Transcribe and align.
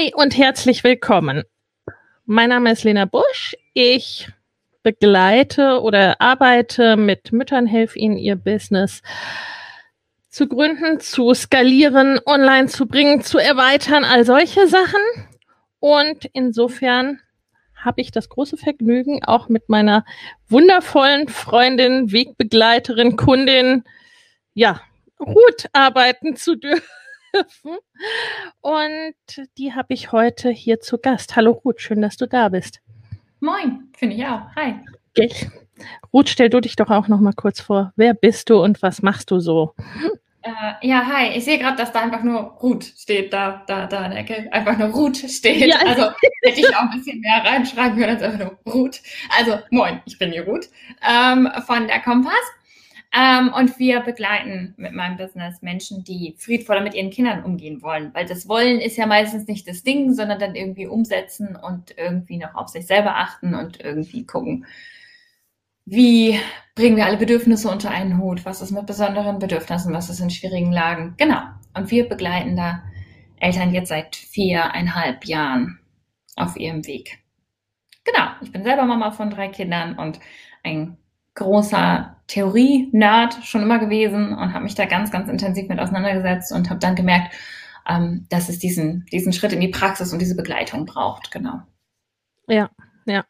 Hi 0.00 0.12
und 0.14 0.36
herzlich 0.36 0.82
willkommen. 0.82 1.42
Mein 2.24 2.48
Name 2.48 2.72
ist 2.72 2.84
Lena 2.84 3.04
Busch. 3.04 3.54
Ich 3.74 4.28
begleite 4.82 5.80
oder 5.82 6.20
arbeite 6.20 6.96
mit 6.96 7.32
Müttern, 7.32 7.66
helfe 7.66 7.98
ihnen 7.98 8.16
ihr 8.16 8.36
Business 8.36 9.02
zu 10.30 10.48
gründen, 10.48 11.00
zu 11.00 11.34
skalieren, 11.34 12.18
online 12.24 12.68
zu 12.68 12.86
bringen, 12.86 13.20
zu 13.22 13.36
erweitern, 13.36 14.04
all 14.04 14.24
solche 14.24 14.68
Sachen. 14.68 15.02
Und 15.80 16.24
insofern 16.32 17.20
habe 17.74 18.00
ich 18.00 18.10
das 18.10 18.30
große 18.30 18.56
Vergnügen, 18.56 19.22
auch 19.24 19.48
mit 19.50 19.68
meiner 19.68 20.06
wundervollen 20.48 21.28
Freundin, 21.28 22.10
Wegbegleiterin, 22.10 23.16
Kundin, 23.16 23.84
ja, 24.54 24.80
Ruth 25.18 25.66
arbeiten 25.74 26.36
zu 26.36 26.54
dürfen. 26.54 26.99
Und 28.60 29.14
die 29.58 29.74
habe 29.74 29.94
ich 29.94 30.12
heute 30.12 30.50
hier 30.50 30.80
zu 30.80 30.98
Gast. 30.98 31.36
Hallo 31.36 31.52
Ruth, 31.52 31.80
schön, 31.80 32.02
dass 32.02 32.16
du 32.16 32.26
da 32.26 32.48
bist. 32.48 32.80
Moin, 33.40 33.88
finde 33.96 34.16
ich 34.16 34.26
auch. 34.26 34.42
Hi. 34.56 34.74
Okay. 35.16 35.50
Ruth, 36.12 36.28
stell 36.28 36.50
du 36.50 36.60
dich 36.60 36.76
doch 36.76 36.90
auch 36.90 37.08
noch 37.08 37.20
mal 37.20 37.32
kurz 37.32 37.60
vor. 37.60 37.92
Wer 37.96 38.14
bist 38.14 38.50
du 38.50 38.62
und 38.62 38.82
was 38.82 39.02
machst 39.02 39.30
du 39.30 39.40
so? 39.40 39.74
Äh, 40.42 40.86
ja, 40.86 41.04
hi. 41.06 41.36
Ich 41.36 41.44
sehe 41.44 41.58
gerade, 41.58 41.76
dass 41.76 41.92
da 41.92 42.00
einfach 42.00 42.22
nur 42.22 42.40
Ruth 42.62 42.84
steht, 42.84 43.32
da, 43.32 43.62
da, 43.66 43.86
da 43.86 44.06
in 44.06 44.12
der 44.12 44.20
Ecke. 44.20 44.52
Einfach 44.52 44.78
nur 44.78 44.88
Ruth 44.88 45.18
steht. 45.18 45.66
Ja. 45.66 45.76
Also 45.86 46.10
hätte 46.42 46.60
ich 46.60 46.76
auch 46.76 46.82
ein 46.82 46.90
bisschen 46.90 47.20
mehr 47.20 47.44
reinschreiben 47.44 47.98
können 47.98 48.16
als 48.16 48.22
einfach 48.22 48.38
nur 48.38 48.74
Ruth. 48.74 49.00
Also, 49.38 49.58
moin, 49.70 50.00
ich 50.06 50.18
bin 50.18 50.32
die 50.32 50.38
Ruth 50.38 50.68
ähm, 51.06 51.48
von 51.66 51.86
der 51.86 52.00
Kompass. 52.00 52.32
Ähm, 53.12 53.52
und 53.52 53.78
wir 53.78 54.00
begleiten 54.00 54.74
mit 54.76 54.92
meinem 54.92 55.16
Business 55.16 55.62
Menschen, 55.62 56.04
die 56.04 56.36
friedvoller 56.38 56.80
mit 56.80 56.94
ihren 56.94 57.10
Kindern 57.10 57.42
umgehen 57.42 57.82
wollen. 57.82 58.14
Weil 58.14 58.26
das 58.26 58.48
Wollen 58.48 58.80
ist 58.80 58.96
ja 58.96 59.06
meistens 59.06 59.48
nicht 59.48 59.66
das 59.66 59.82
Ding, 59.82 60.12
sondern 60.12 60.38
dann 60.38 60.54
irgendwie 60.54 60.86
umsetzen 60.86 61.56
und 61.56 61.96
irgendwie 61.98 62.38
noch 62.38 62.54
auf 62.54 62.68
sich 62.68 62.86
selber 62.86 63.16
achten 63.16 63.54
und 63.54 63.80
irgendwie 63.80 64.26
gucken, 64.26 64.64
wie 65.86 66.38
bringen 66.76 66.96
wir 66.96 67.06
alle 67.06 67.16
Bedürfnisse 67.16 67.68
unter 67.68 67.90
einen 67.90 68.18
Hut? 68.18 68.44
Was 68.44 68.62
ist 68.62 68.70
mit 68.70 68.86
besonderen 68.86 69.40
Bedürfnissen? 69.40 69.92
Was 69.92 70.08
ist 70.08 70.20
in 70.20 70.30
schwierigen 70.30 70.70
Lagen? 70.70 71.14
Genau. 71.16 71.40
Und 71.74 71.90
wir 71.90 72.08
begleiten 72.08 72.54
da 72.54 72.84
Eltern 73.40 73.74
jetzt 73.74 73.88
seit 73.88 74.14
viereinhalb 74.14 75.24
Jahren 75.24 75.80
auf 76.36 76.56
ihrem 76.56 76.86
Weg. 76.86 77.18
Genau. 78.04 78.28
Ich 78.40 78.52
bin 78.52 78.62
selber 78.62 78.84
Mama 78.84 79.10
von 79.10 79.30
drei 79.30 79.48
Kindern 79.48 79.98
und 79.98 80.20
ein 80.62 80.96
großer 81.34 82.19
Theorie-Nerd 82.30 83.44
schon 83.44 83.62
immer 83.62 83.80
gewesen 83.80 84.32
und 84.32 84.54
habe 84.54 84.62
mich 84.62 84.76
da 84.76 84.84
ganz, 84.86 85.10
ganz 85.10 85.28
intensiv 85.28 85.68
mit 85.68 85.80
auseinandergesetzt 85.80 86.52
und 86.52 86.70
habe 86.70 86.78
dann 86.78 86.94
gemerkt, 86.94 87.34
ähm, 87.88 88.26
dass 88.30 88.48
es 88.48 88.60
diesen, 88.60 89.04
diesen 89.10 89.32
Schritt 89.32 89.52
in 89.52 89.60
die 89.60 89.68
Praxis 89.68 90.12
und 90.12 90.20
diese 90.20 90.36
Begleitung 90.36 90.86
braucht. 90.86 91.32
Genau. 91.32 91.60
Ja, 92.46 92.70
ja. 93.04 93.24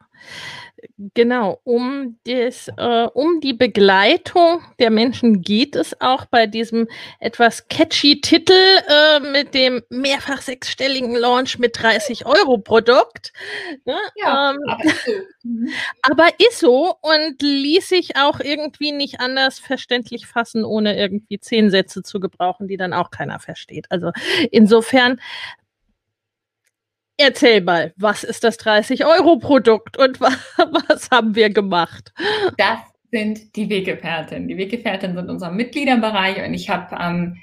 Genau, 1.15 1.61
um, 1.65 2.19
das, 2.25 2.69
äh, 2.77 3.07
um 3.15 3.41
die 3.41 3.53
Begleitung 3.53 4.63
der 4.79 4.91
Menschen 4.91 5.43
geht 5.43 5.77
es 5.77 6.01
auch 6.01 6.27
bei 6.27 6.47
diesem 6.47 6.89
etwas 7.19 7.69
catchy 7.69 8.21
Titel 8.21 8.53
äh, 8.53 9.21
mit 9.21 9.55
dem 9.55 9.83
mehrfach 9.91 10.41
sechsstelligen 10.41 11.15
Launch 11.15 11.59
mit 11.59 11.81
30 11.81 12.27
Euro 12.27 12.59
Produkt. 12.59 13.33
Ne? 13.85 13.97
Ja, 14.17 14.51
ähm, 14.51 14.59
aber, 14.67 14.85
ist 14.85 15.05
so. 15.05 15.13
Aber 16.03 16.29
ist 16.39 16.59
so 16.59 16.95
und 17.01 17.43
ließ 17.43 17.89
sich 17.89 18.17
auch 18.17 18.41
irgendwie 18.41 18.93
nicht 18.93 19.21
anders 19.21 19.59
verständlich 19.59 20.27
fassen, 20.27 20.65
ohne 20.65 20.97
irgendwie 20.97 21.41
zehn 21.41 21.71
Sätze 21.71 22.03
zu 22.03 22.21
gebrauchen, 22.21 22.69
die 22.69 22.77
dann 22.77 22.93
auch 22.93 23.11
keiner 23.11 23.41
versteht. 23.41 23.87
Also 23.91 24.13
insofern 24.51 25.21
Erzähl 27.23 27.61
mal, 27.61 27.93
was 27.99 28.25
ist 28.25 28.45
das 28.45 28.59
30-Euro-Produkt 28.59 29.99
und 29.99 30.23
was, 30.23 30.39
was 30.89 31.11
haben 31.11 31.35
wir 31.35 31.51
gemacht? 31.51 32.15
Das 32.57 32.79
sind 33.11 33.57
die 33.57 33.69
Weggefährten. 33.69 34.49
Die 34.49 34.57
Weggefährten 34.57 35.15
sind 35.15 35.29
unser 35.29 35.51
Mitgliederbereich 35.51 36.43
und 36.43 36.55
ich 36.55 36.71
habe, 36.71 36.97
ähm, 36.99 37.37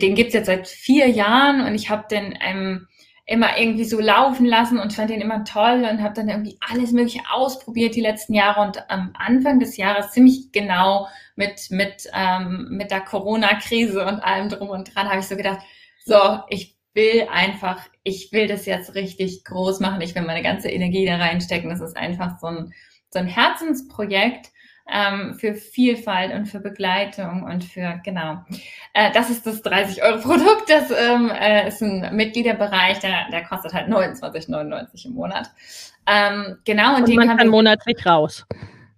den 0.00 0.14
gibt's 0.14 0.34
jetzt 0.34 0.46
seit 0.46 0.68
vier 0.68 1.08
Jahren 1.08 1.62
und 1.62 1.74
ich 1.74 1.90
habe 1.90 2.04
den 2.08 2.38
ähm, 2.40 2.86
immer 3.26 3.58
irgendwie 3.58 3.84
so 3.84 3.98
laufen 3.98 4.46
lassen 4.46 4.78
und 4.78 4.92
fand 4.92 5.10
den 5.10 5.20
immer 5.20 5.44
toll 5.44 5.84
und 5.90 6.00
habe 6.00 6.14
dann 6.14 6.28
irgendwie 6.28 6.56
alles 6.70 6.92
Mögliche 6.92 7.22
ausprobiert 7.28 7.96
die 7.96 8.00
letzten 8.00 8.34
Jahre 8.34 8.60
und 8.60 8.88
am 8.88 9.12
Anfang 9.18 9.58
des 9.58 9.76
Jahres 9.76 10.12
ziemlich 10.12 10.52
genau 10.52 11.08
mit 11.34 11.70
mit 11.70 12.08
ähm, 12.14 12.68
mit 12.70 12.92
der 12.92 13.00
Corona-Krise 13.00 14.06
und 14.06 14.20
allem 14.20 14.48
drum 14.48 14.68
und 14.68 14.94
dran 14.94 15.08
habe 15.08 15.18
ich 15.18 15.26
so 15.26 15.36
gedacht, 15.36 15.58
so 16.04 16.16
ich 16.48 16.77
will 16.98 17.28
einfach, 17.30 17.80
ich 18.02 18.32
will 18.32 18.48
das 18.48 18.66
jetzt 18.66 18.96
richtig 18.96 19.44
groß 19.44 19.78
machen. 19.78 20.00
Ich 20.00 20.14
will 20.14 20.22
meine 20.22 20.42
ganze 20.42 20.68
Energie 20.68 21.06
da 21.06 21.16
reinstecken. 21.16 21.70
Das 21.70 21.80
ist 21.80 21.96
einfach 21.96 22.38
so 22.40 22.48
ein, 22.48 22.72
so 23.10 23.20
ein 23.20 23.28
Herzensprojekt 23.28 24.48
ähm, 24.92 25.34
für 25.38 25.54
Vielfalt 25.54 26.34
und 26.34 26.46
für 26.46 26.58
Begleitung 26.58 27.44
und 27.44 27.62
für, 27.62 28.00
genau. 28.04 28.42
Äh, 28.94 29.12
das 29.12 29.30
ist 29.30 29.46
das 29.46 29.64
30-Euro-Produkt. 29.64 30.68
Das 30.68 30.90
ähm, 30.90 31.30
äh, 31.30 31.68
ist 31.68 31.82
ein 31.82 32.16
Mitgliederbereich, 32.16 32.98
der, 32.98 33.30
der 33.30 33.44
kostet 33.44 33.72
halt 33.72 33.88
29,99 33.88 35.06
im 35.06 35.12
Monat. 35.12 35.50
Ähm, 36.06 36.58
genau, 36.64 36.96
und, 36.96 37.02
und 37.02 37.08
den 37.08 37.16
man 37.16 37.28
kann, 37.28 37.36
kann 37.36 37.48
monatlich 37.48 38.04
raus. 38.04 38.44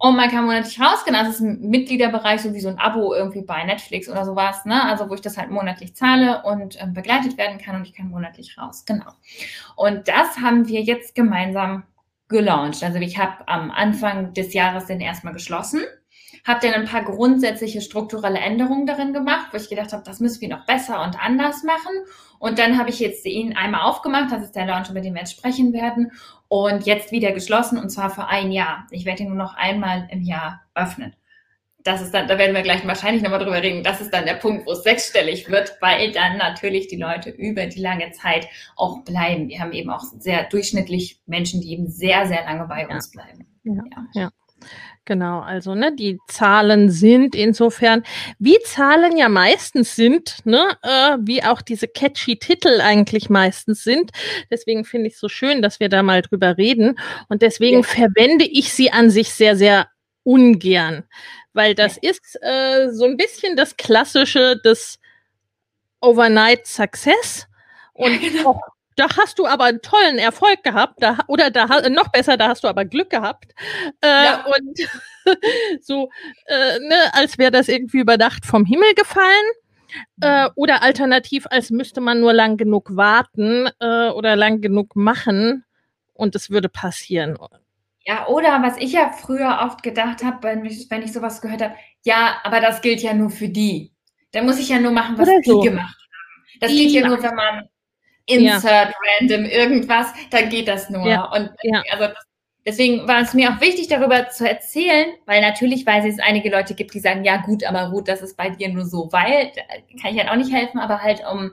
Und 0.02 0.16
man 0.16 0.30
kann 0.30 0.46
monatlich 0.46 0.80
rausgehen. 0.80 1.14
Also 1.14 1.30
es 1.30 1.40
ist 1.40 1.42
ein 1.42 1.68
Mitgliederbereich, 1.68 2.40
so 2.40 2.54
wie 2.54 2.60
so 2.60 2.70
ein 2.70 2.78
Abo 2.78 3.12
irgendwie 3.14 3.42
bei 3.42 3.62
Netflix 3.64 4.08
oder 4.08 4.24
sowas, 4.24 4.64
ne? 4.64 4.82
Also 4.82 5.10
wo 5.10 5.14
ich 5.14 5.20
das 5.20 5.36
halt 5.36 5.50
monatlich 5.50 5.94
zahle 5.94 6.42
und 6.42 6.80
ähm, 6.80 6.94
begleitet 6.94 7.36
werden 7.36 7.58
kann 7.58 7.76
und 7.76 7.86
ich 7.86 7.92
kann 7.92 8.08
monatlich 8.08 8.56
raus. 8.56 8.86
Genau. 8.86 9.12
Und 9.76 10.08
das 10.08 10.38
haben 10.38 10.66
wir 10.68 10.80
jetzt 10.80 11.14
gemeinsam 11.14 11.82
gelauncht. 12.28 12.82
Also 12.82 12.98
ich 12.98 13.18
habe 13.18 13.46
am 13.46 13.70
Anfang 13.70 14.32
des 14.32 14.54
Jahres 14.54 14.86
den 14.86 15.02
erstmal 15.02 15.34
geschlossen 15.34 15.82
habe 16.46 16.60
dann 16.62 16.74
ein 16.74 16.86
paar 16.86 17.04
grundsätzliche 17.04 17.80
strukturelle 17.80 18.38
Änderungen 18.38 18.86
darin 18.86 19.12
gemacht, 19.12 19.48
wo 19.52 19.56
ich 19.56 19.68
gedacht 19.68 19.92
habe, 19.92 20.02
das 20.04 20.20
müssen 20.20 20.40
wir 20.40 20.48
noch 20.48 20.66
besser 20.66 21.02
und 21.02 21.22
anders 21.22 21.62
machen. 21.62 21.92
Und 22.38 22.58
dann 22.58 22.78
habe 22.78 22.90
ich 22.90 22.98
jetzt 23.00 23.26
ihn 23.26 23.54
einmal 23.54 23.82
aufgemacht, 23.82 24.32
das 24.32 24.42
ist 24.42 24.56
der 24.56 24.66
Launch, 24.66 24.90
über 24.90 25.00
den 25.00 25.14
wir 25.14 25.20
jetzt 25.20 25.32
sprechen 25.32 25.72
werden, 25.72 26.12
und 26.48 26.84
jetzt 26.84 27.12
wieder 27.12 27.32
geschlossen 27.32 27.78
und 27.78 27.90
zwar 27.90 28.10
für 28.10 28.26
ein 28.26 28.50
Jahr. 28.50 28.86
Ich 28.90 29.04
werde 29.04 29.22
ihn 29.22 29.28
nur 29.28 29.36
noch 29.36 29.54
einmal 29.54 30.08
im 30.10 30.22
Jahr 30.22 30.62
öffnen. 30.74 31.14
Das 31.84 32.02
ist 32.02 32.12
dann, 32.12 32.28
da 32.28 32.38
werden 32.38 32.54
wir 32.54 32.62
gleich 32.62 32.86
wahrscheinlich 32.86 33.22
nochmal 33.22 33.38
drüber 33.38 33.62
reden. 33.62 33.84
Das 33.84 34.00
ist 34.00 34.12
dann 34.12 34.26
der 34.26 34.34
Punkt, 34.34 34.66
wo 34.66 34.72
es 34.72 34.82
sechsstellig 34.82 35.48
wird, 35.48 35.76
weil 35.80 36.12
dann 36.12 36.36
natürlich 36.36 36.88
die 36.88 36.96
Leute 36.96 37.30
über 37.30 37.66
die 37.66 37.80
lange 37.80 38.10
Zeit 38.10 38.48
auch 38.76 39.04
bleiben. 39.04 39.48
Wir 39.48 39.60
haben 39.60 39.72
eben 39.72 39.90
auch 39.90 40.02
sehr 40.02 40.44
durchschnittlich 40.44 41.20
Menschen, 41.26 41.60
die 41.60 41.72
eben 41.72 41.88
sehr, 41.88 42.26
sehr 42.26 42.44
lange 42.44 42.66
bei 42.66 42.86
uns 42.88 43.10
bleiben. 43.10 43.46
ja. 43.62 43.82
ja. 44.14 44.22
ja. 44.22 44.30
Genau, 45.06 45.40
also 45.40 45.74
ne, 45.74 45.94
die 45.96 46.18
Zahlen 46.28 46.90
sind 46.90 47.34
insofern, 47.34 48.04
wie 48.38 48.58
Zahlen 48.64 49.16
ja 49.16 49.28
meistens 49.28 49.96
sind, 49.96 50.36
ne, 50.44 50.76
äh, 50.82 51.16
wie 51.20 51.42
auch 51.42 51.62
diese 51.62 51.88
catchy 51.88 52.38
Titel 52.38 52.80
eigentlich 52.80 53.30
meistens 53.30 53.82
sind. 53.82 54.10
Deswegen 54.50 54.84
finde 54.84 55.08
ich 55.08 55.14
es 55.14 55.20
so 55.20 55.28
schön, 55.28 55.62
dass 55.62 55.80
wir 55.80 55.88
da 55.88 56.02
mal 56.02 56.22
drüber 56.22 56.58
reden. 56.58 56.98
Und 57.28 57.42
deswegen 57.42 57.78
ja. 57.78 57.82
verwende 57.82 58.44
ich 58.44 58.72
sie 58.72 58.92
an 58.92 59.10
sich 59.10 59.32
sehr, 59.32 59.56
sehr 59.56 59.88
ungern, 60.22 61.04
weil 61.54 61.74
das 61.74 61.98
ja. 62.02 62.10
ist 62.10 62.38
äh, 62.42 62.90
so 62.92 63.06
ein 63.06 63.16
bisschen 63.16 63.56
das 63.56 63.76
Klassische 63.76 64.60
des 64.64 64.98
Overnight 66.00 66.66
Success. 66.66 67.46
Und 67.94 68.22
ja, 68.22 68.28
genau. 68.28 68.60
Da 69.00 69.06
hast 69.16 69.38
du 69.38 69.46
aber 69.46 69.64
einen 69.64 69.80
tollen 69.80 70.18
Erfolg 70.18 70.62
gehabt, 70.62 71.02
da, 71.02 71.16
oder 71.26 71.50
da 71.50 71.88
noch 71.88 72.08
besser, 72.08 72.36
da 72.36 72.48
hast 72.48 72.64
du 72.64 72.68
aber 72.68 72.84
Glück 72.84 73.08
gehabt. 73.08 73.54
Äh, 74.02 74.06
ja. 74.26 74.44
Und 74.44 74.78
so, 75.80 76.10
äh, 76.44 76.78
ne, 76.80 76.96
als 77.14 77.38
wäre 77.38 77.50
das 77.50 77.68
irgendwie 77.68 78.00
über 78.00 78.18
Nacht 78.18 78.44
vom 78.44 78.66
Himmel 78.66 78.92
gefallen. 78.94 79.26
Äh, 80.20 80.50
oder 80.54 80.82
alternativ, 80.82 81.46
als 81.50 81.70
müsste 81.70 82.02
man 82.02 82.20
nur 82.20 82.34
lang 82.34 82.58
genug 82.58 82.94
warten 82.94 83.70
äh, 83.80 84.10
oder 84.10 84.36
lang 84.36 84.60
genug 84.60 84.94
machen 84.94 85.64
und 86.12 86.36
es 86.36 86.50
würde 86.50 86.68
passieren. 86.68 87.38
Ja, 88.04 88.26
oder 88.28 88.62
was 88.62 88.76
ich 88.76 88.92
ja 88.92 89.10
früher 89.10 89.60
oft 89.62 89.82
gedacht 89.82 90.22
habe, 90.22 90.42
wenn 90.42 90.64
ich, 90.66 90.90
wenn 90.90 91.02
ich 91.02 91.12
sowas 91.12 91.40
gehört 91.40 91.62
habe, 91.62 91.74
ja, 92.04 92.36
aber 92.44 92.60
das 92.60 92.82
gilt 92.82 93.00
ja 93.00 93.14
nur 93.14 93.30
für 93.30 93.48
die. 93.48 93.92
Dann 94.32 94.44
muss 94.44 94.58
ich 94.58 94.68
ja 94.68 94.78
nur 94.78 94.92
machen, 94.92 95.16
was 95.18 95.26
so. 95.44 95.60
die 95.62 95.68
gemacht 95.70 95.96
haben. 95.96 96.60
Das 96.60 96.70
die 96.70 96.76
geht 96.76 96.92
ja 96.92 97.08
nur, 97.08 97.20
wenn 97.22 97.34
man 97.34 97.69
insert 98.30 98.88
ja. 98.90 98.94
random 99.18 99.44
irgendwas, 99.44 100.08
dann 100.30 100.48
geht 100.48 100.68
das 100.68 100.90
nur. 100.90 101.06
Ja. 101.06 101.24
Und 101.32 101.50
ja. 101.62 101.82
also 101.90 102.06
das, 102.06 102.24
deswegen 102.66 103.08
war 103.08 103.22
es 103.22 103.34
mir 103.34 103.50
auch 103.50 103.60
wichtig, 103.60 103.88
darüber 103.88 104.28
zu 104.28 104.48
erzählen, 104.48 105.08
weil 105.26 105.40
natürlich 105.40 105.86
weiß 105.86 106.04
ich, 106.04 106.14
es 106.14 106.20
einige 106.20 106.50
Leute 106.50 106.74
gibt, 106.74 106.94
die 106.94 107.00
sagen, 107.00 107.24
ja 107.24 107.38
gut, 107.38 107.64
aber 107.64 107.90
gut, 107.90 108.08
das 108.08 108.22
ist 108.22 108.36
bei 108.36 108.50
dir 108.50 108.68
nur 108.68 108.84
so, 108.84 109.08
weil 109.12 109.52
kann 110.00 110.14
ich 110.14 110.18
halt 110.18 110.30
auch 110.30 110.36
nicht 110.36 110.52
helfen, 110.52 110.78
aber 110.78 111.02
halt 111.02 111.22
um 111.30 111.52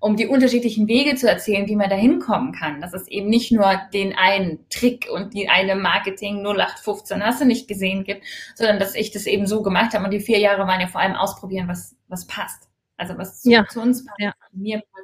um 0.00 0.16
die 0.16 0.26
unterschiedlichen 0.26 0.88
Wege 0.88 1.14
zu 1.14 1.28
erzählen, 1.28 1.68
wie 1.68 1.76
man 1.76 1.90
da 1.90 1.96
hinkommen 1.96 2.52
kann. 2.52 2.80
Dass 2.80 2.94
es 2.94 3.06
eben 3.06 3.28
nicht 3.28 3.52
nur 3.52 3.80
den 3.92 4.16
einen 4.16 4.66
Trick 4.70 5.06
und 5.12 5.34
die 5.34 5.48
eine 5.48 5.76
Marketing 5.76 6.42
0815 6.42 7.22
hast 7.22 7.42
du 7.42 7.44
nicht 7.44 7.68
gesehen 7.68 8.04
gibt, 8.04 8.24
sondern 8.54 8.78
dass 8.78 8.94
ich 8.94 9.10
das 9.10 9.26
eben 9.26 9.46
so 9.46 9.62
gemacht 9.62 9.92
habe. 9.92 10.04
Und 10.04 10.10
die 10.10 10.20
vier 10.20 10.38
Jahre 10.38 10.66
waren 10.66 10.80
ja 10.80 10.88
vor 10.88 11.02
allem 11.02 11.14
ausprobieren, 11.14 11.68
was, 11.68 11.94
was 12.08 12.26
passt. 12.26 12.68
Also 12.96 13.16
was 13.16 13.42
zu, 13.42 13.50
ja. 13.50 13.66
zu 13.66 13.80
uns 13.80 14.04
passt, 14.04 14.18
ja. 14.18 14.32
mir 14.52 14.82
passt, 14.92 14.99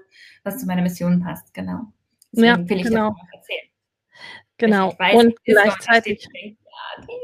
was 0.47 0.59
zu 0.59 0.67
meiner 0.67 0.83
Mission 0.83 1.21
passt, 1.21 1.53
genau. 1.53 1.93
Deswegen 2.33 2.63
ja, 2.63 2.69
will 2.69 2.77
ich 2.79 2.85
genau. 2.85 3.11
das 3.11 3.19
noch 3.19 3.33
erzählen. 3.33 3.69
Genau. 4.59 4.95
Weiß, 4.99 5.15
und 5.15 5.45
gleichzeitig. 5.45 6.27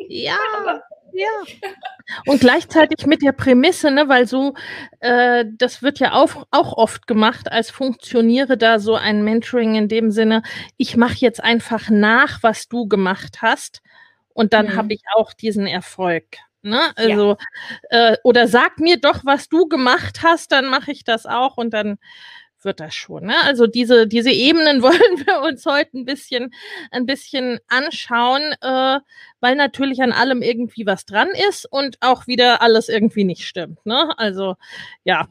Ja, 0.09 0.37
ja. 1.13 1.29
Und 2.27 2.41
gleichzeitig 2.41 3.07
mit 3.07 3.23
der 3.23 3.33
Prämisse, 3.33 3.91
ne, 3.91 4.09
weil 4.09 4.27
so, 4.27 4.55
äh, 5.01 5.45
das 5.57 5.83
wird 5.83 5.99
ja 5.99 6.13
auch, 6.13 6.47
auch 6.51 6.77
oft 6.77 7.07
gemacht, 7.07 7.51
als 7.51 7.71
funktioniere 7.71 8.59
da 8.59 8.79
so 8.79 8.95
ein 8.97 9.25
Mentoring 9.25 9.77
in 9.77 9.89
dem 9.89 10.11
Sinne, 10.11 10.43
ich 10.77 10.97
mache 10.97 11.17
jetzt 11.19 11.43
einfach 11.43 11.89
nach, 11.91 12.43
was 12.43 12.69
du 12.69 12.87
gemacht 12.87 13.41
hast 13.41 13.83
und 14.35 14.53
dann 14.53 14.67
mhm. 14.67 14.77
habe 14.77 14.95
ich 14.95 15.03
auch 15.15 15.33
diesen 15.33 15.67
Erfolg. 15.67 16.27
Ne? 16.63 16.81
Also, 16.97 17.37
ja. 17.91 18.13
äh, 18.13 18.17
oder 18.23 18.47
sag 18.47 18.79
mir 18.79 19.01
doch, 19.01 19.25
was 19.25 19.49
du 19.49 19.69
gemacht 19.69 20.23
hast, 20.23 20.53
dann 20.53 20.67
mache 20.67 20.93
ich 20.93 21.05
das 21.05 21.27
auch 21.27 21.57
und 21.57 21.75
dann 21.75 21.99
wird 22.65 22.81
das 22.81 22.95
schon. 22.95 23.27
Ne? 23.27 23.35
Also 23.45 23.67
diese, 23.67 24.07
diese 24.07 24.31
Ebenen 24.31 24.83
wollen 24.83 25.27
wir 25.27 25.41
uns 25.43 25.67
heute 25.67 25.99
ein 25.99 26.05
bisschen, 26.05 26.53
ein 26.91 27.07
bisschen 27.07 27.59
anschauen, 27.69 28.55
äh, 28.61 29.01
weil 29.41 29.57
natürlich 29.57 30.03
an 30.03 30.13
allem 30.13 30.43
irgendwie 30.43 30.87
was 30.87 31.05
dran 31.05 31.29
ist 31.49 31.67
und 31.71 31.97
auch 32.01 32.27
wieder 32.27 32.63
alles 32.63 32.89
irgendwie 32.89 33.25
nicht 33.25 33.45
stimmt. 33.45 33.85
Ne? 33.87 34.17
Also 34.19 34.57
ja. 35.05 35.29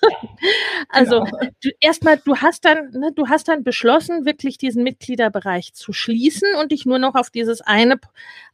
also 0.88 1.24
genau. 1.24 1.74
erstmal, 1.80 2.18
du 2.24 2.36
hast 2.36 2.64
dann, 2.64 2.90
ne, 2.90 3.12
du 3.14 3.28
hast 3.28 3.48
dann 3.48 3.64
beschlossen, 3.64 4.24
wirklich 4.24 4.58
diesen 4.58 4.82
Mitgliederbereich 4.82 5.74
zu 5.74 5.92
schließen 5.92 6.54
und 6.60 6.72
dich 6.72 6.86
nur 6.86 6.98
noch 6.98 7.14
auf 7.14 7.30
dieses 7.30 7.60
eine, 7.60 7.98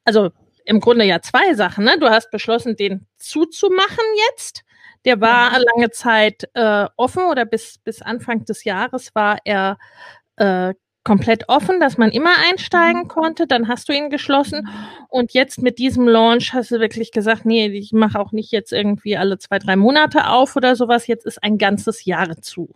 also 0.05 0.31
im 0.65 0.81
Grunde 0.81 1.05
ja 1.05 1.21
zwei 1.21 1.55
Sachen. 1.55 1.85
Ne? 1.85 1.99
Du 1.99 2.09
hast 2.09 2.31
beschlossen, 2.31 2.76
den 2.76 3.06
zuzumachen 3.19 4.05
jetzt 4.31 4.65
der 5.05 5.21
war 5.21 5.59
lange 5.59 5.91
Zeit 5.91 6.49
äh, 6.55 6.87
offen 6.97 7.25
oder 7.25 7.45
bis, 7.45 7.79
bis 7.79 8.03
Anfang 8.03 8.45
des 8.45 8.65
Jahres 8.65 9.15
war 9.15 9.39
er 9.45 9.79
äh, 10.37 10.75
komplett 11.05 11.49
offen, 11.51 11.79
dass 11.81 11.99
man 11.99 12.11
immer 12.11 12.33
einsteigen 12.49 13.03
mhm. 13.03 13.09
konnte. 13.09 13.47
Dann 13.47 13.69
hast 13.69 13.89
du 13.89 13.93
ihn 13.93 14.11
geschlossen. 14.11 14.69
Und 15.09 15.35
jetzt 15.35 15.61
mit 15.61 15.79
diesem 15.79 16.09
Launch 16.09 16.55
hast 16.55 16.71
du 16.71 16.81
wirklich 16.81 17.12
gesagt, 17.12 17.45
nee, 17.45 17.67
ich 17.67 17.93
mache 17.93 18.19
auch 18.19 18.33
nicht 18.33 18.51
jetzt 18.51 18.73
irgendwie 18.73 19.17
alle 19.17 19.39
zwei, 19.39 19.59
drei 19.59 19.77
Monate 19.77 20.29
auf 20.29 20.56
oder 20.56 20.75
sowas. 20.75 21.07
Jetzt 21.07 21.27
ist 21.27 21.43
ein 21.43 21.59
ganzes 21.59 22.05
Jahr 22.07 22.41
zu. 22.41 22.71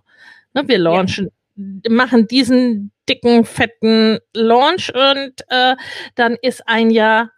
Ne, 0.53 0.69
wir 0.69 0.79
launchen, 0.79 1.31
ja. 1.57 1.91
machen 1.91 2.27
diesen 2.27 2.93
dicken, 3.09 3.45
fetten 3.45 4.19
Launch 4.35 4.93
und 4.95 5.43
äh, 5.49 5.77
dann 6.15 6.37
ist 6.41 6.69
ein 6.69 6.91
Jahr 6.91 7.31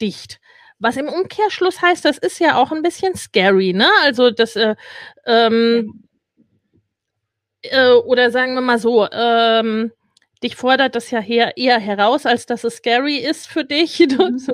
dicht. 0.00 0.38
Was 0.80 0.96
im 0.96 1.08
Umkehrschluss 1.08 1.80
heißt, 1.80 2.04
das 2.04 2.18
ist 2.18 2.40
ja 2.40 2.56
auch 2.56 2.72
ein 2.72 2.82
bisschen 2.82 3.14
scary, 3.14 3.72
ne? 3.72 3.88
Also 4.02 4.30
das, 4.30 4.56
äh, 4.56 4.74
ähm, 5.26 6.04
äh, 7.62 7.92
oder 7.92 8.30
sagen 8.30 8.54
wir 8.54 8.62
mal 8.62 8.78
so, 8.78 9.08
ähm, 9.10 9.92
dich 10.42 10.56
fordert 10.56 10.94
das 10.94 11.10
ja 11.10 11.20
her, 11.20 11.56
eher 11.56 11.78
heraus, 11.78 12.26
als 12.26 12.46
dass 12.46 12.64
es 12.64 12.76
scary 12.76 13.18
ist 13.18 13.46
für 13.46 13.64
dich. 13.64 13.98
Mhm. 14.10 14.46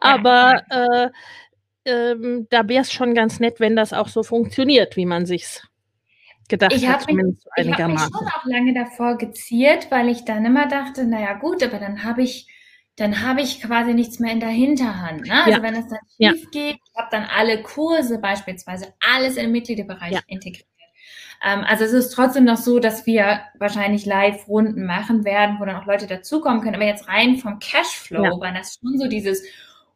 Aber 0.00 0.62
äh, 0.70 1.08
ähm, 1.84 2.46
da 2.50 2.68
wäre 2.68 2.82
es 2.82 2.92
schon 2.92 3.14
ganz 3.14 3.40
nett, 3.40 3.60
wenn 3.60 3.76
das 3.76 3.92
auch 3.92 4.08
so 4.08 4.22
funktioniert, 4.22 4.96
wie 4.96 5.06
man 5.06 5.26
sich's 5.26 5.62
gedacht 6.48 6.72
ich 6.72 6.88
hat, 6.88 7.02
zumindest 7.02 7.46
mich, 7.56 7.66
Ich 7.66 7.78
habe 7.78 7.92
mich 7.92 8.00
schon 8.00 8.26
auch 8.26 8.44
lange 8.44 8.74
davor 8.74 9.18
geziert, 9.18 9.90
weil 9.90 10.08
ich 10.08 10.24
dann 10.24 10.44
immer 10.44 10.66
dachte, 10.66 11.04
naja 11.04 11.34
gut, 11.34 11.62
aber 11.62 11.78
dann 11.78 12.04
habe 12.04 12.22
ich 12.22 12.48
dann 12.98 13.22
habe 13.22 13.42
ich 13.42 13.62
quasi 13.62 13.94
nichts 13.94 14.18
mehr 14.18 14.32
in 14.32 14.40
der 14.40 14.48
Hinterhand. 14.48 15.26
Ne? 15.26 15.44
Also 15.44 15.50
ja. 15.58 15.62
wenn 15.62 15.74
es 15.74 15.88
dann 15.88 16.00
schief 16.08 16.42
ja. 16.44 16.50
geht, 16.50 16.80
ich 16.84 16.96
habe 16.96 17.08
dann 17.10 17.24
alle 17.24 17.62
Kurse 17.62 18.18
beispielsweise, 18.18 18.92
alles 19.00 19.36
im 19.36 19.52
Mitgliederbereich 19.52 20.12
ja. 20.12 20.20
integriert. 20.26 20.66
Ähm, 21.44 21.64
also 21.64 21.84
es 21.84 21.92
ist 21.92 22.10
trotzdem 22.10 22.44
noch 22.44 22.56
so, 22.56 22.80
dass 22.80 23.06
wir 23.06 23.40
wahrscheinlich 23.58 24.04
Live-Runden 24.04 24.84
machen 24.84 25.24
werden, 25.24 25.58
wo 25.60 25.64
dann 25.64 25.76
auch 25.76 25.86
Leute 25.86 26.08
dazukommen 26.08 26.60
können. 26.60 26.74
Aber 26.74 26.84
jetzt 26.84 27.06
rein 27.06 27.36
vom 27.36 27.60
Cashflow, 27.60 28.24
ja. 28.24 28.40
weil 28.40 28.54
das 28.54 28.78
schon 28.80 28.98
so 28.98 29.06
dieses 29.08 29.44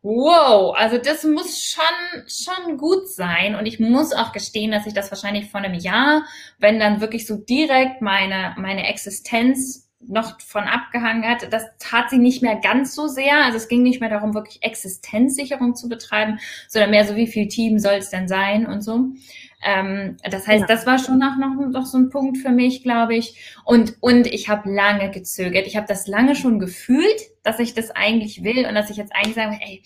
Wow, 0.04 0.74
also 0.76 0.98
das 0.98 1.22
muss 1.22 1.64
schon, 1.64 2.26
schon 2.26 2.76
gut 2.76 3.08
sein. 3.08 3.54
Und 3.54 3.66
ich 3.66 3.78
muss 3.78 4.12
auch 4.12 4.32
gestehen, 4.32 4.72
dass 4.72 4.86
ich 4.86 4.94
das 4.94 5.12
wahrscheinlich 5.12 5.48
vor 5.48 5.60
einem 5.60 5.74
Jahr, 5.74 6.24
wenn 6.58 6.80
dann 6.80 7.00
wirklich 7.00 7.24
so 7.24 7.36
direkt 7.36 8.02
meine, 8.02 8.54
meine 8.58 8.88
Existenz 8.88 9.91
noch 10.06 10.40
von 10.40 10.64
abgehangen 10.64 11.24
hat, 11.24 11.52
das 11.52 11.64
tat 11.78 12.10
sie 12.10 12.18
nicht 12.18 12.42
mehr 12.42 12.56
ganz 12.56 12.94
so 12.94 13.06
sehr. 13.06 13.44
Also 13.44 13.56
es 13.56 13.68
ging 13.68 13.82
nicht 13.82 14.00
mehr 14.00 14.10
darum, 14.10 14.34
wirklich 14.34 14.62
Existenzsicherung 14.62 15.74
zu 15.74 15.88
betreiben, 15.88 16.38
sondern 16.68 16.90
mehr 16.90 17.04
so, 17.06 17.16
wie 17.16 17.26
viel 17.26 17.48
Team 17.48 17.78
soll 17.78 17.94
es 17.94 18.10
denn 18.10 18.28
sein 18.28 18.66
und 18.66 18.82
so. 18.82 19.10
Ähm, 19.64 20.16
das 20.24 20.46
heißt, 20.46 20.62
ja. 20.62 20.66
das 20.66 20.86
war 20.86 20.98
schon 20.98 21.18
noch, 21.18 21.36
noch, 21.36 21.54
noch 21.54 21.86
so 21.86 21.98
ein 21.98 22.10
Punkt 22.10 22.38
für 22.38 22.50
mich, 22.50 22.82
glaube 22.82 23.14
ich. 23.14 23.36
Und, 23.64 23.96
und 24.00 24.26
ich 24.26 24.48
habe 24.48 24.70
lange 24.70 25.10
gezögert. 25.10 25.66
Ich 25.66 25.76
habe 25.76 25.86
das 25.86 26.06
lange 26.06 26.34
schon 26.34 26.58
gefühlt, 26.58 27.20
dass 27.42 27.60
ich 27.60 27.74
das 27.74 27.90
eigentlich 27.90 28.42
will 28.42 28.66
und 28.66 28.74
dass 28.74 28.90
ich 28.90 28.96
jetzt 28.96 29.14
eigentlich 29.14 29.34
sage, 29.34 29.58
ey, 29.60 29.82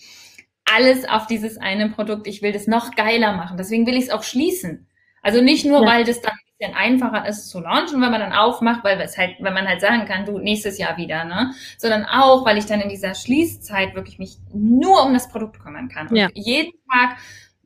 alles 0.65 1.07
auf 1.07 1.27
dieses 1.27 1.57
eine 1.57 1.89
Produkt, 1.89 2.27
ich 2.27 2.41
will 2.41 2.51
das 2.51 2.67
noch 2.67 2.95
geiler 2.95 3.33
machen. 3.33 3.57
Deswegen 3.57 3.85
will 3.85 3.95
ich 3.95 4.05
es 4.05 4.09
auch 4.09 4.23
schließen. 4.23 4.87
Also 5.21 5.41
nicht 5.41 5.65
nur, 5.65 5.81
ja. 5.81 5.87
weil 5.87 6.03
das 6.03 6.21
dann 6.21 6.33
bisschen 6.57 6.75
einfacher 6.75 7.27
ist 7.27 7.49
zu 7.49 7.59
launchen, 7.59 8.01
wenn 8.01 8.11
man 8.11 8.19
dann 8.19 8.33
aufmacht, 8.33 8.83
weil 8.83 8.99
es 9.01 9.17
halt, 9.17 9.35
wenn 9.39 9.53
man 9.53 9.67
halt 9.67 9.81
sagen 9.81 10.05
kann, 10.05 10.25
du 10.25 10.39
nächstes 10.39 10.77
Jahr 10.77 10.97
wieder, 10.97 11.23
ne? 11.25 11.53
Sondern 11.77 12.05
auch, 12.05 12.45
weil 12.45 12.57
ich 12.57 12.65
dann 12.65 12.81
in 12.81 12.89
dieser 12.89 13.15
Schließzeit 13.15 13.95
wirklich 13.95 14.19
mich 14.19 14.37
nur 14.53 15.05
um 15.05 15.13
das 15.13 15.29
Produkt 15.29 15.59
kümmern 15.59 15.89
kann. 15.89 16.07
Und 16.07 16.15
ja. 16.15 16.29
jeden 16.33 16.73
Tag 16.91 17.17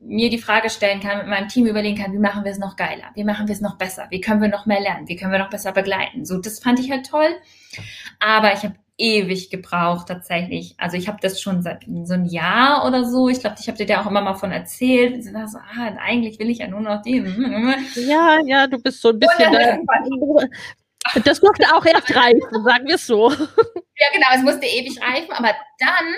mir 0.03 0.29
die 0.29 0.39
Frage 0.39 0.69
stellen 0.69 1.00
kann, 1.00 1.19
mit 1.19 1.27
meinem 1.27 1.48
Team 1.48 1.67
überlegen 1.67 2.01
kann, 2.01 2.12
wie 2.12 2.17
machen 2.17 2.43
wir 2.43 2.51
es 2.51 2.57
noch 2.57 2.75
geiler? 2.75 3.05
Wie 3.13 3.24
machen 3.24 3.48
wir 3.48 3.53
es 3.53 3.62
noch 3.62 3.77
besser? 3.77 4.07
Wie 4.10 4.19
können 4.19 4.41
wir 4.41 4.50
noch 4.50 4.65
mehr 4.65 4.81
lernen? 4.81 5.07
Wie 5.07 5.15
können 5.15 5.31
wir 5.31 5.39
noch 5.39 5.51
besser 5.51 5.71
begleiten? 5.71 6.25
So, 6.25 6.39
das 6.39 6.60
fand 6.60 6.79
ich 6.79 6.89
halt 6.89 7.07
toll. 7.07 7.29
Aber 8.19 8.51
ich 8.53 8.63
habe 8.63 8.75
ewig 8.98 9.50
gebraucht 9.50 10.07
tatsächlich. 10.07 10.75
Also 10.77 10.98
ich 10.98 11.07
habe 11.07 11.17
das 11.21 11.41
schon 11.41 11.62
seit 11.62 11.86
so 12.03 12.13
ein 12.13 12.25
Jahr 12.25 12.86
oder 12.86 13.05
so. 13.05 13.29
Ich 13.29 13.39
glaube, 13.39 13.55
ich 13.60 13.67
habe 13.67 13.77
dir 13.77 13.86
da 13.86 14.01
auch 14.01 14.07
immer 14.07 14.21
mal 14.21 14.36
von 14.36 14.51
erzählt. 14.51 15.24
So, 15.24 15.31
ah, 15.31 15.95
eigentlich 16.00 16.39
will 16.39 16.50
ich 16.50 16.60
ja 16.60 16.67
nur 16.67 16.81
noch 16.81 17.01
die. 17.01 17.17
Ja, 17.95 18.39
ja, 18.45 18.67
du 18.67 18.77
bist 18.77 19.01
so 19.01 19.10
ein 19.10 19.19
bisschen. 19.19 19.51
Da, 19.51 21.19
das 21.25 21.41
musste 21.41 21.65
auch 21.75 21.86
erst 21.86 22.15
reifen, 22.15 22.63
sagen 22.63 22.88
wir 22.88 22.95
es 22.95 23.07
so. 23.07 23.31
Ja, 23.31 24.07
genau, 24.13 24.27
es 24.36 24.43
musste 24.43 24.65
ewig 24.65 25.00
reifen, 25.01 25.31
aber 25.31 25.53
dann 25.79 26.15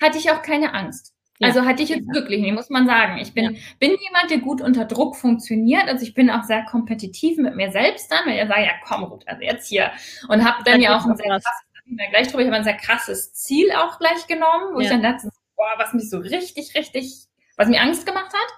hatte 0.00 0.18
ich 0.18 0.30
auch 0.30 0.42
keine 0.42 0.74
Angst. 0.74 1.14
Also 1.42 1.64
hatte 1.64 1.82
ich 1.82 1.88
jetzt 1.88 2.06
ja. 2.06 2.14
wirklich 2.14 2.40
nicht, 2.40 2.52
muss 2.52 2.68
man 2.68 2.86
sagen. 2.86 3.18
Ich 3.18 3.32
bin, 3.32 3.44
ja. 3.44 3.50
bin 3.78 3.96
jemand, 3.98 4.30
der 4.30 4.38
gut 4.38 4.60
unter 4.60 4.84
Druck 4.84 5.16
funktioniert. 5.16 5.88
Also 5.88 6.04
ich 6.04 6.12
bin 6.12 6.28
auch 6.28 6.42
sehr 6.42 6.64
kompetitiv 6.64 7.38
mit 7.38 7.56
mir 7.56 7.72
selbst 7.72 8.12
dann, 8.12 8.26
weil 8.26 8.42
ich 8.42 8.48
sage, 8.48 8.62
ja 8.62 8.72
komm, 8.86 9.08
gut, 9.08 9.26
also 9.26 9.42
jetzt 9.42 9.68
hier. 9.68 9.90
Und 10.28 10.44
habe 10.44 10.62
dann 10.64 10.82
ja 10.82 10.98
auch 10.98 11.06
ein 11.06 11.16
sehr 11.16 11.28
krasses 11.28 11.69
wir 11.98 12.08
gleich 12.08 12.28
drüber. 12.28 12.42
Ich 12.42 12.46
habe 12.46 12.56
ein 12.56 12.64
sehr 12.64 12.76
krasses 12.76 13.32
Ziel 13.34 13.72
auch 13.72 13.98
gleich 13.98 14.26
genommen, 14.26 14.74
wo 14.74 14.80
ja. 14.80 14.84
ich 14.84 14.90
dann 14.90 15.02
dachte, 15.02 15.30
boah, 15.56 15.74
was 15.78 15.92
mich 15.92 16.08
so 16.08 16.18
richtig, 16.18 16.74
richtig, 16.74 17.26
was 17.56 17.68
mir 17.68 17.80
Angst 17.80 18.06
gemacht 18.06 18.32
hat. 18.32 18.54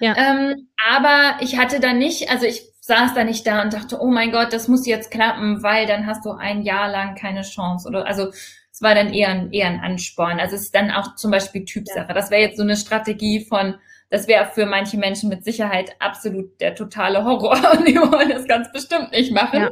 Ja. 0.00 0.16
Ähm, 0.16 0.68
aber 0.88 1.42
ich 1.42 1.58
hatte 1.58 1.80
da 1.80 1.92
nicht, 1.92 2.30
also 2.30 2.46
ich 2.46 2.62
saß 2.80 3.14
da 3.14 3.24
nicht 3.24 3.46
da 3.46 3.62
und 3.62 3.72
dachte, 3.72 4.00
oh 4.00 4.06
mein 4.06 4.32
Gott, 4.32 4.52
das 4.52 4.68
muss 4.68 4.86
jetzt 4.86 5.10
klappen, 5.10 5.62
weil 5.62 5.86
dann 5.86 6.06
hast 6.06 6.24
du 6.24 6.30
ein 6.32 6.62
Jahr 6.62 6.88
lang 6.88 7.14
keine 7.16 7.42
Chance 7.42 7.86
oder 7.88 8.06
also 8.06 8.30
es 8.78 8.82
war 8.82 8.94
dann 8.94 9.12
eher 9.12 9.28
ein, 9.30 9.52
eher 9.52 9.66
ein 9.66 9.80
Ansporn. 9.80 10.38
Also 10.38 10.54
es 10.54 10.62
ist 10.62 10.74
dann 10.74 10.90
auch 10.92 11.16
zum 11.16 11.32
Beispiel 11.32 11.64
Typsache. 11.64 12.14
Das 12.14 12.30
wäre 12.30 12.42
jetzt 12.42 12.56
so 12.56 12.62
eine 12.62 12.76
Strategie 12.76 13.44
von, 13.44 13.74
das 14.10 14.26
wäre 14.26 14.46
für 14.46 14.64
manche 14.64 14.96
Menschen 14.96 15.28
mit 15.28 15.44
Sicherheit 15.44 15.94
absolut 15.98 16.60
der 16.60 16.74
totale 16.74 17.24
Horror 17.24 17.58
und 17.78 17.86
die 17.86 17.96
wollen 17.96 18.30
das 18.30 18.46
ganz 18.46 18.72
bestimmt 18.72 19.12
nicht 19.12 19.32
machen. 19.32 19.60
Ja. 19.60 19.70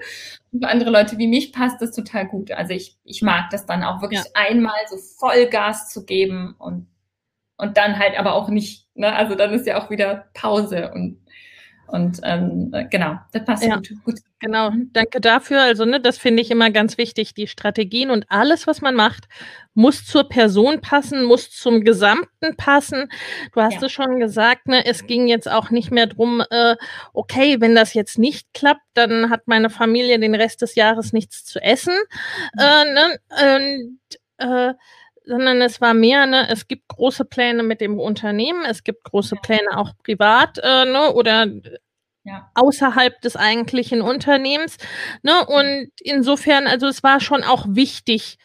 Und 0.53 0.63
für 0.63 0.69
andere 0.69 0.91
Leute 0.91 1.19
wie 1.19 1.27
mich 1.27 1.53
passt 1.53 1.81
das 1.81 1.93
total 1.93 2.27
gut. 2.27 2.51
Also 2.51 2.75
ich, 2.75 2.99
ich 3.05 3.23
mag 3.23 3.51
das 3.51 3.67
dann 3.67 3.83
auch 3.83 4.03
wirklich 4.03 4.21
ja. 4.21 4.31
einmal 4.35 4.79
so 4.89 4.97
Vollgas 4.97 5.89
zu 5.89 6.05
geben 6.05 6.55
und, 6.59 6.87
und 7.57 7.77
dann 7.77 7.99
halt 7.99 8.19
aber 8.19 8.35
auch 8.35 8.49
nicht, 8.49 8.87
ne? 8.95 9.15
Also 9.15 9.35
dann 9.35 9.53
ist 9.53 9.67
ja 9.67 9.83
auch 9.83 9.91
wieder 9.91 10.27
Pause 10.35 10.93
und 10.93 11.26
und 11.89 12.21
ähm, 12.25 12.75
genau, 12.91 13.19
das 13.33 13.45
passt 13.45 13.65
ja, 13.65 13.77
gut, 13.77 13.91
gut. 14.05 14.19
Genau, 14.41 14.71
danke 14.93 15.21
dafür. 15.21 15.63
Also, 15.63 15.85
ne, 15.85 16.01
das 16.01 16.19
finde 16.19 16.43
ich 16.43 16.51
immer 16.51 16.71
ganz 16.71 16.99
wichtig. 16.99 17.33
Die 17.35 17.47
Strategien 17.47 18.11
und 18.11 18.27
alles, 18.29 18.67
was 18.67 18.81
man 18.81 18.95
macht, 18.95 19.29
muss 19.75 20.05
zur 20.05 20.29
Person 20.29 20.81
passen, 20.81 21.25
muss 21.25 21.51
zum 21.51 21.85
Gesamten 21.85 22.57
passen. 22.57 23.09
Du 23.53 23.61
hast 23.61 23.81
ja. 23.81 23.87
es 23.87 23.93
schon 23.93 24.19
gesagt, 24.19 24.69
ne, 24.69 24.85
es 24.85 25.07
ging 25.07 25.27
jetzt 25.29 25.51
auch 25.51 25.71
nicht 25.71 25.91
mehr 25.91 26.07
drum, 26.07 26.43
äh, 26.51 26.77
okay, 27.13 27.61
wenn 27.61 27.75
das 27.75 27.95
jetzt 27.95 28.19
nicht 28.19 28.53
klappt, 28.53 28.83
dann 28.95 29.31
hat 29.31 29.47
meine 29.47 29.71
Familie 29.71 30.19
den 30.19 30.35
Rest 30.35 30.63
des 30.63 30.75
Jahres 30.75 31.13
nichts 31.13 31.45
zu 31.45 31.61
essen. 31.61 31.95
Mhm. 32.55 32.61
Äh, 32.61 32.85
ne, 32.93 33.19
und, 33.59 34.19
äh, 34.39 34.75
sondern 35.27 35.61
es 35.61 35.81
war 35.81 35.93
mehr, 35.93 36.27
ne, 36.27 36.49
es 36.49 36.69
gibt 36.69 36.89
große 36.89 37.25
Pläne 37.25 37.63
mit 37.63 37.81
dem 37.81 37.99
Unternehmen, 37.99 38.65
es 38.65 38.85
gibt 38.85 39.05
große 39.05 39.37
Pläne 39.43 39.77
auch 39.77 39.93
privat, 40.03 40.59
äh, 40.63 40.85
ne, 40.85 41.13
oder 41.13 41.47
ja. 42.25 42.51
außerhalb 42.55 43.21
des 43.21 43.37
eigentlichen 43.37 44.01
Unternehmens, 44.01 44.79
ne, 45.23 45.45
und 45.47 45.91
insofern, 46.01 46.67
also 46.67 46.87
es 46.87 47.03
war 47.03 47.21
schon 47.21 47.43
auch 47.43 47.67
wichtig, 47.69 48.39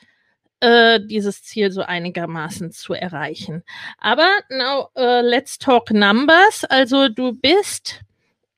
äh, 0.61 0.99
dieses 1.03 1.43
Ziel 1.43 1.71
so 1.71 1.81
einigermaßen 1.81 2.71
zu 2.71 2.93
erreichen. 2.93 3.63
Aber 3.97 4.29
now, 4.49 4.89
uh, 4.95 5.21
let's 5.21 5.57
talk 5.57 5.91
numbers. 5.91 6.65
Also 6.65 7.09
du 7.09 7.33
bist 7.33 8.01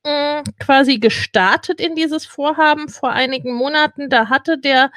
mh, 0.03 0.41
mm, 0.41 0.43
quasi 0.59 0.99
gestartet 0.99 1.79
in 1.79 1.95
dieses 1.95 2.25
Vorhaben 2.25 2.89
vor 2.89 3.11
einigen 3.11 3.53
Monaten. 3.53 4.09
Da 4.09 4.27
hatte 4.27 4.57
der 4.57 4.91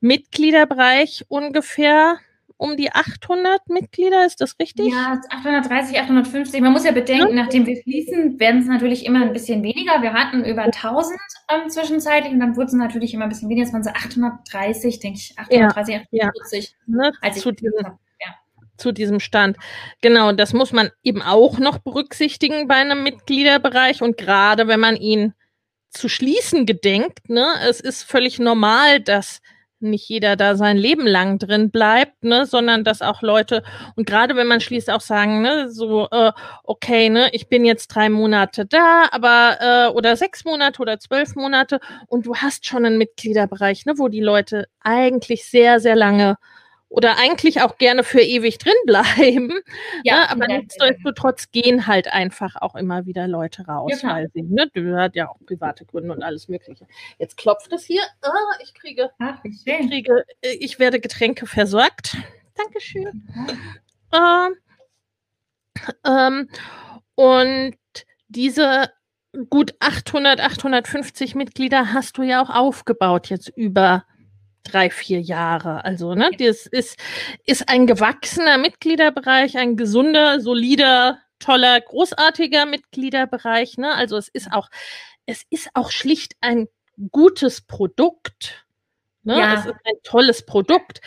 Mitgliederbereich 0.00 1.24
ungefähr 1.28 2.18
um 2.56 2.76
die 2.76 2.92
800 2.92 3.68
Mitglieder, 3.68 4.26
ist 4.26 4.40
das 4.40 4.58
richtig? 4.58 4.92
Ja, 4.92 5.20
830, 5.30 5.98
850. 5.98 6.60
Man 6.60 6.72
muss 6.72 6.84
ja 6.84 6.92
bedenken, 6.92 7.36
ja. 7.36 7.42
nachdem 7.42 7.66
wir 7.66 7.80
schließen, 7.80 8.38
werden 8.38 8.60
es 8.60 8.66
natürlich 8.66 9.04
immer 9.06 9.22
ein 9.22 9.32
bisschen 9.32 9.62
weniger. 9.62 10.02
Wir 10.02 10.12
hatten 10.12 10.44
über 10.44 10.62
1000 10.62 11.18
ähm, 11.50 11.68
zwischenzeitlich 11.68 12.32
und 12.32 12.40
dann 12.40 12.56
wurden 12.56 12.66
es 12.66 12.72
natürlich 12.72 13.14
immer 13.14 13.24
ein 13.24 13.28
bisschen 13.28 13.48
weniger. 13.48 13.66
Es 13.66 13.72
waren 13.72 13.84
so 13.84 13.90
830, 13.90 15.00
denke 15.00 15.18
ich, 15.18 15.38
830, 15.38 15.94
ja. 16.10 16.28
840. 16.28 16.76
Ja. 16.86 16.96
Ne? 16.96 17.12
Als 17.20 17.40
zu, 17.40 17.52
diesem, 17.52 17.86
ja. 18.20 18.34
zu 18.76 18.92
diesem 18.92 19.20
Stand. 19.20 19.56
Genau, 20.00 20.32
das 20.32 20.52
muss 20.52 20.72
man 20.72 20.90
eben 21.02 21.22
auch 21.22 21.58
noch 21.58 21.78
berücksichtigen 21.78 22.68
bei 22.68 22.76
einem 22.76 23.02
Mitgliederbereich 23.02 24.02
und 24.02 24.16
gerade 24.16 24.68
wenn 24.68 24.80
man 24.80 24.96
ihn 24.96 25.34
zu 25.92 26.08
schließen 26.08 26.66
gedenkt, 26.66 27.28
ne, 27.28 27.46
es 27.68 27.80
ist 27.80 28.02
völlig 28.02 28.38
normal, 28.38 29.00
dass 29.00 29.40
nicht 29.82 30.08
jeder 30.08 30.36
da 30.36 30.56
sein 30.56 30.76
Leben 30.76 31.06
lang 31.06 31.38
drin 31.38 31.70
bleibt, 31.70 32.24
ne, 32.24 32.46
sondern 32.46 32.84
dass 32.84 33.02
auch 33.02 33.22
Leute 33.22 33.62
und 33.96 34.06
gerade 34.06 34.36
wenn 34.36 34.46
man 34.46 34.60
schließt 34.60 34.90
auch 34.90 35.00
sagen, 35.00 35.42
ne, 35.42 35.70
so 35.70 36.08
äh, 36.10 36.32
okay, 36.64 37.08
ne, 37.08 37.28
ich 37.32 37.48
bin 37.48 37.64
jetzt 37.64 37.88
drei 37.88 38.08
Monate 38.08 38.66
da, 38.66 39.06
aber 39.10 39.56
äh, 39.60 39.92
oder 39.92 40.16
sechs 40.16 40.44
Monate 40.44 40.80
oder 40.80 40.98
zwölf 40.98 41.34
Monate 41.34 41.80
und 42.06 42.26
du 42.26 42.36
hast 42.36 42.66
schon 42.66 42.84
einen 42.84 42.98
Mitgliederbereich, 42.98 43.86
ne, 43.86 43.94
wo 43.96 44.08
die 44.08 44.20
Leute 44.20 44.66
eigentlich 44.80 45.44
sehr 45.44 45.80
sehr 45.80 45.96
lange 45.96 46.36
oder 46.92 47.16
eigentlich 47.16 47.62
auch 47.62 47.78
gerne 47.78 48.04
für 48.04 48.20
ewig 48.20 48.58
drin 48.58 48.74
bleiben. 48.86 49.60
Ja, 50.04 50.20
ne? 50.20 50.30
aber 50.30 50.46
nichtsdestotrotz 50.46 51.50
gehen 51.50 51.86
halt 51.86 52.12
einfach 52.12 52.56
auch 52.60 52.74
immer 52.74 53.06
wieder 53.06 53.26
Leute 53.26 53.66
raus, 53.66 54.02
ja, 54.02 54.10
weil 54.10 54.30
sie, 54.34 54.42
ne, 54.42 54.70
du 54.72 54.96
hat 54.96 55.16
ja 55.16 55.28
auch 55.28 55.38
private 55.46 55.86
Gründe 55.86 56.12
und 56.12 56.22
alles 56.22 56.48
Mögliche. 56.48 56.86
Jetzt 57.18 57.36
klopft 57.36 57.72
es 57.72 57.84
hier. 57.84 58.02
Ah, 58.20 58.30
ich 58.62 58.74
kriege, 58.74 59.10
Ach, 59.18 59.38
ich 59.42 59.64
kriege, 59.64 60.24
äh, 60.42 60.52
ich 60.60 60.78
werde 60.78 61.00
Getränke 61.00 61.46
versorgt. 61.46 62.16
Dankeschön. 62.54 63.26
Ähm, 64.12 64.56
ähm, 66.04 66.48
und 67.14 67.76
diese 68.28 68.90
gut 69.48 69.74
800, 69.80 70.40
850 70.40 71.34
Mitglieder 71.34 71.94
hast 71.94 72.18
du 72.18 72.22
ja 72.22 72.42
auch 72.42 72.50
aufgebaut 72.50 73.30
jetzt 73.30 73.48
über 73.48 74.04
drei, 74.62 74.90
vier 74.90 75.20
Jahre. 75.20 75.84
Also, 75.84 76.14
ne, 76.14 76.30
das 76.38 76.66
ist, 76.66 76.98
ist 77.46 77.68
ein 77.68 77.86
gewachsener 77.86 78.58
Mitgliederbereich, 78.58 79.56
ein 79.58 79.76
gesunder, 79.76 80.40
solider, 80.40 81.18
toller, 81.42 81.80
großartiger 81.80 82.66
Mitgliederbereich. 82.66 83.76
Ne? 83.76 83.94
Also 83.94 84.16
es 84.16 84.28
ist 84.28 84.52
auch, 84.52 84.68
es 85.26 85.42
ist 85.50 85.68
auch 85.74 85.90
schlicht 85.90 86.34
ein 86.40 86.68
gutes 87.10 87.60
Produkt. 87.60 88.64
Ne? 89.24 89.38
Ja. 89.38 89.54
Es 89.54 89.66
ist 89.66 89.74
ein 89.84 90.02
tolles 90.04 90.46
Produkt, 90.46 91.00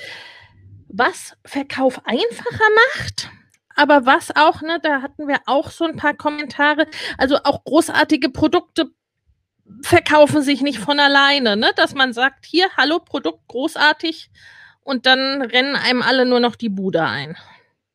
was 0.88 1.33
Verkauf 1.45 2.01
einfacher 2.05 2.65
macht. 2.95 3.29
Aber 3.77 4.05
was 4.05 4.33
auch, 4.35 4.62
ne, 4.62 4.79
da 4.81 5.01
hatten 5.01 5.27
wir 5.27 5.39
auch 5.47 5.69
so 5.69 5.83
ein 5.83 5.97
paar 5.97 6.13
Kommentare. 6.13 6.88
Also 7.17 7.38
auch 7.43 7.63
großartige 7.65 8.29
Produkte 8.29 8.91
verkaufen 9.81 10.41
sich 10.41 10.62
nicht 10.62 10.79
von 10.79 11.00
alleine, 11.00 11.55
ne? 11.57 11.72
Dass 11.75 11.93
man 11.93 12.13
sagt, 12.13 12.45
hier, 12.45 12.67
hallo, 12.77 13.00
Produkt 13.00 13.48
großartig 13.48 14.29
und 14.84 15.05
dann 15.05 15.41
rennen 15.41 15.75
einem 15.75 16.01
alle 16.01 16.25
nur 16.25 16.39
noch 16.39 16.55
die 16.55 16.69
Bude 16.69 17.03
ein. 17.03 17.36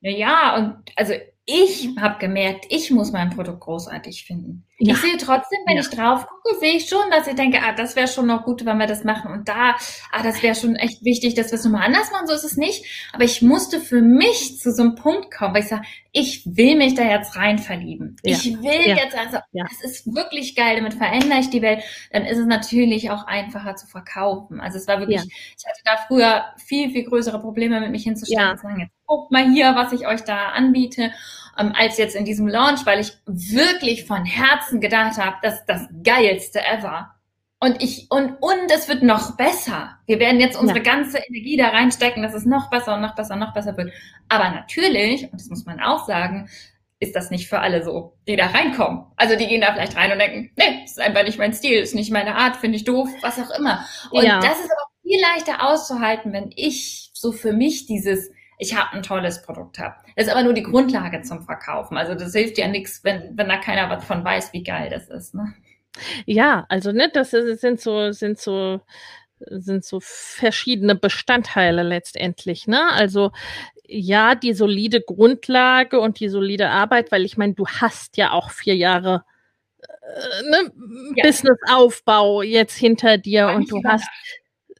Ja, 0.00 0.56
und 0.56 0.82
also 0.96 1.14
ich 1.50 1.90
habe 1.98 2.18
gemerkt, 2.18 2.66
ich 2.68 2.90
muss 2.90 3.10
mein 3.10 3.30
Produkt 3.30 3.60
großartig 3.60 4.24
finden. 4.24 4.64
Ja. 4.78 4.94
Ich 4.94 5.00
sehe 5.00 5.16
trotzdem, 5.18 5.58
wenn 5.66 5.76
ja. 5.76 5.82
ich 5.82 5.90
drauf 5.90 6.26
gucke, 6.26 6.58
sehe 6.58 6.76
ich 6.76 6.88
schon, 6.88 7.10
dass 7.10 7.26
ich 7.26 7.34
denke, 7.34 7.58
ah, 7.62 7.72
das 7.72 7.96
wäre 7.96 8.08
schon 8.08 8.26
noch 8.26 8.44
gut, 8.44 8.64
wenn 8.64 8.78
wir 8.78 8.86
das 8.86 9.04
machen. 9.04 9.30
Und 9.32 9.48
da, 9.48 9.76
ah, 10.12 10.22
das 10.22 10.42
wäre 10.42 10.54
schon 10.54 10.76
echt 10.76 11.04
wichtig, 11.04 11.34
dass 11.34 11.50
wir 11.50 11.58
es 11.58 11.64
nochmal 11.64 11.86
anders 11.86 12.10
machen. 12.12 12.26
So 12.26 12.32
ist 12.32 12.44
es 12.44 12.56
nicht. 12.56 12.84
Aber 13.12 13.24
ich 13.24 13.42
musste 13.42 13.80
für 13.80 14.00
mich 14.00 14.58
zu 14.58 14.72
so 14.72 14.82
einem 14.82 14.94
Punkt 14.94 15.30
kommen, 15.30 15.54
weil 15.54 15.62
ich 15.62 15.68
sage, 15.68 15.82
ich 16.12 16.44
will 16.46 16.76
mich 16.76 16.94
da 16.94 17.02
jetzt 17.02 17.36
rein 17.36 17.58
verlieben. 17.58 18.16
Ja. 18.22 18.36
Ich 18.36 18.46
will 18.62 18.96
jetzt, 18.96 19.16
also, 19.18 19.38
das 19.52 19.84
ist 19.84 20.06
wirklich 20.14 20.56
geil, 20.56 20.76
damit 20.76 20.94
verändere 20.94 21.40
ich 21.40 21.50
die 21.50 21.62
Welt. 21.62 21.82
Dann 22.12 22.24
ist 22.24 22.38
es 22.38 22.46
natürlich 22.46 23.10
auch 23.10 23.26
einfacher 23.26 23.76
zu 23.76 23.86
verkaufen. 23.86 24.60
Also 24.60 24.78
es 24.78 24.86
war 24.88 24.98
wirklich, 25.00 25.22
ich 25.22 25.66
hatte 25.66 25.80
da 25.84 25.96
früher 26.08 26.44
viel, 26.56 26.90
viel 26.90 27.04
größere 27.04 27.40
Probleme 27.40 27.80
mit 27.80 27.90
mich 27.90 28.04
hinzustellen 28.04 28.52
und 28.52 28.56
zu 28.56 28.62
sagen, 28.62 28.80
jetzt 28.80 28.99
guckt 29.10 29.32
mal 29.32 29.50
hier, 29.50 29.74
was 29.74 29.92
ich 29.92 30.06
euch 30.06 30.22
da 30.22 30.50
anbiete 30.50 31.10
ähm, 31.58 31.72
als 31.76 31.98
jetzt 31.98 32.14
in 32.14 32.24
diesem 32.24 32.46
Launch, 32.46 32.86
weil 32.86 33.00
ich 33.00 33.12
wirklich 33.26 34.06
von 34.06 34.24
Herzen 34.24 34.80
gedacht 34.80 35.18
habe, 35.18 35.36
das 35.42 35.54
ist 35.54 35.66
das 35.66 35.88
geilste 36.04 36.60
ever. 36.60 37.10
Und 37.58 37.82
ich, 37.82 38.06
und, 38.08 38.36
und 38.40 38.70
es 38.72 38.88
wird 38.88 39.02
noch 39.02 39.36
besser. 39.36 39.98
Wir 40.06 40.18
werden 40.18 40.40
jetzt 40.40 40.58
unsere 40.58 40.78
ja. 40.78 40.84
ganze 40.84 41.18
Energie 41.18 41.58
da 41.58 41.68
reinstecken, 41.68 42.22
dass 42.22 42.32
es 42.32 42.46
noch 42.46 42.70
besser 42.70 42.94
und 42.94 43.02
noch 43.02 43.14
besser 43.14 43.34
und 43.34 43.40
noch 43.40 43.52
besser 43.52 43.76
wird. 43.76 43.92
Aber 44.28 44.48
natürlich, 44.50 45.24
und 45.24 45.34
das 45.34 45.48
muss 45.48 45.66
man 45.66 45.80
auch 45.80 46.06
sagen, 46.06 46.48
ist 47.00 47.16
das 47.16 47.30
nicht 47.30 47.48
für 47.48 47.58
alle 47.58 47.82
so, 47.82 48.16
die 48.28 48.36
da 48.36 48.46
reinkommen. 48.46 49.06
Also 49.16 49.36
die 49.36 49.46
gehen 49.46 49.60
da 49.60 49.72
vielleicht 49.72 49.96
rein 49.96 50.12
und 50.12 50.20
denken, 50.20 50.52
nee, 50.56 50.82
das 50.82 50.92
ist 50.92 51.00
einfach 51.00 51.24
nicht 51.24 51.38
mein 51.38 51.52
Stil, 51.52 51.80
ist 51.80 51.94
nicht 51.94 52.12
meine 52.12 52.36
Art, 52.36 52.56
finde 52.56 52.76
ich 52.76 52.84
doof, 52.84 53.08
was 53.20 53.38
auch 53.38 53.50
immer. 53.58 53.84
Und 54.10 54.24
ja. 54.24 54.38
das 54.40 54.58
ist 54.60 54.70
aber 54.70 54.88
viel 55.02 55.20
leichter 55.20 55.68
auszuhalten, 55.68 56.32
wenn 56.32 56.52
ich 56.54 57.10
so 57.12 57.32
für 57.32 57.52
mich 57.52 57.86
dieses, 57.86 58.30
ich 58.60 58.76
habe 58.76 58.92
ein 58.92 59.02
tolles 59.02 59.42
Produkt 59.42 59.78
habe. 59.78 59.96
Das 60.14 60.26
ist 60.26 60.32
aber 60.32 60.42
nur 60.42 60.52
die 60.52 60.62
Grundlage 60.62 61.22
zum 61.22 61.42
Verkaufen. 61.42 61.96
Also 61.96 62.14
das 62.14 62.32
hilft 62.32 62.58
ja 62.58 62.68
nichts, 62.68 63.02
wenn, 63.02 63.36
wenn 63.36 63.48
da 63.48 63.56
keiner 63.56 63.88
was 63.88 64.04
von 64.04 64.22
weiß, 64.22 64.52
wie 64.52 64.62
geil 64.62 64.90
das 64.90 65.08
ist. 65.08 65.34
Ne? 65.34 65.54
Ja, 66.26 66.66
also 66.68 66.92
ne, 66.92 67.10
das 67.12 67.30
sind 67.30 67.80
so, 67.80 68.12
sind 68.12 68.38
so, 68.38 68.80
sind 69.38 69.84
so 69.84 69.98
verschiedene 70.02 70.94
Bestandteile 70.94 71.82
letztendlich. 71.82 72.66
Ne? 72.66 72.92
Also 72.92 73.32
ja, 73.86 74.34
die 74.34 74.52
solide 74.52 75.00
Grundlage 75.00 75.98
und 75.98 76.20
die 76.20 76.28
solide 76.28 76.68
Arbeit, 76.68 77.10
weil 77.10 77.24
ich 77.24 77.38
meine, 77.38 77.54
du 77.54 77.66
hast 77.66 78.18
ja 78.18 78.32
auch 78.32 78.50
vier 78.50 78.76
Jahre 78.76 79.24
äh, 79.80 80.50
ne, 80.50 80.72
ja. 81.16 81.26
Businessaufbau 81.26 82.42
jetzt 82.42 82.76
hinter 82.76 83.16
dir 83.16 83.48
und 83.48 83.70
du 83.72 83.80
hast 83.84 84.06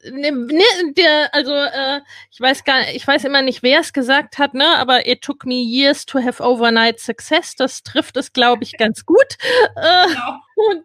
ne, 0.05 0.33
ne, 0.33 0.93
der, 0.97 1.35
also 1.35 1.53
äh, 1.55 2.01
ich 2.31 2.41
weiß 2.41 2.65
gar, 2.65 2.89
ich 2.95 3.07
weiß 3.07 3.25
immer 3.25 3.43
nicht, 3.43 3.63
wer 3.63 3.81
es 3.81 3.93
gesagt 3.93 4.39
hat, 4.39 4.55
ne, 4.55 4.79
aber 4.79 5.07
it 5.07 5.23
took 5.23 5.45
me 5.45 5.55
years 5.63 6.07
to 6.07 6.21
have 6.21 6.43
overnight 6.43 6.99
success. 7.01 7.55
Das 7.57 7.83
trifft 7.83 8.17
es, 8.17 8.33
glaube 8.33 8.65
ich, 8.65 8.77
ganz 8.79 9.05
gut. 9.05 9.37
Äh, 9.77 10.09
genau. 10.09 10.39
Und 10.57 10.85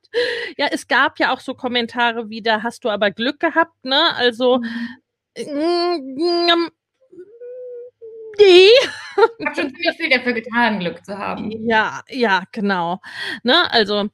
ja, 0.57 0.67
es 0.71 0.87
gab 0.87 1.19
ja 1.19 1.33
auch 1.33 1.39
so 1.39 1.53
Kommentare 1.53 2.29
wie, 2.29 2.41
da 2.41 2.63
hast 2.63 2.83
du 2.85 2.89
aber 2.89 3.11
Glück 3.11 3.39
gehabt, 3.39 3.83
ne? 3.83 4.15
Also 4.15 4.59
mm, 5.37 6.69
Nee. 8.37 8.67
Ich 9.39 9.45
habe 9.45 9.55
schon 9.55 9.69
ziemlich 9.69 9.97
viel 9.97 10.09
dafür 10.09 10.33
getan, 10.33 10.79
Glück 10.79 11.05
zu 11.05 11.17
haben. 11.17 11.51
Ja, 11.67 12.01
ja, 12.09 12.43
genau. 12.51 12.99
Ne, 13.43 13.71
also 13.71 14.09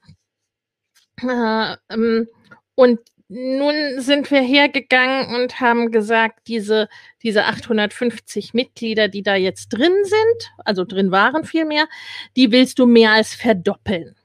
äh, 1.24 1.76
ähm, 1.90 2.28
und 2.76 3.00
nun 3.34 4.02
sind 4.02 4.30
wir 4.30 4.42
hergegangen 4.42 5.34
und 5.34 5.62
haben 5.62 5.90
gesagt, 5.90 6.48
diese, 6.48 6.90
diese 7.24 7.46
850 7.46 8.54
Mitglieder, 8.54 9.08
die 9.08 9.24
da 9.24 9.36
jetzt 9.36 9.70
drin 9.70 9.96
sind, 10.04 10.52
also 10.66 10.84
drin 10.84 11.12
waren 11.12 11.46
vielmehr, 11.46 11.88
die 12.36 12.52
willst 12.52 12.78
du 12.78 12.86
mehr 12.86 13.12
als 13.12 13.34
verdoppeln. 13.34 14.18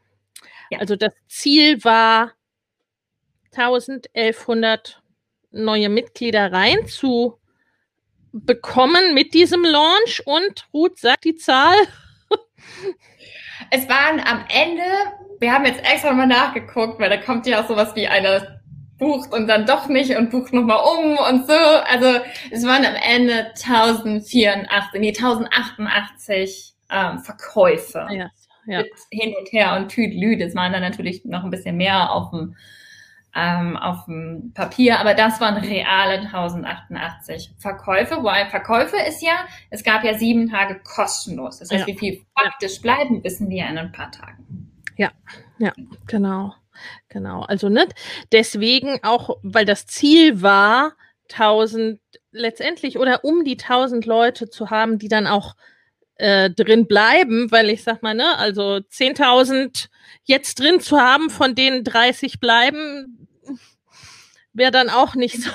Ja. 0.71 0.81
Also 0.81 0.97
das 0.97 1.13
Ziel 1.29 1.85
war 1.85 2.33
1100 3.55 5.01
neue 5.53 5.89
Mitglieder 5.89 6.51
rein 6.51 6.89
zu 6.89 7.39
bekommen 8.33 9.15
mit 9.15 9.35
diesem 9.35 9.63
Launch 9.63 10.27
und 10.27 10.67
Ruth 10.75 10.99
sagt 10.99 11.27
die 11.27 11.37
Zahl. 11.37 11.77
es 13.71 13.89
waren 13.89 14.19
am 14.19 14.45
Ende, 14.49 14.83
wir 15.39 15.53
haben 15.53 15.65
jetzt 15.65 15.81
extra 15.89 16.13
mal 16.13 16.27
nachgeguckt, 16.27 16.99
weil 16.99 17.09
da 17.09 17.19
kommt 17.19 17.47
ja 17.47 17.63
auch 17.63 17.69
sowas 17.69 17.95
wie 17.95 18.09
eine 18.09 18.56
bucht 18.99 19.33
und 19.33 19.47
dann 19.47 19.67
doch 19.67 19.89
nicht 19.89 20.17
und 20.17 20.31
bucht 20.31 20.53
nochmal 20.53 20.79
um 20.79 21.19
und 21.19 21.47
so. 21.47 21.53
Also 21.53 22.21
es 22.51 22.67
waren 22.67 22.85
am 22.85 22.95
Ende 22.95 23.53
1084, 23.55 25.01
nee, 25.01 25.09
1088 25.09 26.75
ähm, 26.91 27.19
Verkäufe. 27.19 28.07
Ja, 28.11 28.31
ja. 28.67 28.79
Mit 28.79 28.93
hin 29.11 29.35
und 29.39 29.53
her 29.53 29.77
und 29.77 29.89
Tüdelü. 29.89 30.37
Das 30.39 30.55
waren 30.55 30.73
dann 30.73 30.83
natürlich 30.83 31.25
noch 31.25 31.45
ein 31.45 31.51
bisschen 31.51 31.77
mehr 31.77 32.11
auf 32.11 32.31
dem, 32.31 32.57
ähm, 33.35 33.77
auf 33.77 34.07
dem 34.07 34.53
Papier, 34.55 34.99
aber 34.99 35.15
das 35.15 35.41
waren 35.41 35.57
reale 35.57 36.21
1088 36.21 37.55
Verkäufe. 37.59 38.17
Wobei 38.17 38.47
Verkäufe 38.47 38.97
ist 38.97 39.23
ja, 39.23 39.47
es 39.71 39.85
gab 39.85 40.05
ja 40.05 40.15
sieben 40.15 40.49
Tage 40.49 40.81
kostenlos. 40.83 41.59
Das 41.59 41.71
heißt, 41.71 41.87
ja. 41.87 41.95
wie 41.95 41.99
viel 41.99 42.27
faktisch 42.39 42.81
bleiben, 42.81 43.23
wissen 43.23 43.49
wir 43.51 43.69
in 43.69 43.79
ein 43.79 43.93
paar 43.93 44.11
Tagen. 44.11 44.73
Ja, 44.97 45.11
ja, 45.59 45.73
genau. 46.07 46.55
Genau, 47.09 47.43
also 47.43 47.69
nicht 47.69 47.95
deswegen 48.33 49.01
auch, 49.03 49.39
weil 49.43 49.65
das 49.65 49.87
Ziel 49.87 50.43
war, 50.43 50.93
1000 51.31 52.01
letztendlich 52.31 52.99
oder 52.99 53.25
um 53.25 53.45
die 53.45 53.59
1000 53.59 54.07
Leute 54.07 54.49
zu 54.49 54.71
haben, 54.71 54.99
die 54.99 55.09
dann 55.09 55.27
auch 55.27 55.57
äh, 56.17 56.51
drin 56.51 56.87
bleiben, 56.87 57.51
weil 57.51 57.71
ich 57.71 57.83
sag 57.83 58.03
mal, 58.03 58.15
ne, 58.15 58.39
also 58.39 58.77
10.000 58.77 59.89
jetzt 60.25 60.61
drin 60.61 60.81
zu 60.81 60.99
haben, 60.99 61.31
von 61.31 61.55
denen 61.55 61.85
30 61.85 62.41
bleiben, 62.41 63.29
wäre 64.53 64.71
dann 64.71 64.89
auch 64.89 65.15
nicht 65.15 65.43
so, 65.43 65.51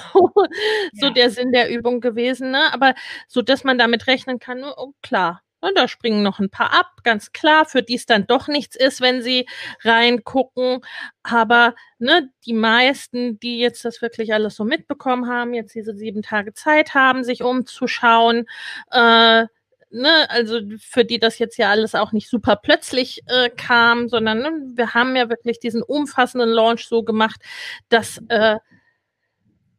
so 0.94 1.08
ja. 1.08 1.10
der 1.10 1.30
Sinn 1.32 1.52
der 1.52 1.70
Übung 1.70 2.02
gewesen, 2.02 2.52
ne? 2.52 2.74
Aber 2.74 2.94
so, 3.28 3.42
dass 3.42 3.64
man 3.64 3.78
damit 3.78 4.08
rechnen 4.08 4.40
kann, 4.40 4.64
oh, 4.64 4.94
klar, 5.02 5.42
und 5.62 5.78
da 5.78 5.88
springen 5.88 6.24
noch 6.24 6.40
ein 6.40 6.50
paar 6.50 6.74
ab, 6.74 6.88
ganz 7.04 7.32
klar, 7.32 7.66
für 7.66 7.84
die 7.84 7.96
es 7.96 8.06
dann 8.06 8.28
doch 8.28 8.48
nichts 8.48 8.76
ist, 8.76 9.00
wenn 9.02 9.22
sie 9.22 9.48
reingucken. 9.84 10.82
Aber 11.24 11.76
ne, 12.00 12.30
die 12.46 12.54
meisten, 12.54 13.40
die 13.40 13.60
jetzt 13.60 13.86
das 13.86 14.02
wirklich 14.02 14.34
alles 14.34 14.56
so 14.56 14.64
mitbekommen 14.66 15.28
haben, 15.30 15.54
jetzt 15.54 15.76
diese 15.76 15.96
sieben 15.96 16.22
Tage 16.22 16.54
Zeit 16.54 16.94
haben, 16.94 17.24
sich 17.24 17.44
umzuschauen, 17.44 18.48
äh, 18.92 19.46
ne, 19.92 20.30
also 20.30 20.60
für 20.80 21.06
die 21.06 21.20
das 21.20 21.40
jetzt 21.40 21.58
ja 21.58 21.70
alles 21.70 21.96
auch 21.96 22.12
nicht 22.12 22.30
super 22.30 22.56
plötzlich 22.56 23.22
äh, 23.28 23.50
kam, 23.50 24.10
sondern 24.10 24.40
ne, 24.40 24.52
wir 24.76 24.94
haben 24.94 25.16
ja 25.16 25.30
wirklich 25.30 25.60
diesen 25.60 25.84
umfassenden 25.84 26.50
Launch 26.50 26.88
so 26.88 27.04
gemacht, 27.04 27.42
dass 27.90 28.22
äh, 28.30 28.58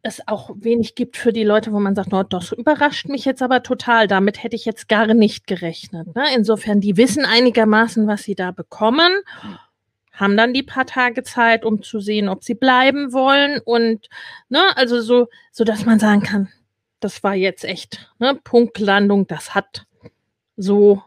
es 0.03 0.27
auch 0.27 0.51
wenig 0.55 0.95
gibt 0.95 1.15
für 1.15 1.31
die 1.31 1.45
Leute, 1.45 1.71
wo 1.71 1.79
man 1.79 1.95
sagt, 1.95 2.11
no, 2.11 2.23
das 2.23 2.51
überrascht 2.51 3.07
mich 3.07 3.23
jetzt 3.23 3.41
aber 3.41 3.63
total. 3.63 4.07
Damit 4.07 4.43
hätte 4.43 4.55
ich 4.55 4.65
jetzt 4.65 4.89
gar 4.89 5.07
nicht 5.13 5.47
gerechnet. 5.47 6.13
Ne? 6.13 6.25
Insofern, 6.35 6.81
die 6.81 6.97
wissen 6.97 7.25
einigermaßen, 7.25 8.05
was 8.05 8.23
sie 8.23 8.35
da 8.35 8.51
bekommen, 8.51 9.11
haben 10.11 10.37
dann 10.37 10.53
die 10.53 10.61
paar 10.61 10.85
Tage 10.85 11.23
Zeit, 11.23 11.65
um 11.65 11.81
zu 11.81 11.99
sehen, 11.99 12.27
ob 12.27 12.43
sie 12.43 12.53
bleiben 12.53 13.13
wollen 13.13 13.59
und 13.65 14.09
ne, 14.49 14.61
also 14.77 15.01
so, 15.01 15.27
so 15.51 15.63
dass 15.63 15.85
man 15.85 15.99
sagen 15.99 16.21
kann, 16.21 16.49
das 16.99 17.23
war 17.23 17.33
jetzt 17.33 17.65
echt 17.65 18.13
ne, 18.19 18.35
Punktlandung, 18.43 19.25
das 19.25 19.55
hat 19.55 19.85
so 20.55 21.01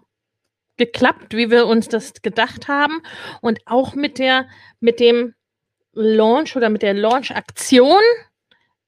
geklappt, 0.77 1.37
wie 1.37 1.51
wir 1.51 1.67
uns 1.67 1.89
das 1.89 2.15
gedacht 2.21 2.67
haben 2.67 3.01
und 3.41 3.61
auch 3.67 3.95
mit 3.95 4.19
der 4.19 4.47
mit 4.81 4.99
dem 4.99 5.35
Launch 5.93 6.57
oder 6.57 6.69
mit 6.69 6.83
der 6.83 6.93
Launch-Aktion 6.93 8.03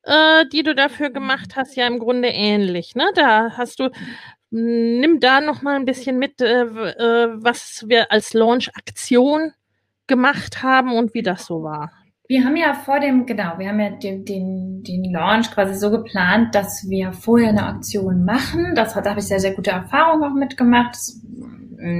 äh, 0.08 0.46
die 0.52 0.62
du 0.62 0.74
dafür 0.74 1.10
gemacht 1.10 1.54
hast, 1.54 1.76
ja 1.76 1.86
im 1.86 1.98
Grunde 1.98 2.28
ähnlich. 2.28 2.94
Ne? 2.94 3.04
Da 3.14 3.50
hast 3.56 3.78
du, 3.78 3.90
nimm 4.50 5.20
da 5.20 5.40
noch 5.40 5.62
mal 5.62 5.76
ein 5.76 5.84
bisschen 5.84 6.18
mit, 6.18 6.40
äh, 6.40 6.62
äh, 6.62 7.28
was 7.34 7.84
wir 7.86 8.10
als 8.10 8.32
Launch-Aktion 8.32 9.52
gemacht 10.06 10.62
haben 10.62 10.92
und 10.94 11.12
wie 11.12 11.22
das 11.22 11.44
so 11.44 11.62
war. 11.62 11.92
Wir 12.26 12.44
haben 12.44 12.56
ja 12.56 12.74
vor 12.74 13.00
dem, 13.00 13.24
genau, 13.24 13.58
wir 13.58 13.68
haben 13.68 13.80
ja 13.80 13.90
den, 13.90 14.24
den, 14.24 14.82
den 14.82 15.12
Launch 15.12 15.50
quasi 15.50 15.74
so 15.74 15.90
geplant, 15.90 16.54
dass 16.54 16.86
wir 16.88 17.12
vorher 17.12 17.50
eine 17.50 17.66
Aktion 17.66 18.24
machen. 18.24 18.74
Das, 18.74 18.94
da 18.94 19.04
habe 19.04 19.20
ich 19.20 19.26
sehr, 19.26 19.40
sehr 19.40 19.54
gute 19.54 19.70
Erfahrungen 19.70 20.24
auch 20.24 20.34
mitgemacht. 20.34 20.94
Das 20.94 21.22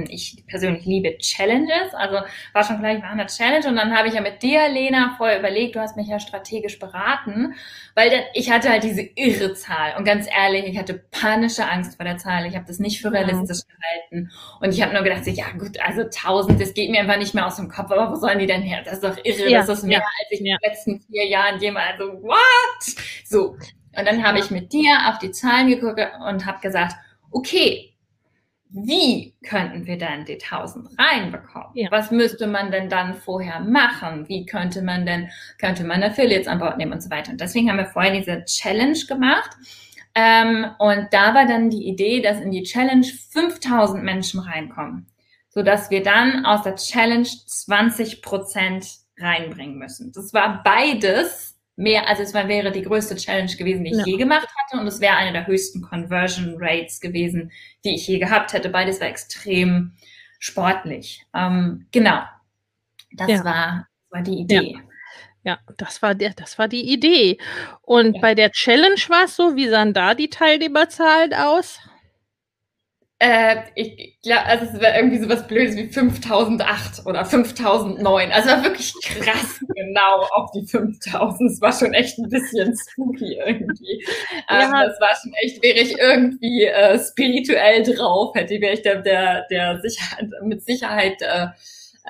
ich 0.09 0.43
persönlich 0.47 0.85
liebe 0.85 1.17
Challenges. 1.17 1.93
Also 1.93 2.17
war 2.53 2.63
schon 2.63 2.79
gleich 2.79 2.99
mal 2.99 3.11
eine 3.11 3.27
Challenge 3.27 3.67
und 3.67 3.75
dann 3.75 3.95
habe 3.95 4.07
ich 4.07 4.13
ja 4.13 4.21
mit 4.21 4.43
dir, 4.43 4.67
Lena, 4.69 5.15
vorher 5.17 5.39
überlegt, 5.39 5.75
du 5.75 5.79
hast 5.79 5.95
mich 5.95 6.07
ja 6.07 6.19
strategisch 6.19 6.79
beraten, 6.79 7.53
weil 7.95 8.09
dann, 8.09 8.21
ich 8.33 8.51
hatte 8.51 8.69
halt 8.69 8.83
diese 8.83 9.01
irre 9.01 9.53
Zahl 9.53 9.95
und 9.97 10.03
ganz 10.03 10.27
ehrlich, 10.27 10.65
ich 10.65 10.77
hatte 10.77 11.01
panische 11.11 11.65
Angst 11.65 11.95
vor 11.95 12.05
der 12.05 12.17
Zahl. 12.17 12.45
Ich 12.45 12.55
habe 12.55 12.65
das 12.65 12.79
nicht 12.79 13.01
für 13.01 13.11
realistisch 13.11 13.59
ja. 13.67 13.75
gehalten 13.75 14.31
und 14.59 14.73
ich 14.73 14.81
habe 14.81 14.93
nur 14.93 15.03
gedacht, 15.03 15.25
ja 15.27 15.51
gut, 15.57 15.79
also 15.79 16.01
1000, 16.01 16.61
das 16.61 16.73
geht 16.73 16.91
mir 16.91 16.99
einfach 16.99 17.17
nicht 17.17 17.33
mehr 17.33 17.47
aus 17.47 17.55
dem 17.55 17.69
Kopf, 17.69 17.91
aber 17.91 18.11
wo 18.11 18.15
sollen 18.15 18.39
die 18.39 18.47
denn 18.47 18.61
her? 18.61 18.81
Das 18.83 18.95
ist 18.95 19.03
doch 19.03 19.17
irre, 19.23 19.49
ja. 19.49 19.59
das 19.59 19.69
ist 19.69 19.83
mehr, 19.85 19.99
ja. 19.99 20.03
als 20.03 20.31
ich 20.31 20.39
in 20.39 20.45
den 20.45 20.57
letzten 20.61 21.01
vier 21.01 21.27
Jahren 21.27 21.59
jemals, 21.59 21.97
so 21.97 22.21
what? 22.21 22.95
So. 23.25 23.57
Und 23.97 24.05
dann 24.05 24.23
habe 24.23 24.39
ich 24.39 24.51
mit 24.51 24.71
dir 24.71 24.93
auf 25.09 25.19
die 25.19 25.31
Zahlen 25.31 25.67
geguckt 25.67 25.99
und 26.27 26.45
habe 26.45 26.59
gesagt, 26.61 26.95
okay, 27.31 27.88
wie 28.71 29.33
könnten 29.47 29.87
wir 29.87 29.97
denn 29.97 30.25
die 30.25 30.39
1000 30.39 30.89
reinbekommen? 30.99 31.69
Ja. 31.73 31.89
Was 31.91 32.11
müsste 32.11 32.45
man 32.45 32.71
denn 32.71 32.87
dann 32.87 33.15
vorher 33.15 33.59
machen? 33.59 34.29
Wie 34.29 34.45
könnte 34.45 34.83
man 34.83 35.07
denn, 35.07 35.29
könnte 35.57 35.83
man 35.83 36.03
Affiliates 36.03 36.47
an 36.47 36.59
Bord 36.59 36.77
nehmen 36.77 36.93
und 36.93 37.01
so 37.01 37.09
weiter? 37.09 37.31
Und 37.31 37.41
deswegen 37.41 37.69
haben 37.69 37.77
wir 37.77 37.87
vorher 37.87 38.13
diese 38.13 38.45
Challenge 38.45 38.99
gemacht. 39.07 39.49
Ähm, 40.13 40.67
und 40.77 41.07
da 41.11 41.33
war 41.33 41.47
dann 41.47 41.71
die 41.71 41.87
Idee, 41.87 42.21
dass 42.21 42.39
in 42.41 42.51
die 42.51 42.63
Challenge 42.63 43.05
5000 43.05 44.03
Menschen 44.03 44.39
reinkommen, 44.39 45.07
sodass 45.49 45.89
wir 45.89 46.03
dann 46.03 46.45
aus 46.45 46.61
der 46.61 46.75
Challenge 46.75 47.27
20 47.27 48.21
Prozent 48.21 48.87
reinbringen 49.17 49.77
müssen. 49.77 50.11
Das 50.11 50.33
war 50.33 50.61
beides 50.63 51.48
mehr, 51.79 52.09
also 52.09 52.21
es 52.21 52.33
war, 52.33 52.47
wäre 52.47 52.71
die 52.71 52.81
größte 52.81 53.15
Challenge 53.15 53.55
gewesen, 53.55 53.85
die 53.85 53.91
ich 53.91 53.97
ja. 53.97 54.05
je 54.05 54.17
gemacht 54.17 54.47
hatte 54.57 54.81
und 54.81 54.85
es 54.85 54.99
wäre 54.99 55.15
eine 55.15 55.31
der 55.31 55.47
höchsten 55.47 55.81
Conversion 55.81 56.55
Rates 56.59 56.99
gewesen, 56.99 57.51
die 57.85 57.95
ich 57.95 58.05
je 58.05 58.19
gehabt 58.19 58.51
hätte. 58.51 58.69
Beides 58.69 58.99
war 58.99 59.07
extrem 59.07 59.93
sportlich. 60.39 61.25
Ähm, 61.33 61.87
genau. 61.91 62.21
Das 63.13 63.29
ja. 63.29 63.43
war, 63.45 63.87
war 64.09 64.21
die 64.21 64.39
Idee. 64.39 64.73
Ja. 64.73 64.79
Ja, 65.41 65.57
das 65.77 66.01
war 66.01 66.15
der, 66.15 66.33
das 66.33 66.59
war 66.59 66.67
die 66.67 66.91
Idee. 66.91 67.37
Und 67.81 68.19
bei 68.19 68.35
der 68.35 68.51
Challenge 68.51 68.99
war 69.07 69.23
es 69.23 69.37
so, 69.37 69.55
wie 69.55 69.69
sahen 69.69 69.93
da 69.93 70.13
die 70.13 70.29
Teilnehmerzahlen 70.29 71.33
aus? 71.33 71.79
Äh, 73.21 73.57
ich 73.75 74.17
glaube, 74.23 74.45
also 74.45 74.65
es 74.65 74.81
war 74.81 74.95
irgendwie 74.95 75.17
sowas 75.17 75.45
Blödes 75.45 75.75
wie 75.75 75.89
5008 75.89 77.05
oder 77.05 77.25
5009. 77.25 78.31
Also 78.31 78.49
war 78.49 78.63
wirklich 78.63 78.93
krass 79.03 79.59
genau 79.75 80.25
auf 80.31 80.51
die 80.51 80.65
5000. 80.65 81.51
Es 81.51 81.59
war 81.59 81.73
schon 81.73 81.93
echt 81.93 82.17
ein 82.17 82.29
bisschen 82.29 82.73
spooky 82.77 83.37
irgendwie. 83.45 84.05
Ja. 84.49 84.63
Ähm, 84.63 84.87
das 84.87 85.01
war 85.01 85.15
schon 85.21 85.33
echt, 85.43 85.61
wäre 85.61 85.79
ich 85.79 85.97
irgendwie 85.97 86.63
äh, 86.63 86.97
spirituell 86.97 87.83
drauf, 87.83 88.33
hätte 88.35 88.61
wäre 88.61 88.73
ich 88.73 88.83
der, 88.83 89.01
der, 89.01 89.45
der 89.51 89.81
Sicherheit, 89.81 90.29
mit 90.43 90.63
Sicherheit 90.63 91.21
äh, 91.21 91.47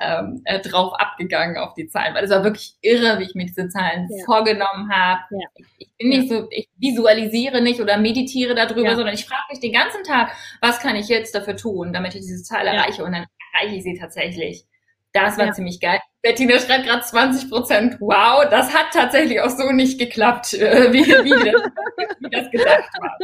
ähm, 0.00 0.40
äh, 0.44 0.60
drauf 0.60 0.94
abgegangen 0.98 1.58
auf 1.58 1.74
die 1.74 1.86
Zahlen, 1.86 2.14
weil 2.14 2.24
es 2.24 2.30
war 2.30 2.42
wirklich 2.42 2.74
irre, 2.80 3.18
wie 3.18 3.24
ich 3.24 3.34
mir 3.34 3.46
diese 3.46 3.68
Zahlen 3.68 4.08
ja. 4.10 4.24
vorgenommen 4.24 4.90
habe. 4.90 5.20
Ja. 5.30 5.46
Ich, 5.54 5.66
ich, 5.78 5.90
bin 5.98 6.08
nicht 6.08 6.28
so, 6.28 6.48
ich 6.50 6.68
visualisiere 6.78 7.60
nicht 7.60 7.80
oder 7.80 7.98
meditiere 7.98 8.54
darüber, 8.54 8.96
sondern 8.96 9.14
ich 9.14 9.26
frage 9.26 9.42
mich 9.50 9.60
den 9.60 9.72
ganzen 9.72 10.02
Tag, 10.02 10.32
was 10.60 10.80
kann 10.80 10.96
ich 10.96 11.08
jetzt 11.08 11.34
dafür 11.34 11.56
tun, 11.56 11.92
damit 11.92 12.14
ich 12.14 12.22
diese 12.22 12.42
Zahl 12.42 12.66
erreiche 12.66 13.04
und 13.04 13.12
dann 13.12 13.26
erreiche 13.52 13.76
ich 13.76 13.82
sie 13.82 13.98
tatsächlich. 13.98 14.64
Das 15.12 15.36
war 15.38 15.52
ziemlich 15.52 15.80
geil. 15.80 15.98
Bettina 16.22 16.58
schreibt 16.58 16.86
gerade 16.86 17.02
20 17.02 17.50
Prozent. 17.50 17.96
Wow, 18.00 18.48
das 18.48 18.72
hat 18.72 18.92
tatsächlich 18.92 19.40
auch 19.40 19.50
so 19.50 19.72
nicht 19.72 19.98
geklappt, 19.98 20.54
äh, 20.54 20.92
wie, 20.92 21.04
wie, 21.04 21.30
das, 21.30 21.62
wie 22.20 22.30
das 22.30 22.50
gedacht 22.50 22.90
war. 23.00 23.18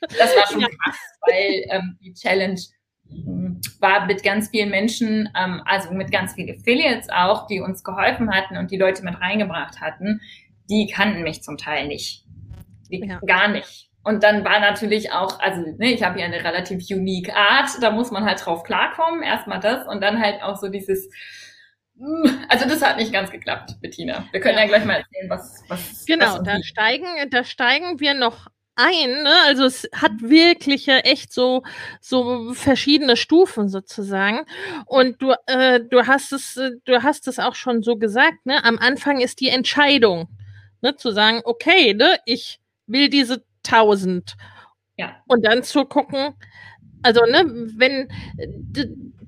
Das 0.00 0.36
war 0.36 0.46
schon 0.46 0.60
krass, 0.60 0.96
weil 1.22 1.64
ähm, 1.70 1.98
die 2.00 2.12
Challenge 2.14 2.60
war 3.80 4.06
mit 4.06 4.22
ganz 4.22 4.48
vielen 4.48 4.70
Menschen, 4.70 5.28
ähm, 5.36 5.62
also 5.64 5.92
mit 5.92 6.10
ganz 6.10 6.34
vielen 6.34 6.56
Affiliates 6.56 7.08
auch, 7.10 7.46
die 7.46 7.60
uns 7.60 7.84
geholfen 7.84 8.32
hatten 8.32 8.56
und 8.56 8.70
die 8.70 8.78
Leute 8.78 9.04
mit 9.04 9.20
reingebracht 9.20 9.80
hatten, 9.80 10.20
die 10.70 10.86
kannten 10.86 11.22
mich 11.22 11.42
zum 11.42 11.58
Teil 11.58 11.88
nicht. 11.88 12.24
Die, 12.90 13.04
ja. 13.04 13.18
Gar 13.26 13.48
nicht. 13.48 13.90
Und 14.04 14.24
dann 14.24 14.44
war 14.44 14.58
natürlich 14.60 15.12
auch, 15.12 15.38
also 15.38 15.60
ne, 15.78 15.92
ich 15.92 16.02
habe 16.02 16.18
ja 16.18 16.26
eine 16.26 16.42
relativ 16.42 16.84
unique 16.90 17.34
Art, 17.34 17.70
da 17.80 17.90
muss 17.90 18.10
man 18.10 18.24
halt 18.24 18.44
drauf 18.44 18.64
klarkommen, 18.64 19.22
erstmal 19.22 19.60
das 19.60 19.86
und 19.86 20.00
dann 20.00 20.20
halt 20.20 20.42
auch 20.42 20.56
so 20.56 20.68
dieses, 20.68 21.08
also 22.48 22.68
das 22.68 22.82
hat 22.82 22.96
nicht 22.96 23.12
ganz 23.12 23.30
geklappt, 23.30 23.76
Bettina. 23.80 24.26
Wir 24.32 24.40
können 24.40 24.56
ja, 24.56 24.62
ja 24.62 24.68
gleich 24.68 24.84
mal 24.84 24.94
erzählen, 24.94 25.30
was 25.30 25.62
was 25.68 26.04
Genau, 26.06 26.38
was 26.38 26.42
da 26.42 26.62
steigen 26.62 27.06
da 27.30 27.44
steigen 27.44 28.00
wir 28.00 28.14
noch 28.14 28.48
ein, 28.76 29.22
ne? 29.22 29.34
Also 29.46 29.64
es 29.64 29.88
hat 29.94 30.12
wirklich 30.20 30.86
ja 30.86 30.98
echt 30.98 31.32
so 31.32 31.62
so 32.00 32.52
verschiedene 32.54 33.16
Stufen 33.16 33.68
sozusagen. 33.68 34.40
Und 34.86 35.20
du 35.22 35.34
äh, 35.46 35.80
du 35.80 36.06
hast 36.06 36.32
es 36.32 36.56
äh, 36.56 36.72
du 36.84 37.02
hast 37.02 37.28
es 37.28 37.38
auch 37.38 37.54
schon 37.54 37.82
so 37.82 37.96
gesagt, 37.96 38.46
ne? 38.46 38.64
Am 38.64 38.78
Anfang 38.78 39.20
ist 39.20 39.40
die 39.40 39.48
Entscheidung, 39.50 40.28
ne? 40.80 40.96
Zu 40.96 41.12
sagen, 41.12 41.40
okay, 41.44 41.94
ne? 41.94 42.16
Ich 42.26 42.60
will 42.86 43.08
diese 43.08 43.44
1000. 43.64 44.34
Ja. 44.96 45.16
Und 45.26 45.44
dann 45.46 45.62
zu 45.62 45.84
gucken, 45.84 46.34
also 47.02 47.22
ne, 47.26 47.44
wenn 47.76 48.08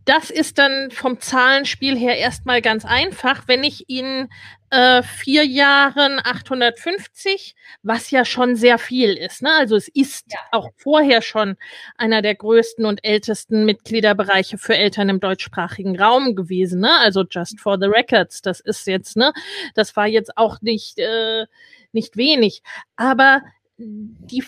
das 0.04 0.30
ist 0.30 0.58
dann 0.58 0.90
vom 0.90 1.20
Zahlenspiel 1.20 1.96
her 1.96 2.16
erstmal 2.18 2.60
ganz 2.60 2.84
einfach. 2.84 3.48
Wenn 3.48 3.64
ich 3.64 3.88
Ihnen 3.88 4.28
äh, 4.74 5.02
vier 5.02 5.44
Jahren 5.44 6.20
850, 6.22 7.54
was 7.82 8.10
ja 8.10 8.24
schon 8.24 8.56
sehr 8.56 8.78
viel 8.78 9.14
ist. 9.14 9.42
Ne? 9.42 9.52
Also 9.52 9.76
es 9.76 9.88
ist 9.88 10.26
ja. 10.32 10.38
auch 10.50 10.70
vorher 10.76 11.22
schon 11.22 11.56
einer 11.96 12.22
der 12.22 12.34
größten 12.34 12.84
und 12.84 13.04
ältesten 13.04 13.64
Mitgliederbereiche 13.64 14.58
für 14.58 14.76
Eltern 14.76 15.08
im 15.08 15.20
deutschsprachigen 15.20 15.98
Raum 15.98 16.34
gewesen. 16.34 16.80
Ne? 16.80 16.90
Also 16.98 17.24
just 17.30 17.60
for 17.60 17.78
the 17.78 17.86
records, 17.86 18.42
das 18.42 18.58
ist 18.60 18.86
jetzt, 18.86 19.16
ne, 19.16 19.32
das 19.74 19.94
war 19.94 20.06
jetzt 20.06 20.36
auch 20.36 20.60
nicht 20.60 20.98
äh, 20.98 21.46
nicht 21.92 22.16
wenig, 22.16 22.62
aber 22.96 23.42
die 23.76 24.42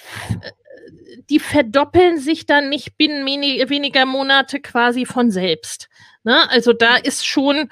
die 1.30 1.40
verdoppeln 1.40 2.18
sich 2.18 2.46
dann 2.46 2.68
nicht 2.68 2.96
binnen 2.96 3.26
weniger 3.26 4.06
Monate 4.06 4.60
quasi 4.60 5.06
von 5.06 5.30
selbst. 5.30 5.88
Ne? 6.24 6.48
Also 6.50 6.72
da 6.72 6.96
ist 6.96 7.26
schon, 7.26 7.68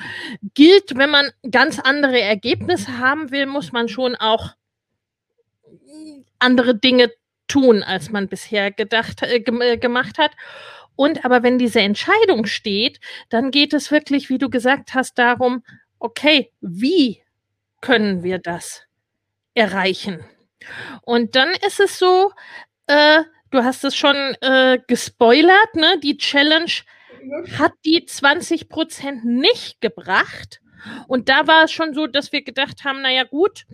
gilt, 0.55 0.96
wenn 0.96 1.11
man 1.11 1.31
ganz 1.50 1.79
andere 1.79 2.20
Ergebnisse 2.20 2.98
haben 2.98 3.31
will, 3.31 3.46
muss 3.46 3.72
man 3.72 3.88
schon 3.88 4.16
auch 4.16 4.55
andere 6.38 6.77
Dinge 6.77 7.11
tun, 7.48 7.83
als 7.83 8.11
man 8.11 8.29
bisher 8.29 8.70
gedacht, 8.70 9.22
äh, 9.22 9.37
äh 9.37 9.77
gemacht 9.77 10.18
hat. 10.18 10.33
Und 10.96 11.24
aber 11.24 11.42
wenn 11.42 11.59
diese 11.59 11.81
Entscheidung 11.81 12.46
steht, 12.46 13.00
dann 13.29 13.50
geht 13.50 13.72
es 13.72 13.90
wirklich, 13.90 14.29
wie 14.29 14.38
du 14.38 14.48
gesagt 14.48 14.94
hast, 14.94 15.18
darum, 15.18 15.64
okay, 15.98 16.53
wie 16.61 17.22
können 17.81 18.22
wir 18.22 18.38
das 18.38 18.83
erreichen? 19.55 20.24
Und 21.03 21.35
dann 21.35 21.50
ist 21.66 21.81
es 21.81 21.98
so, 21.98 22.33
äh, 22.86 23.22
du 23.50 23.64
hast 23.64 23.84
es 23.84 23.96
schon 23.96 24.16
äh, 24.40 24.78
gespoilert, 24.86 25.74
ne? 25.74 25.98
Die 26.02 26.16
Challenge 26.16 26.70
hat 27.58 27.72
die 27.84 28.04
20 28.04 28.68
Prozent 28.68 29.24
nicht 29.24 29.80
gebracht. 29.80 30.60
Und 31.08 31.28
da 31.28 31.46
war 31.46 31.64
es 31.64 31.72
schon 31.72 31.94
so, 31.94 32.06
dass 32.06 32.32
wir 32.32 32.42
gedacht 32.42 32.84
haben, 32.84 33.00
naja 33.00 33.24
gut, 33.24 33.64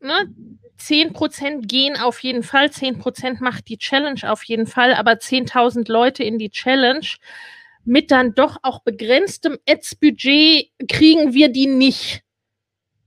ne, 0.00 0.32
10 0.76 1.12
Prozent 1.12 1.68
gehen 1.68 1.96
auf 1.96 2.20
jeden 2.20 2.42
Fall, 2.42 2.70
10 2.70 2.98
Prozent 2.98 3.40
macht 3.40 3.68
die 3.68 3.78
Challenge 3.78 4.20
auf 4.30 4.44
jeden 4.44 4.66
Fall, 4.66 4.94
aber 4.94 5.12
10.000 5.12 5.90
Leute 5.90 6.22
in 6.24 6.38
die 6.38 6.50
Challenge 6.50 7.06
mit 7.84 8.10
dann 8.10 8.34
doch 8.34 8.58
auch 8.62 8.80
begrenztem 8.80 9.58
Ads-Budget 9.68 10.70
kriegen 10.88 11.34
wir 11.34 11.48
die 11.50 11.66
nicht. 11.66 12.23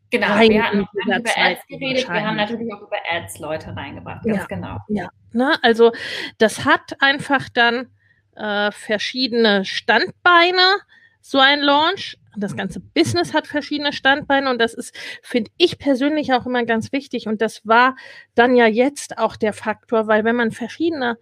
Genau, 0.09 0.39
wir 0.39 0.63
hatten 0.63 0.83
auch 0.83 0.93
über 0.93 1.31
Ads 1.35 1.67
geredet, 1.67 2.07
wir 2.09 2.25
haben 2.25 2.37
natürlich 2.37 2.73
auch 2.73 2.81
über 2.81 2.97
Ads 3.11 3.39
Leute 3.39 3.75
reingebracht, 3.75 4.23
ganz 4.23 4.37
ja, 4.37 4.45
genau. 4.45 4.77
Ja, 4.87 5.09
ne, 5.33 5.57
also 5.61 5.91
das 6.37 6.63
hat 6.63 6.95
einfach 7.01 7.49
dann 7.49 7.89
äh, 8.37 8.71
verschiedene 8.71 9.65
Standbeine, 9.65 10.77
so 11.21 11.39
ein 11.39 11.59
Launch. 11.59 12.17
Das 12.37 12.55
ganze 12.55 12.79
Business 12.79 13.33
hat 13.33 13.47
verschiedene 13.47 13.91
Standbeine 13.91 14.49
und 14.51 14.59
das 14.61 14.75
ist, 14.75 14.95
finde 15.23 15.49
ich 15.57 15.79
persönlich 15.79 16.33
auch 16.33 16.45
immer 16.45 16.63
ganz 16.65 16.91
wichtig. 16.91 17.27
Und 17.27 17.41
das 17.41 17.65
war 17.65 17.95
dann 18.35 18.55
ja 18.55 18.67
jetzt 18.67 19.17
auch 19.17 19.35
der 19.35 19.53
Faktor, 19.53 20.07
weil 20.07 20.23
wenn 20.23 20.35
man 20.35 20.51
verschiedene 20.51 21.17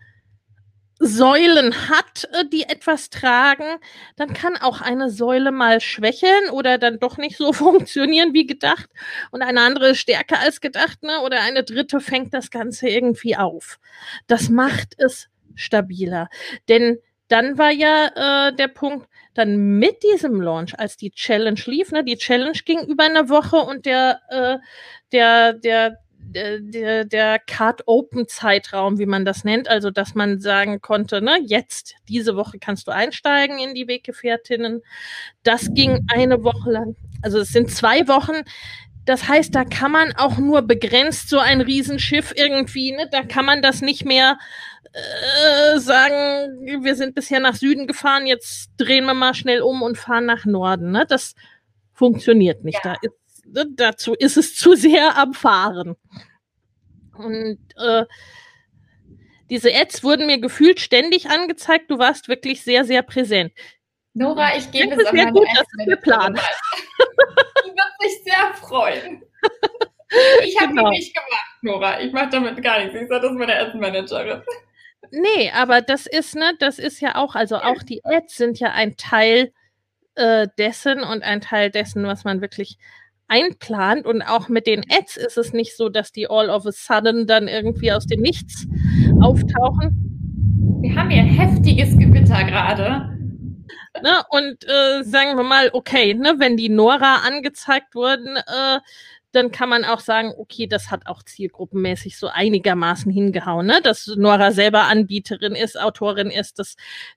Säulen 1.00 1.90
hat, 1.90 2.28
äh, 2.32 2.46
die 2.52 2.64
etwas 2.64 3.10
tragen, 3.10 3.66
dann 4.16 4.34
kann 4.34 4.56
auch 4.58 4.82
eine 4.82 5.10
Säule 5.10 5.52
mal 5.52 5.82
schwächeln 5.82 6.50
oder 6.52 6.78
dann 6.78 7.00
doch 7.00 7.18
nicht 7.18 7.38
so 7.38 7.52
funktionieren 7.54 8.34
wie 8.34 8.46
gedacht 8.48 8.90
und 9.32 9.42
eine 9.42 9.62
andere 9.62 9.90
ist 9.90 10.00
stärker 10.00 10.40
als 10.40 10.62
gedacht, 10.62 11.04
ne? 11.04 11.22
Oder 11.22 11.42
eine 11.42 11.64
dritte 11.64 12.00
fängt 12.00 12.34
das 12.34 12.50
Ganze 12.50 12.88
irgendwie 12.90 13.36
auf. 13.36 13.80
Das 14.28 14.50
macht 14.50 14.96
es 14.98 15.28
stabiler. 15.56 16.30
Denn 16.70 17.00
dann 17.28 17.58
war 17.58 17.72
ja 17.72 18.50
äh, 18.50 18.56
der 18.56 18.68
Punkt, 18.68 19.08
dann 19.34 19.58
mit 19.80 20.02
diesem 20.04 20.42
Launch, 20.42 20.78
als 20.80 20.96
die 20.98 21.12
Challenge 21.12 21.60
lief, 21.66 21.92
ne, 21.92 22.04
die 22.04 22.18
Challenge 22.18 22.58
ging 22.66 22.80
über 22.88 23.04
eine 23.04 23.30
Woche 23.30 23.58
und 23.58 23.86
der, 23.86 24.22
äh, 24.30 24.58
der, 25.12 25.54
der 25.54 26.00
der, 26.36 27.06
der 27.06 27.40
Card 27.40 27.84
Open 27.88 28.28
Zeitraum, 28.28 29.00
wie 29.00 29.06
man 29.06 29.26
das 29.26 29.44
nennt, 29.44 29.68
also 29.68 29.90
dass 29.90 30.16
man 30.16 30.40
sagen 30.40 30.82
konnte, 30.82 31.22
ne, 31.22 31.40
jetzt 31.46 31.96
diese 32.10 32.36
Woche 32.36 32.60
kannst 32.60 32.88
du 32.88 32.92
einsteigen 32.92 33.58
in 33.60 33.74
die 33.74 33.88
Weggefährtinnen. 33.88 34.82
Das 35.44 35.74
ging 35.74 36.06
eine 36.14 36.44
Woche 36.44 36.72
lang. 36.72 36.96
Also 37.22 37.40
es 37.40 37.50
sind 37.50 37.72
zwei 37.72 38.08
Wochen. 38.08 38.44
Das 39.06 39.28
heißt, 39.28 39.54
da 39.54 39.66
kann 39.66 39.92
man 39.92 40.14
auch 40.16 40.38
nur 40.38 40.64
begrenzt 40.64 41.30
so 41.30 41.40
ein 41.40 41.62
Riesenschiff 41.62 42.34
irgendwie, 42.36 42.92
ne, 42.92 43.08
da 43.10 43.24
kann 43.24 43.46
man 43.46 43.62
das 43.62 43.82
nicht 43.82 44.04
mehr 44.04 44.38
äh, 44.94 45.80
sagen, 45.80 46.84
wir 46.84 46.96
sind 46.96 47.16
bisher 47.16 47.40
nach 47.40 47.56
Süden 47.56 47.88
gefahren, 47.88 48.26
jetzt 48.26 48.72
drehen 48.78 49.06
wir 49.06 49.14
mal 49.14 49.34
schnell 49.34 49.62
um 49.62 49.82
und 49.82 49.98
fahren 49.98 50.26
nach 50.26 50.46
Norden. 50.46 50.92
Ne? 50.92 51.06
Das 51.08 51.36
funktioniert 51.94 52.64
nicht. 52.64 52.80
Ja. 52.84 52.94
Da 52.94 52.96
ist 53.02 53.25
dazu 53.76 54.14
ist 54.14 54.38
es 54.38 54.56
zu 54.56 54.76
sehr 54.76 55.18
am 55.18 55.34
Fahren. 55.34 55.96
Und 57.18 57.60
äh, 57.78 58.06
diese 59.50 59.74
Ads 59.74 60.04
wurden 60.04 60.26
mir 60.28 60.40
gefühlt 60.40 60.80
ständig 60.80 61.30
angezeigt. 61.30 61.90
Du 61.90 62.00
warst 62.00 62.28
wirklich 62.28 62.64
sehr, 62.64 62.84
sehr 62.84 63.04
präsent. 63.04 63.54
Nora, 64.14 64.56
ich 64.58 64.72
gebe 64.72 64.96
es 64.96 65.06
an 65.06 65.16
meine 65.16 65.32
gut, 65.32 65.48
das 65.54 65.68
ist 65.78 65.90
geplant. 65.90 66.40
Die 67.66 67.70
wird 67.70 68.02
sich 68.02 68.24
sehr 68.24 68.54
freuen. 68.56 69.24
Ich 70.44 70.58
habe 70.62 70.70
genau. 70.70 70.92
die 70.92 71.00
nicht 71.00 71.14
gemacht, 71.14 71.58
Nora. 71.62 72.00
Ich 72.00 72.14
mache 72.14 72.30
damit 72.30 72.64
gar 72.64 72.80
nichts. 72.80 72.96
Ich 72.96 73.10
sage, 73.10 73.22
das 73.22 73.32
ist 73.32 73.38
meine 73.38 73.60
Ad-Managerin. 73.60 74.44
Nee, 75.12 75.52
aber 75.52 75.82
das 75.82 76.06
ist, 76.06 76.36
ne, 76.36 76.54
das 76.60 76.80
ist 76.80 77.02
ja 77.02 77.16
auch, 77.16 77.36
also 77.36 77.58
auch 77.58 77.84
die 77.84 78.06
Ads 78.06 78.38
sind 78.38 78.60
ja 78.60 78.72
ein 78.72 78.96
Teil 78.98 79.52
äh, 80.16 80.48
dessen 80.58 81.04
und 81.04 81.24
ein 81.24 81.42
Teil 81.42 81.70
dessen, 81.70 82.06
was 82.06 82.24
man 82.24 82.40
wirklich 82.40 82.78
einplant. 83.28 84.06
Und 84.06 84.22
auch 84.22 84.50
mit 84.50 84.68
den 84.68 84.84
Ads 84.90 85.18
ist 85.18 85.38
es 85.38 85.54
nicht 85.54 85.76
so, 85.76 85.90
dass 85.90 86.12
die 86.12 86.30
all 86.30 86.50
of 86.50 86.66
a 86.66 86.72
sudden 86.72 87.28
dann 87.28 87.48
irgendwie 87.48 87.92
aus 87.92 88.06
dem 88.06 88.22
Nichts 88.22 88.68
auftauchen. 89.22 90.80
Wir 90.82 90.96
haben 90.96 91.10
hier 91.10 91.24
heftiges 91.24 91.98
Gewitter 91.98 92.44
gerade. 92.44 93.16
Ne, 94.04 94.24
und 94.30 94.66
äh, 94.66 95.04
sagen 95.04 95.38
wir 95.38 95.44
mal, 95.44 95.70
okay, 95.72 96.14
ne, 96.14 96.36
wenn 96.38 96.58
die 96.58 96.70
Nora 96.70 97.22
angezeigt 97.26 97.96
wurden, 97.96 98.36
äh, 98.36 98.80
dann 99.32 99.52
kann 99.52 99.70
man 99.70 99.84
auch 99.84 100.00
sagen, 100.00 100.34
okay, 100.38 100.68
das 100.68 100.92
hat 100.92 101.08
auch 101.08 101.24
zielgruppenmäßig 101.24 102.18
so 102.18 102.28
einigermaßen 102.28 103.12
hingehauen, 103.12 103.66
ne? 103.66 103.80
Dass 103.84 104.08
Nora 104.08 104.52
selber 104.52 104.84
Anbieterin 104.84 105.56
ist, 105.56 105.80
Autorin 105.80 106.30
ist, 106.30 106.60
das, 106.60 106.76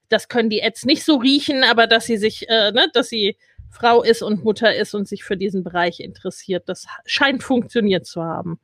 das 0.08 0.28
können 0.28 0.50
die 0.50 0.62
Ads 0.62 0.84
nicht 0.84 1.04
so 1.04 1.16
riechen, 1.16 1.64
aber 1.64 1.86
dass 1.86 2.06
sie 2.06 2.16
sich, 2.16 2.48
äh, 2.48 2.72
ne, 2.72 2.88
dass 2.92 3.08
sie 3.08 3.36
Frau 3.70 4.02
ist 4.02 4.22
und 4.22 4.44
Mutter 4.44 4.74
ist 4.74 4.94
und 4.94 5.06
sich 5.06 5.24
für 5.24 5.36
diesen 5.36 5.62
Bereich 5.62 6.00
interessiert. 6.00 6.68
Das 6.68 6.86
scheint 7.04 7.42
funktioniert 7.42 8.06
zu 8.06 8.22
haben. 8.22 8.58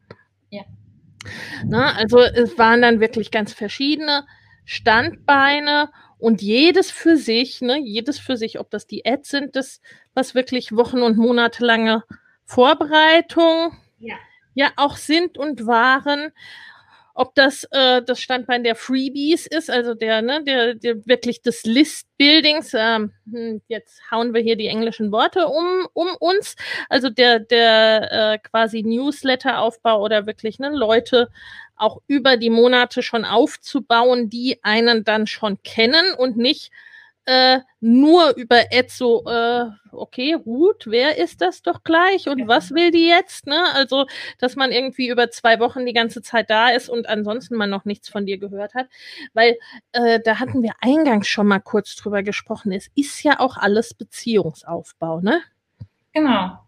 Ja. 0.50 0.62
Na, 1.64 1.94
also 1.94 2.20
es 2.20 2.58
waren 2.58 2.82
dann 2.82 3.00
wirklich 3.00 3.30
ganz 3.30 3.52
verschiedene 3.52 4.26
Standbeine 4.64 5.90
und 6.18 6.42
jedes 6.42 6.90
für 6.90 7.16
sich, 7.16 7.60
ne, 7.60 7.78
jedes 7.78 8.18
für 8.18 8.36
sich, 8.36 8.58
ob 8.58 8.70
das 8.70 8.86
die 8.86 9.04
Ads 9.04 9.28
sind, 9.28 9.56
das, 9.56 9.80
was 10.14 10.34
wirklich 10.34 10.72
Wochen 10.72 11.02
und 11.02 11.16
monatelange 11.16 12.04
Vorbereitung 12.44 13.76
ja. 13.98 14.14
ja 14.54 14.70
auch 14.76 14.96
sind 14.96 15.38
und 15.38 15.66
waren 15.66 16.32
ob 17.14 17.34
das 17.36 17.64
äh, 17.70 18.02
das 18.02 18.20
Standbein 18.20 18.64
der 18.64 18.74
Freebies 18.74 19.46
ist, 19.46 19.70
also 19.70 19.94
der, 19.94 20.20
ne, 20.20 20.42
der, 20.44 20.74
der 20.74 21.06
wirklich 21.06 21.42
des 21.42 21.64
List-Buildings. 21.64 22.74
Ähm, 22.74 23.12
hm, 23.30 23.62
jetzt 23.68 24.02
hauen 24.10 24.34
wir 24.34 24.42
hier 24.42 24.56
die 24.56 24.66
englischen 24.66 25.12
Worte 25.12 25.46
um, 25.46 25.86
um 25.92 26.08
uns. 26.18 26.56
Also 26.88 27.10
der, 27.10 27.38
der 27.38 28.32
äh, 28.34 28.38
quasi 28.38 28.82
Newsletter-Aufbau 28.82 30.02
oder 30.02 30.26
wirklich 30.26 30.58
ne, 30.58 30.70
Leute 30.70 31.30
auch 31.76 32.00
über 32.08 32.36
die 32.36 32.50
Monate 32.50 33.02
schon 33.02 33.24
aufzubauen, 33.24 34.28
die 34.28 34.58
einen 34.62 35.04
dann 35.04 35.26
schon 35.26 35.62
kennen 35.62 36.14
und 36.16 36.36
nicht 36.36 36.72
äh, 37.26 37.60
nur 37.80 38.34
über 38.36 38.72
Ed 38.72 38.90
so, 38.90 39.24
äh, 39.26 39.66
okay, 39.92 40.34
Ruth, 40.34 40.86
wer 40.86 41.18
ist 41.18 41.40
das 41.40 41.62
doch 41.62 41.82
gleich 41.82 42.28
und 42.28 42.40
ja. 42.40 42.48
was 42.48 42.72
will 42.72 42.90
die 42.90 43.06
jetzt? 43.06 43.46
Ne? 43.46 43.62
Also, 43.74 44.06
dass 44.38 44.56
man 44.56 44.72
irgendwie 44.72 45.08
über 45.08 45.30
zwei 45.30 45.60
Wochen 45.60 45.86
die 45.86 45.92
ganze 45.92 46.22
Zeit 46.22 46.50
da 46.50 46.68
ist 46.70 46.88
und 46.88 47.08
ansonsten 47.08 47.56
man 47.56 47.70
noch 47.70 47.84
nichts 47.84 48.08
von 48.08 48.26
dir 48.26 48.38
gehört 48.38 48.74
hat. 48.74 48.88
Weil 49.32 49.56
äh, 49.92 50.20
da 50.24 50.38
hatten 50.38 50.62
wir 50.62 50.72
eingangs 50.80 51.28
schon 51.28 51.46
mal 51.46 51.60
kurz 51.60 51.96
drüber 51.96 52.22
gesprochen. 52.22 52.72
Es 52.72 52.88
ist 52.94 53.22
ja 53.22 53.40
auch 53.40 53.56
alles 53.56 53.94
Beziehungsaufbau, 53.94 55.20
ne? 55.20 55.40
Genau. 56.12 56.63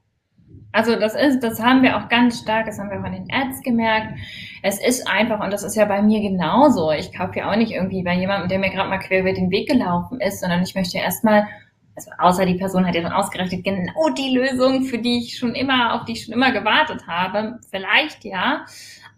Also 0.73 0.97
das 0.97 1.15
ist, 1.15 1.41
das 1.41 1.63
haben 1.63 1.83
wir 1.83 1.97
auch 1.97 2.09
ganz 2.09 2.41
stark, 2.41 2.67
das 2.67 2.79
haben 2.79 2.91
wir 2.91 3.01
auch 3.01 3.05
an 3.05 3.13
den 3.13 3.29
Ads 3.33 3.63
gemerkt. 3.63 4.19
Es 4.63 4.79
ist 4.79 5.09
einfach, 5.09 5.41
und 5.41 5.51
das 5.51 5.63
ist 5.63 5.75
ja 5.75 5.87
bei 5.87 6.03
mir 6.03 6.21
genauso. 6.21 6.93
Ich 6.93 7.17
kaufe 7.17 7.39
ja 7.39 7.51
auch 7.51 7.57
nicht 7.57 7.73
irgendwie 7.73 8.03
bei 8.03 8.15
jemandem, 8.15 8.49
der 8.49 8.59
mir 8.59 8.71
gerade 8.71 8.91
mal 8.91 8.99
quer 8.99 9.21
über 9.21 9.33
den 9.33 9.51
Weg 9.51 9.69
gelaufen 9.69 10.21
ist, 10.21 10.41
sondern 10.41 10.63
ich 10.63 10.75
möchte 10.75 10.99
erstmal, 10.99 11.47
also 11.95 12.11
außer 12.19 12.45
die 12.45 12.57
Person 12.59 12.87
hat 12.87 12.95
ja 12.95 13.01
dann 13.01 13.13
ausgerechnet 13.13 13.65
genau 13.65 14.11
die 14.19 14.37
Lösung, 14.37 14.85
für 14.85 14.99
die 14.99 15.19
ich 15.19 15.39
schon 15.39 15.55
immer, 15.55 15.95
auf 15.95 16.05
die 16.05 16.13
ich 16.13 16.25
schon 16.25 16.35
immer 16.35 16.53
gewartet 16.53 17.07
habe. 17.07 17.59
Vielleicht 17.71 18.25
ja. 18.25 18.67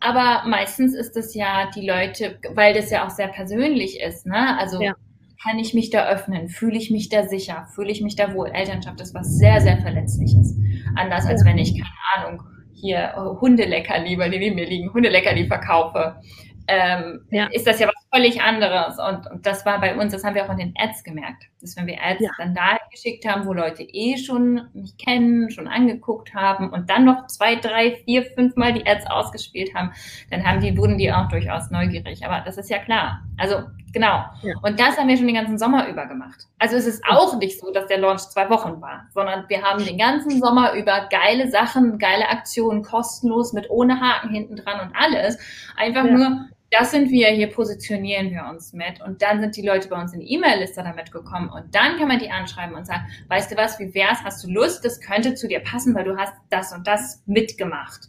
Aber 0.00 0.48
meistens 0.48 0.94
ist 0.94 1.16
es 1.16 1.34
ja 1.34 1.68
die 1.74 1.88
Leute, 1.88 2.38
weil 2.54 2.72
das 2.72 2.90
ja 2.90 3.04
auch 3.04 3.10
sehr 3.10 3.28
persönlich 3.28 4.00
ist, 4.00 4.26
ne? 4.26 4.56
Also 4.58 4.80
ja 4.80 4.94
kann 5.42 5.58
ich 5.58 5.74
mich 5.74 5.90
da 5.90 6.08
öffnen? 6.08 6.48
Fühle 6.48 6.78
ich 6.78 6.90
mich 6.90 7.08
da 7.08 7.24
sicher? 7.24 7.66
Fühle 7.74 7.90
ich 7.90 8.00
mich 8.02 8.16
da 8.16 8.34
wohl? 8.34 8.48
Elternschaft 8.48 9.00
ist 9.00 9.14
was 9.14 9.36
sehr, 9.38 9.60
sehr 9.60 9.78
Verletzliches. 9.78 10.56
Anders 10.96 11.26
als 11.26 11.44
wenn 11.44 11.58
ich, 11.58 11.74
keine 11.74 12.26
Ahnung, 12.26 12.42
hier 12.74 13.14
Hundeleckerli, 13.40 14.16
bei 14.16 14.28
denen 14.28 14.56
mir 14.56 14.66
liegen, 14.66 14.92
Hundeleckerli 14.92 15.46
verkaufe 15.46 16.20
ähm, 16.68 17.20
ja. 17.30 17.46
ist 17.46 17.66
das 17.66 17.80
ja 17.80 17.88
was 17.88 17.97
völlig 18.18 18.42
anderes. 18.42 18.98
Und, 18.98 19.30
und 19.30 19.46
das 19.46 19.64
war 19.64 19.80
bei 19.80 19.96
uns, 19.96 20.12
das 20.12 20.24
haben 20.24 20.34
wir 20.34 20.44
auch 20.44 20.50
in 20.50 20.58
den 20.58 20.74
Ads 20.76 21.04
gemerkt, 21.04 21.44
dass 21.60 21.76
wenn 21.76 21.86
wir 21.86 22.02
Ads 22.02 22.20
ja. 22.20 22.30
dann 22.38 22.54
da 22.54 22.78
geschickt 22.90 23.26
haben, 23.26 23.46
wo 23.46 23.52
Leute 23.52 23.82
eh 23.82 24.16
schon 24.16 24.68
mich 24.74 24.96
kennen, 24.96 25.50
schon 25.50 25.68
angeguckt 25.68 26.34
haben 26.34 26.70
und 26.70 26.90
dann 26.90 27.04
noch 27.04 27.26
zwei, 27.28 27.56
drei, 27.56 27.96
vier, 28.04 28.24
fünf 28.24 28.56
Mal 28.56 28.72
die 28.72 28.86
Ads 28.86 29.06
ausgespielt 29.06 29.74
haben, 29.74 29.92
dann 30.30 30.44
haben 30.44 30.60
die, 30.60 30.76
wurden 30.76 30.98
die 30.98 31.12
auch 31.12 31.28
durchaus 31.28 31.70
neugierig. 31.70 32.24
Aber 32.24 32.42
das 32.44 32.58
ist 32.58 32.70
ja 32.70 32.78
klar. 32.78 33.22
Also 33.36 33.62
genau. 33.92 34.24
Ja. 34.42 34.54
Und 34.62 34.80
das 34.80 34.98
haben 34.98 35.08
wir 35.08 35.16
schon 35.16 35.26
den 35.26 35.36
ganzen 35.36 35.58
Sommer 35.58 35.88
über 35.88 36.06
gemacht. 36.06 36.46
Also 36.58 36.76
es 36.76 36.86
ist 36.86 37.04
auch 37.08 37.38
nicht 37.38 37.60
so, 37.60 37.70
dass 37.70 37.86
der 37.86 37.98
Launch 37.98 38.22
zwei 38.22 38.50
Wochen 38.50 38.80
war, 38.80 39.06
sondern 39.14 39.44
wir 39.48 39.62
haben 39.62 39.84
den 39.84 39.98
ganzen 39.98 40.40
Sommer 40.40 40.72
über 40.72 41.08
geile 41.08 41.50
Sachen, 41.50 41.98
geile 41.98 42.28
Aktionen, 42.28 42.82
kostenlos, 42.82 43.52
mit 43.52 43.70
ohne 43.70 44.00
Haken 44.00 44.30
hinten 44.30 44.56
dran 44.56 44.88
und 44.88 44.96
alles. 44.96 45.38
Einfach 45.76 46.04
nur 46.04 46.48
das 46.70 46.90
sind 46.90 47.10
wir, 47.10 47.28
hier 47.28 47.48
positionieren 47.48 48.30
wir 48.30 48.46
uns 48.50 48.72
mit. 48.72 49.00
Und 49.00 49.22
dann 49.22 49.40
sind 49.40 49.56
die 49.56 49.66
Leute 49.66 49.88
bei 49.88 50.00
uns 50.00 50.12
in 50.12 50.20
die 50.20 50.32
E-Mail-Liste 50.34 50.82
damit 50.82 51.10
gekommen. 51.10 51.48
Und 51.48 51.74
dann 51.74 51.96
kann 51.96 52.08
man 52.08 52.18
die 52.18 52.30
anschreiben 52.30 52.74
und 52.74 52.86
sagen, 52.86 53.06
weißt 53.28 53.52
du 53.52 53.56
was, 53.56 53.78
wie 53.78 53.94
wär's, 53.94 54.18
hast 54.22 54.44
du 54.44 54.50
Lust, 54.50 54.84
das 54.84 55.00
könnte 55.00 55.34
zu 55.34 55.48
dir 55.48 55.60
passen, 55.60 55.94
weil 55.94 56.04
du 56.04 56.16
hast 56.16 56.34
das 56.50 56.72
und 56.72 56.86
das 56.86 57.22
mitgemacht. 57.26 58.08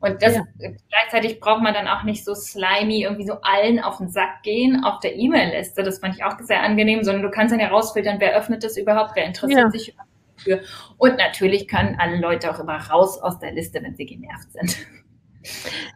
Und 0.00 0.22
das 0.22 0.36
ja. 0.36 0.42
gleichzeitig 0.88 1.40
braucht 1.40 1.62
man 1.62 1.74
dann 1.74 1.88
auch 1.88 2.04
nicht 2.04 2.24
so 2.24 2.34
slimy 2.34 3.02
irgendwie 3.02 3.26
so 3.26 3.40
allen 3.42 3.80
auf 3.80 3.98
den 3.98 4.08
Sack 4.08 4.42
gehen 4.42 4.84
auf 4.84 5.00
der 5.00 5.16
E-Mail-Liste. 5.16 5.82
Das 5.82 5.98
fand 5.98 6.14
ich 6.14 6.24
auch 6.24 6.38
sehr 6.40 6.62
angenehm, 6.62 7.02
sondern 7.02 7.22
du 7.22 7.30
kannst 7.30 7.52
dann 7.52 7.60
herausfiltern, 7.60 8.20
wer 8.20 8.36
öffnet 8.36 8.62
das 8.62 8.76
überhaupt, 8.76 9.16
wer 9.16 9.24
interessiert 9.24 9.60
ja. 9.60 9.70
sich 9.70 9.96
dafür. 10.36 10.60
Und 10.98 11.16
natürlich 11.16 11.66
können 11.66 11.96
alle 11.98 12.18
Leute 12.18 12.50
auch 12.50 12.60
immer 12.60 12.76
raus 12.76 13.20
aus 13.20 13.38
der 13.40 13.52
Liste, 13.52 13.82
wenn 13.82 13.96
sie 13.96 14.06
genervt 14.06 14.52
sind. 14.52 14.78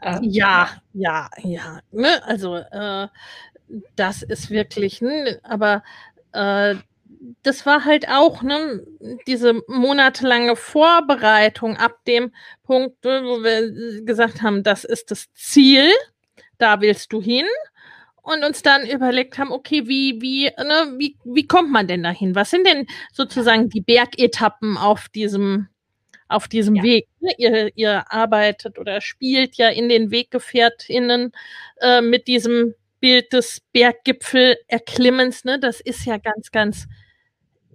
Äh, 0.00 0.18
ja, 0.22 0.68
ja, 0.92 1.30
ja. 1.42 1.80
Ne? 1.90 2.22
Also 2.24 2.56
äh, 2.56 3.08
das 3.96 4.22
ist 4.22 4.50
wirklich, 4.50 5.00
ne? 5.00 5.40
aber 5.42 5.82
äh, 6.32 6.76
das 7.42 7.66
war 7.66 7.84
halt 7.84 8.08
auch 8.08 8.42
ne, 8.42 8.84
diese 9.26 9.62
monatelange 9.68 10.56
Vorbereitung 10.56 11.76
ab 11.76 12.04
dem 12.06 12.32
Punkt, 12.64 13.04
wo 13.04 13.42
wir 13.42 14.02
gesagt 14.04 14.42
haben, 14.42 14.62
das 14.64 14.84
ist 14.84 15.10
das 15.10 15.32
Ziel, 15.32 15.88
da 16.58 16.80
willst 16.80 17.12
du 17.12 17.22
hin 17.22 17.46
und 18.22 18.44
uns 18.44 18.62
dann 18.62 18.86
überlegt 18.86 19.38
haben, 19.38 19.52
okay, 19.52 19.86
wie, 19.86 20.20
wie, 20.20 20.44
ne, 20.44 20.94
wie, 20.96 21.16
wie 21.24 21.46
kommt 21.46 21.70
man 21.70 21.86
denn 21.86 22.02
dahin? 22.02 22.34
Was 22.34 22.50
sind 22.50 22.66
denn 22.66 22.86
sozusagen 23.12 23.68
die 23.68 23.80
Bergetappen 23.80 24.76
auf 24.76 25.08
diesem 25.08 25.68
auf 26.32 26.48
diesem 26.48 26.76
ja. 26.76 26.82
Weg. 26.82 27.08
Ne? 27.20 27.30
Ihr, 27.38 27.70
ihr 27.76 28.12
arbeitet 28.12 28.78
oder 28.78 29.00
spielt 29.00 29.56
ja 29.56 29.68
in 29.68 29.88
den 29.88 30.10
WeggefährtInnen 30.10 31.32
äh, 31.80 32.00
mit 32.00 32.26
diesem 32.26 32.74
Bild 33.00 33.32
des 33.32 33.60
Berggipfel-Erklimmens. 33.72 35.44
Ne? 35.44 35.58
Das 35.58 35.80
ist 35.80 36.04
ja 36.04 36.18
ganz, 36.18 36.50
ganz 36.50 36.86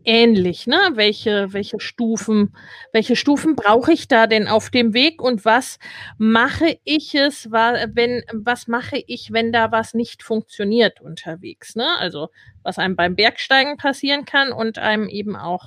ähnlich, 0.08 0.67
ne? 0.67 0.80
Welche, 0.93 1.52
welche 1.52 1.82
Stufen, 1.82 2.56
welche 2.93 3.17
Stufen 3.17 3.58
brauche 3.58 3.91
ich 3.91 4.08
da 4.08 4.26
denn 4.26 4.48
auf 4.48 4.70
dem 4.70 4.93
Weg 4.93 5.22
und 5.22 5.43
was 5.43 5.80
mache 6.17 6.80
ich 6.86 7.13
es, 7.13 7.52
wenn, 7.52 8.24
was 8.32 8.67
mache 8.67 9.04
ich, 9.06 9.34
wenn 9.34 9.52
da 9.52 9.72
was 9.74 9.93
nicht 9.93 10.24
funktioniert 10.24 11.02
unterwegs, 11.02 11.76
ne? 11.76 11.88
Also, 12.00 12.30
was 12.63 12.80
einem 12.80 12.96
beim 12.96 13.17
Bergsteigen 13.17 13.76
passieren 13.76 14.24
kann 14.24 14.54
und 14.54 14.80
einem 14.80 15.10
eben 15.10 15.36
auch 15.36 15.65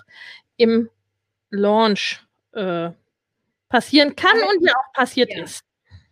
im 0.56 0.88
Launch 1.50 2.22
äh, 2.52 2.90
passieren 3.68 4.16
kann 4.16 4.36
Aber 4.42 4.50
und 4.50 4.66
ja 4.66 4.72
auch 4.74 4.92
passiert 4.92 5.32
ja. 5.34 5.44
ist. 5.44 5.64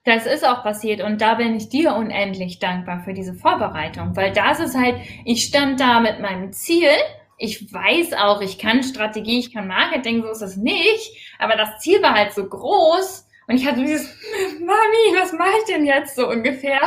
Das 0.05 0.27
ist 0.27 0.46
auch 0.46 0.62
passiert 0.62 1.03
und 1.03 1.20
da 1.20 1.35
bin 1.35 1.55
ich 1.55 1.68
dir 1.68 1.94
unendlich 1.94 2.61
dankbar 2.61 3.01
für 3.01 3.12
diese 3.12 3.35
Vorbereitung, 3.35 4.16
weil 4.16 4.33
das 4.33 4.59
ist 4.59 4.74
halt, 4.74 4.96
ich 5.24 5.44
stand 5.44 5.81
da 5.81 6.01
mit 6.01 6.20
meinem 6.20 6.53
Ziel. 6.53 6.88
Ich 7.37 7.72
weiß 7.72 8.14
auch, 8.14 8.40
ich 8.40 8.59
kann 8.59 8.83
Strategie, 8.83 9.38
ich 9.38 9.53
kann 9.53 9.68
Marketing, 9.68 10.22
so 10.22 10.31
ist 10.31 10.42
es 10.42 10.57
nicht, 10.57 11.35
aber 11.38 11.57
das 11.57 11.79
Ziel 11.81 12.03
war 12.03 12.14
halt 12.14 12.33
so 12.33 12.48
groß 12.48 13.29
und 13.48 13.57
ich 13.57 13.66
hatte 13.66 13.81
dieses, 13.81 14.07
Mami, 14.61 15.20
was 15.20 15.33
mache 15.33 15.51
ich 15.59 15.74
denn 15.74 15.85
jetzt 15.85 16.16
so 16.16 16.29
ungefähr? 16.29 16.81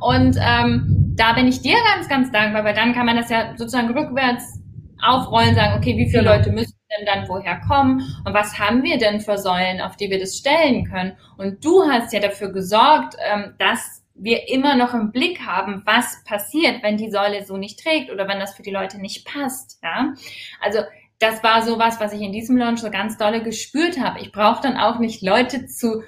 Und 0.00 0.36
ähm, 0.40 1.12
da 1.16 1.32
bin 1.32 1.48
ich 1.48 1.62
dir 1.62 1.76
ganz, 1.94 2.08
ganz 2.08 2.30
dankbar, 2.30 2.64
weil 2.64 2.74
dann 2.74 2.94
kann 2.94 3.06
man 3.06 3.16
das 3.16 3.30
ja 3.30 3.54
sozusagen 3.56 3.96
rückwärts 3.96 4.60
aufrollen, 5.02 5.54
sagen, 5.54 5.78
okay, 5.78 5.96
wie 5.96 6.08
viele 6.08 6.22
genau. 6.22 6.36
Leute 6.36 6.52
müssen 6.52 6.74
denn 6.96 7.06
dann 7.06 7.28
woher 7.28 7.60
kommen 7.60 8.00
und 8.24 8.34
was 8.34 8.58
haben 8.58 8.82
wir 8.82 8.98
denn 8.98 9.20
für 9.20 9.38
Säulen, 9.38 9.80
auf 9.80 9.96
die 9.96 10.10
wir 10.10 10.18
das 10.18 10.36
stellen 10.36 10.84
können? 10.84 11.16
Und 11.36 11.64
du 11.64 11.84
hast 11.90 12.12
ja 12.12 12.20
dafür 12.20 12.52
gesorgt, 12.52 13.16
ähm, 13.24 13.54
dass 13.58 14.02
wir 14.14 14.48
immer 14.48 14.76
noch 14.76 14.94
im 14.94 15.10
Blick 15.10 15.40
haben, 15.46 15.82
was 15.86 16.22
passiert, 16.24 16.82
wenn 16.82 16.96
die 16.96 17.10
Säule 17.10 17.44
so 17.44 17.56
nicht 17.56 17.82
trägt 17.82 18.10
oder 18.10 18.28
wenn 18.28 18.40
das 18.40 18.54
für 18.54 18.62
die 18.62 18.70
Leute 18.70 19.00
nicht 19.00 19.26
passt. 19.26 19.80
Ja? 19.82 20.12
Also 20.60 20.80
das 21.18 21.42
war 21.42 21.62
sowas, 21.62 22.00
was 22.00 22.12
ich 22.12 22.20
in 22.20 22.32
diesem 22.32 22.56
Launch 22.56 22.80
so 22.80 22.90
ganz 22.90 23.16
dolle 23.16 23.42
gespürt 23.42 23.98
habe. 23.98 24.20
Ich 24.20 24.32
brauche 24.32 24.62
dann 24.62 24.76
auch 24.76 24.98
nicht 24.98 25.22
Leute 25.22 25.66
zu 25.66 26.02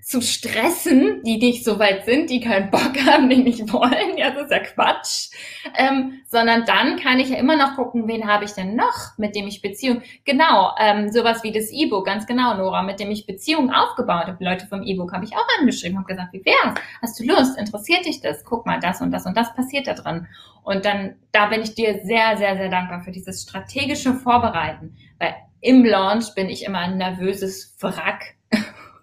zu 0.00 0.22
stressen, 0.22 1.22
die 1.24 1.38
nicht 1.38 1.64
so 1.64 1.78
weit 1.80 2.04
sind, 2.04 2.30
die 2.30 2.40
keinen 2.40 2.70
Bock 2.70 2.92
haben, 3.06 3.28
die 3.28 3.42
nicht 3.42 3.72
wollen, 3.72 4.16
ja, 4.16 4.30
das 4.30 4.44
ist 4.44 4.50
ja 4.52 4.60
Quatsch, 4.60 5.30
ähm, 5.76 6.20
sondern 6.26 6.64
dann 6.64 6.96
kann 6.96 7.18
ich 7.18 7.30
ja 7.30 7.36
immer 7.36 7.56
noch 7.56 7.74
gucken, 7.74 8.06
wen 8.06 8.28
habe 8.28 8.44
ich 8.44 8.52
denn 8.52 8.76
noch, 8.76 9.18
mit 9.18 9.34
dem 9.34 9.48
ich 9.48 9.60
Beziehung, 9.60 10.02
genau, 10.24 10.72
ähm, 10.78 11.10
sowas 11.10 11.42
wie 11.42 11.50
das 11.50 11.70
E-Book, 11.72 12.06
ganz 12.06 12.26
genau, 12.26 12.54
Nora, 12.54 12.82
mit 12.82 13.00
dem 13.00 13.10
ich 13.10 13.26
Beziehungen 13.26 13.70
aufgebaut 13.70 14.26
habe. 14.26 14.44
Leute 14.44 14.66
vom 14.66 14.82
E-Book 14.82 15.12
habe 15.12 15.24
ich 15.24 15.34
auch 15.34 15.46
angeschrieben, 15.58 15.98
habe 15.98 16.06
gesagt, 16.06 16.32
wie 16.32 16.44
wär's? 16.44 16.80
Hast 17.00 17.18
du 17.18 17.24
Lust? 17.24 17.58
Interessiert 17.58 18.06
dich 18.06 18.20
das? 18.20 18.44
Guck 18.44 18.66
mal, 18.66 18.78
das 18.78 19.00
und 19.00 19.10
das 19.10 19.26
und 19.26 19.36
das 19.36 19.54
passiert 19.54 19.88
da 19.88 19.94
drin. 19.94 20.28
Und 20.62 20.84
dann, 20.84 21.16
da 21.32 21.46
bin 21.46 21.60
ich 21.60 21.74
dir 21.74 22.00
sehr, 22.04 22.36
sehr, 22.36 22.56
sehr 22.56 22.68
dankbar 22.68 23.00
für 23.00 23.10
dieses 23.10 23.42
strategische 23.42 24.14
Vorbereiten, 24.14 24.96
weil 25.18 25.34
im 25.60 25.84
Launch 25.84 26.34
bin 26.34 26.48
ich 26.48 26.64
immer 26.64 26.78
ein 26.78 26.98
nervöses 26.98 27.76
Wrack 27.80 28.36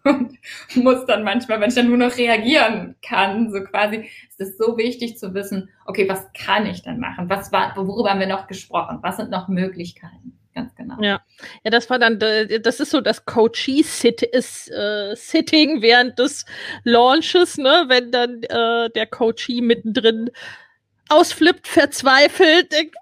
und 0.03 0.37
muss 0.75 1.05
dann 1.05 1.23
manchmal, 1.23 1.59
wenn 1.59 1.69
ich 1.69 1.75
dann 1.75 1.87
nur 1.87 1.97
noch 1.97 2.15
reagieren 2.17 2.95
kann, 3.01 3.51
so 3.51 3.61
quasi, 3.63 4.09
ist 4.29 4.39
es 4.39 4.57
so 4.57 4.77
wichtig 4.77 5.17
zu 5.17 5.33
wissen, 5.33 5.69
okay, 5.85 6.07
was 6.07 6.27
kann 6.33 6.65
ich 6.65 6.83
denn 6.83 6.99
machen? 6.99 7.29
Was 7.29 7.51
war, 7.51 7.75
worüber 7.75 8.11
haben 8.11 8.19
wir 8.19 8.27
noch 8.27 8.47
gesprochen? 8.47 8.99
Was 9.01 9.17
sind 9.17 9.29
noch 9.29 9.47
Möglichkeiten? 9.47 10.37
Ganz 10.55 10.75
genau. 10.75 10.95
Ja, 11.01 11.21
ja, 11.63 11.71
das 11.71 11.89
war 11.89 11.99
dann, 11.99 12.19
das 12.19 12.79
ist 12.79 12.91
so 12.91 13.01
das 13.01 13.25
Coachee-Sitting 13.25 14.27
äh, 14.71 15.81
während 15.81 16.19
des 16.19 16.45
Launches, 16.83 17.57
ne, 17.57 17.85
wenn 17.87 18.11
dann 18.11 18.43
äh, 18.43 18.89
der 18.89 19.07
Coachee 19.07 19.61
mittendrin 19.61 20.31
ausflippt, 21.09 21.67
verzweifelt, 21.67 22.71
denkt? 22.71 22.95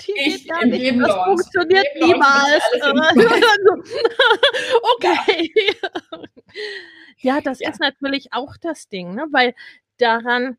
Hier 0.00 0.16
ich 0.16 0.44
geht 0.44 0.48
gar 0.48 0.64
nicht. 0.64 1.00
Das 1.00 1.08
Launch. 1.08 1.24
funktioniert 1.24 1.86
niemals. 2.00 2.62
okay. 4.94 5.52
ja, 7.18 7.40
das 7.40 7.60
ja. 7.60 7.70
ist 7.70 7.80
natürlich 7.80 8.32
auch 8.32 8.56
das 8.56 8.88
Ding, 8.88 9.14
ne? 9.14 9.26
weil 9.30 9.54
daran 9.98 10.56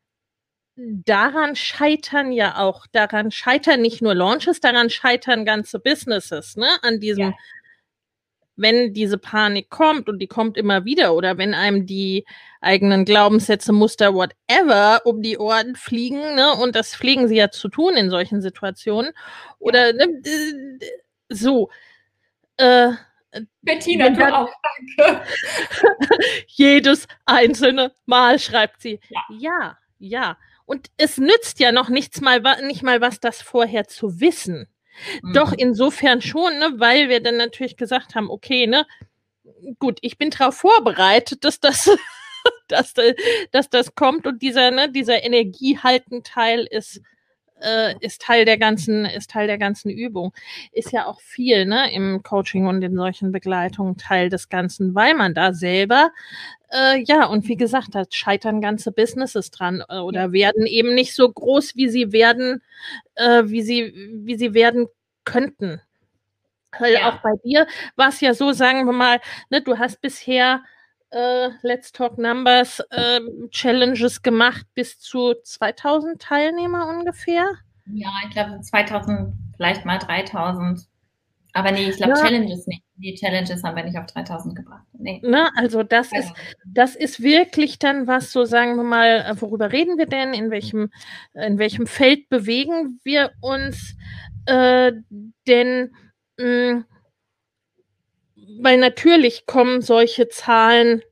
daran 0.75 1.55
scheitern 1.55 2.31
ja 2.31 2.57
auch, 2.57 2.87
daran 2.91 3.29
scheitern 3.29 3.81
nicht 3.81 4.01
nur 4.01 4.15
Launches, 4.15 4.59
daran 4.59 4.89
scheitern 4.89 5.45
ganze 5.45 5.79
Businesses, 5.79 6.55
ne? 6.55 6.67
An 6.81 6.99
diesem 6.99 7.25
ja 7.25 7.33
wenn 8.55 8.93
diese 8.93 9.17
Panik 9.17 9.69
kommt 9.69 10.09
und 10.09 10.19
die 10.19 10.27
kommt 10.27 10.57
immer 10.57 10.85
wieder 10.85 11.15
oder 11.15 11.37
wenn 11.37 11.53
einem 11.53 11.85
die 11.85 12.25
eigenen 12.61 13.05
Glaubenssätze, 13.05 13.73
Muster, 13.73 14.13
whatever 14.13 15.01
um 15.05 15.21
die 15.21 15.37
Ohren 15.37 15.75
fliegen, 15.75 16.35
ne, 16.35 16.53
und 16.53 16.75
das 16.75 16.95
pflegen 16.95 17.27
sie 17.27 17.37
ja 17.37 17.49
zu 17.49 17.67
tun 17.67 17.95
in 17.95 18.09
solchen 18.09 18.41
Situationen, 18.41 19.11
oder 19.59 19.93
ne, 19.93 20.07
so. 21.29 21.69
Äh, 22.57 22.91
Bettina, 23.63 24.09
du 24.11 24.33
auch, 24.33 24.49
danke. 24.97 25.23
jedes 26.47 27.07
einzelne 27.25 27.91
Mal 28.05 28.37
schreibt 28.37 28.81
sie. 28.81 28.99
Ja. 29.09 29.21
ja, 29.29 29.77
ja. 29.97 30.37
Und 30.65 30.91
es 30.97 31.17
nützt 31.17 31.59
ja 31.59 31.71
noch 31.71 31.89
nichts 31.89 32.21
mal, 32.21 32.41
nicht 32.61 32.83
mal 32.83 33.01
was, 33.01 33.19
das 33.19 33.41
vorher 33.41 33.87
zu 33.87 34.19
wissen. 34.21 34.67
Mhm. 35.21 35.33
Doch 35.33 35.53
insofern 35.53 36.21
schon, 36.21 36.59
ne, 36.59 36.73
weil 36.77 37.09
wir 37.09 37.21
dann 37.21 37.37
natürlich 37.37 37.77
gesagt 37.77 38.15
haben, 38.15 38.29
okay, 38.29 38.67
ne, 38.67 38.85
gut, 39.79 39.99
ich 40.01 40.17
bin 40.17 40.29
darauf 40.29 40.55
vorbereitet, 40.55 41.43
dass 41.43 41.59
das, 41.59 41.89
dass, 42.67 42.93
dass 43.51 43.69
das 43.69 43.95
kommt 43.95 44.27
und 44.27 44.41
dieser, 44.41 44.71
ne, 44.71 44.91
dieser 44.91 45.23
Energiehaltenteil 45.23 46.67
ist 46.69 47.01
äh, 47.63 47.95
ist 47.99 48.21
Teil 48.21 48.45
der 48.45 48.57
ganzen, 48.57 49.05
ist 49.05 49.31
Teil 49.31 49.47
der 49.47 49.57
ganzen 49.57 49.89
Übung. 49.89 50.33
Ist 50.71 50.91
ja 50.91 51.05
auch 51.07 51.21
viel, 51.21 51.65
ne, 51.65 51.91
im 51.93 52.21
Coaching 52.23 52.67
und 52.67 52.81
in 52.81 52.95
solchen 52.95 53.31
Begleitungen 53.31 53.97
Teil 53.97 54.29
des 54.29 54.49
Ganzen, 54.49 54.93
weil 54.95 55.15
man 55.15 55.33
da 55.33 55.53
selber 55.53 56.11
äh, 56.73 57.03
ja, 57.03 57.25
und 57.25 57.47
wie 57.47 57.55
gesagt, 57.55 57.89
da 57.93 58.03
scheitern 58.09 58.59
ganze 58.59 58.91
Businesses 58.91 59.51
dran 59.51 59.83
äh, 59.89 59.99
oder 59.99 60.31
werden 60.31 60.65
eben 60.65 60.95
nicht 60.95 61.13
so 61.13 61.31
groß, 61.31 61.75
wie 61.75 61.87
sie 61.87 62.11
werden, 62.11 62.63
äh, 63.15 63.43
wie 63.45 63.61
sie, 63.61 63.93
wie 64.25 64.37
sie 64.37 64.55
werden 64.55 64.87
könnten. 65.23 65.81
Weil 66.79 66.93
ja. 66.93 67.09
auch 67.09 67.21
bei 67.21 67.33
dir 67.43 67.67
war 67.95 68.09
es 68.09 68.19
ja 68.21 68.33
so, 68.33 68.51
sagen 68.51 68.85
wir 68.85 68.93
mal, 68.93 69.21
ne, 69.51 69.61
du 69.61 69.77
hast 69.77 70.01
bisher 70.01 70.63
äh, 71.13 71.49
Let's 71.61 71.91
Talk 71.91 72.17
Numbers 72.17 72.79
äh, 72.89 73.19
Challenges 73.49 74.21
gemacht 74.21 74.65
bis 74.73 74.99
zu 74.99 75.35
2000 75.43 76.21
Teilnehmer 76.21 76.87
ungefähr. 76.87 77.53
Ja, 77.85 78.09
ich 78.25 78.31
glaube 78.31 78.61
2000, 78.61 79.33
vielleicht 79.55 79.85
mal 79.85 79.99
3000. 79.99 80.87
Aber 81.55 81.71
nee, 81.71 81.89
ich 81.89 81.97
glaube 81.97 82.13
ja. 82.13 82.23
Challenges 82.23 82.65
nicht. 82.65 82.83
Die 82.95 83.13
Challenges 83.13 83.63
haben 83.63 83.75
wir 83.75 83.83
nicht 83.83 83.97
auf 83.97 84.07
3000 84.07 84.55
gebracht. 84.55 84.85
Nee. 84.93 85.21
Na, 85.23 85.51
also 85.55 85.83
das 85.83 86.09
ja. 86.11 86.19
ist, 86.19 86.33
das 86.65 86.95
ist 86.95 87.21
wirklich 87.21 87.77
dann 87.77 88.07
was, 88.07 88.31
so 88.31 88.45
sagen 88.45 88.75
wir 88.75 88.83
mal, 88.83 89.35
worüber 89.39 89.71
reden 89.71 89.99
wir 89.99 90.07
denn? 90.07 90.33
In 90.33 90.49
welchem, 90.49 90.89
in 91.33 91.59
welchem 91.59 91.85
Feld 91.85 92.27
bewegen 92.29 92.99
wir 93.03 93.31
uns? 93.41 93.95
Äh, 94.45 94.93
denn 95.47 95.91
mh, 96.37 96.73
mm, 96.73 96.85
weil 98.61 98.77
natürlich 98.77 99.45
kommen 99.45 99.81
solche 99.81 100.27
Zahlen 100.29 101.03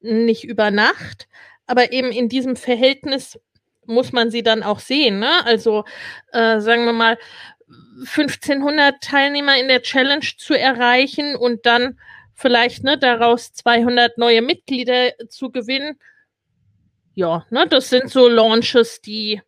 nicht 0.00 0.44
über 0.44 0.70
Nacht, 0.70 1.28
aber 1.66 1.92
eben 1.92 2.12
in 2.12 2.28
diesem 2.28 2.56
Verhältnis 2.56 3.38
muss 3.86 4.12
man 4.12 4.30
sie 4.30 4.42
dann 4.42 4.62
auch 4.62 4.80
sehen. 4.80 5.18
Ne? 5.18 5.44
Also 5.44 5.84
äh, 6.32 6.60
sagen 6.60 6.84
wir 6.84 6.92
mal, 6.92 7.18
1500 8.00 9.00
Teilnehmer 9.00 9.58
in 9.58 9.68
der 9.68 9.82
Challenge 9.82 10.26
zu 10.36 10.54
erreichen 10.54 11.36
und 11.36 11.66
dann 11.66 11.98
vielleicht 12.34 12.82
ne, 12.84 12.98
daraus 12.98 13.52
200 13.52 14.18
neue 14.18 14.42
Mitglieder 14.42 15.12
zu 15.28 15.50
gewinnen. 15.50 15.98
Ja, 17.14 17.46
ne, 17.50 17.66
das 17.68 17.90
sind 17.90 18.10
so 18.10 18.28
Launches, 18.28 19.00
die 19.00 19.40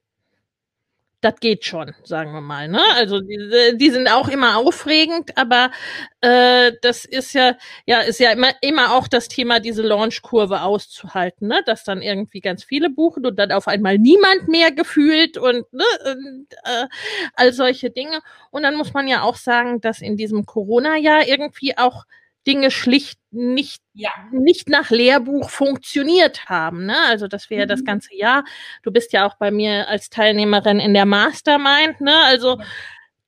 das 1.27 1.41
geht 1.41 1.65
schon, 1.65 1.93
sagen 2.05 2.33
wir 2.33 2.41
mal. 2.41 2.69
Ne? 2.69 2.81
Also 2.95 3.21
die, 3.21 3.77
die 3.77 3.91
sind 3.91 4.09
auch 4.09 4.29
immer 4.29 4.57
aufregend, 4.59 5.37
aber 5.37 5.73
äh, 6.21 6.73
das 6.83 7.05
ist 7.05 7.33
ja, 7.33 7.57
ja, 7.85 8.01
ist 8.01 8.21
ja 8.21 8.31
immer, 8.31 8.51
immer 8.61 8.95
auch 8.95 9.09
das 9.09 9.27
Thema, 9.27 9.59
diese 9.59 9.83
Launchkurve 9.83 10.63
auszuhalten, 10.63 11.49
ne? 11.49 11.63
dass 11.67 11.83
dann 11.83 12.01
irgendwie 12.01 12.41
ganz 12.41 12.63
viele 12.63 12.91
buchen 12.91 13.27
und 13.27 13.37
dann 13.39 13.51
auf 13.51 13.67
einmal 13.67 13.99
niemand 13.99 14.47
mehr 14.47 14.71
gefühlt 14.71 15.37
und, 15.37 15.73
ne, 15.73 15.85
und 16.05 16.47
äh, 16.65 16.87
all 17.35 17.53
solche 17.53 17.91
Dinge. 17.91 18.21
Und 18.53 18.63
dann 18.63 18.77
muss 18.77 18.95
man 18.95 19.09
ja 19.09 19.23
auch 19.23 19.37
sagen, 19.37 19.81
dass 19.81 20.03
in 20.03 20.17
diesem 20.17 20.47
Corona-Jahr 20.47 21.27
irgendwie 21.27 21.77
auch 21.77 22.05
Dinge 22.47 22.71
schlicht 22.71 23.19
nicht, 23.31 23.83
ja. 23.93 24.11
nicht 24.31 24.69
nach 24.69 24.91
Lehrbuch 24.91 25.51
funktioniert 25.51 26.49
haben. 26.49 26.87
Ne? 26.87 26.97
Also 27.07 27.27
das 27.29 27.51
wäre 27.51 27.65
mhm. 27.65 27.69
das 27.69 27.85
ganze 27.85 28.15
Jahr. 28.15 28.45
Du 28.83 28.91
bist 28.91 29.13
ja 29.13 29.27
auch 29.27 29.37
bei 29.37 29.51
mir 29.51 29.89
als 29.89 30.11
Teilnehmerin 30.11 30.79
in 30.79 30.95
der 30.95 31.07
Mastermind. 31.07 32.01
Ne? 32.01 32.17
Also 32.25 32.59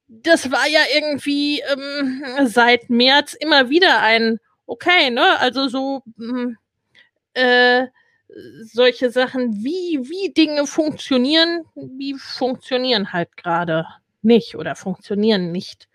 das 0.09 0.51
war 0.51 0.67
ja 0.69 0.81
irgendwie 0.95 1.61
ähm, 1.61 2.23
seit 2.47 2.89
März 2.91 3.35
immer 3.35 3.71
wieder 3.71 4.01
ein 4.01 4.39
okay, 4.67 5.11
ne? 5.11 5.39
Also 5.41 5.69
so 5.69 6.03
hm, 6.17 6.57
äh, 7.35 7.87
solche 8.63 9.11
Sachen, 9.11 9.65
wie, 9.65 10.01
wie 10.03 10.33
Dinge 10.33 10.67
funktionieren, 10.67 11.65
wie 11.75 12.15
funktionieren 12.15 13.13
halt 13.13 13.37
gerade 13.37 13.87
nicht 14.23 14.55
oder 14.55 14.77
funktionieren 14.77 15.51
nicht 15.51 15.89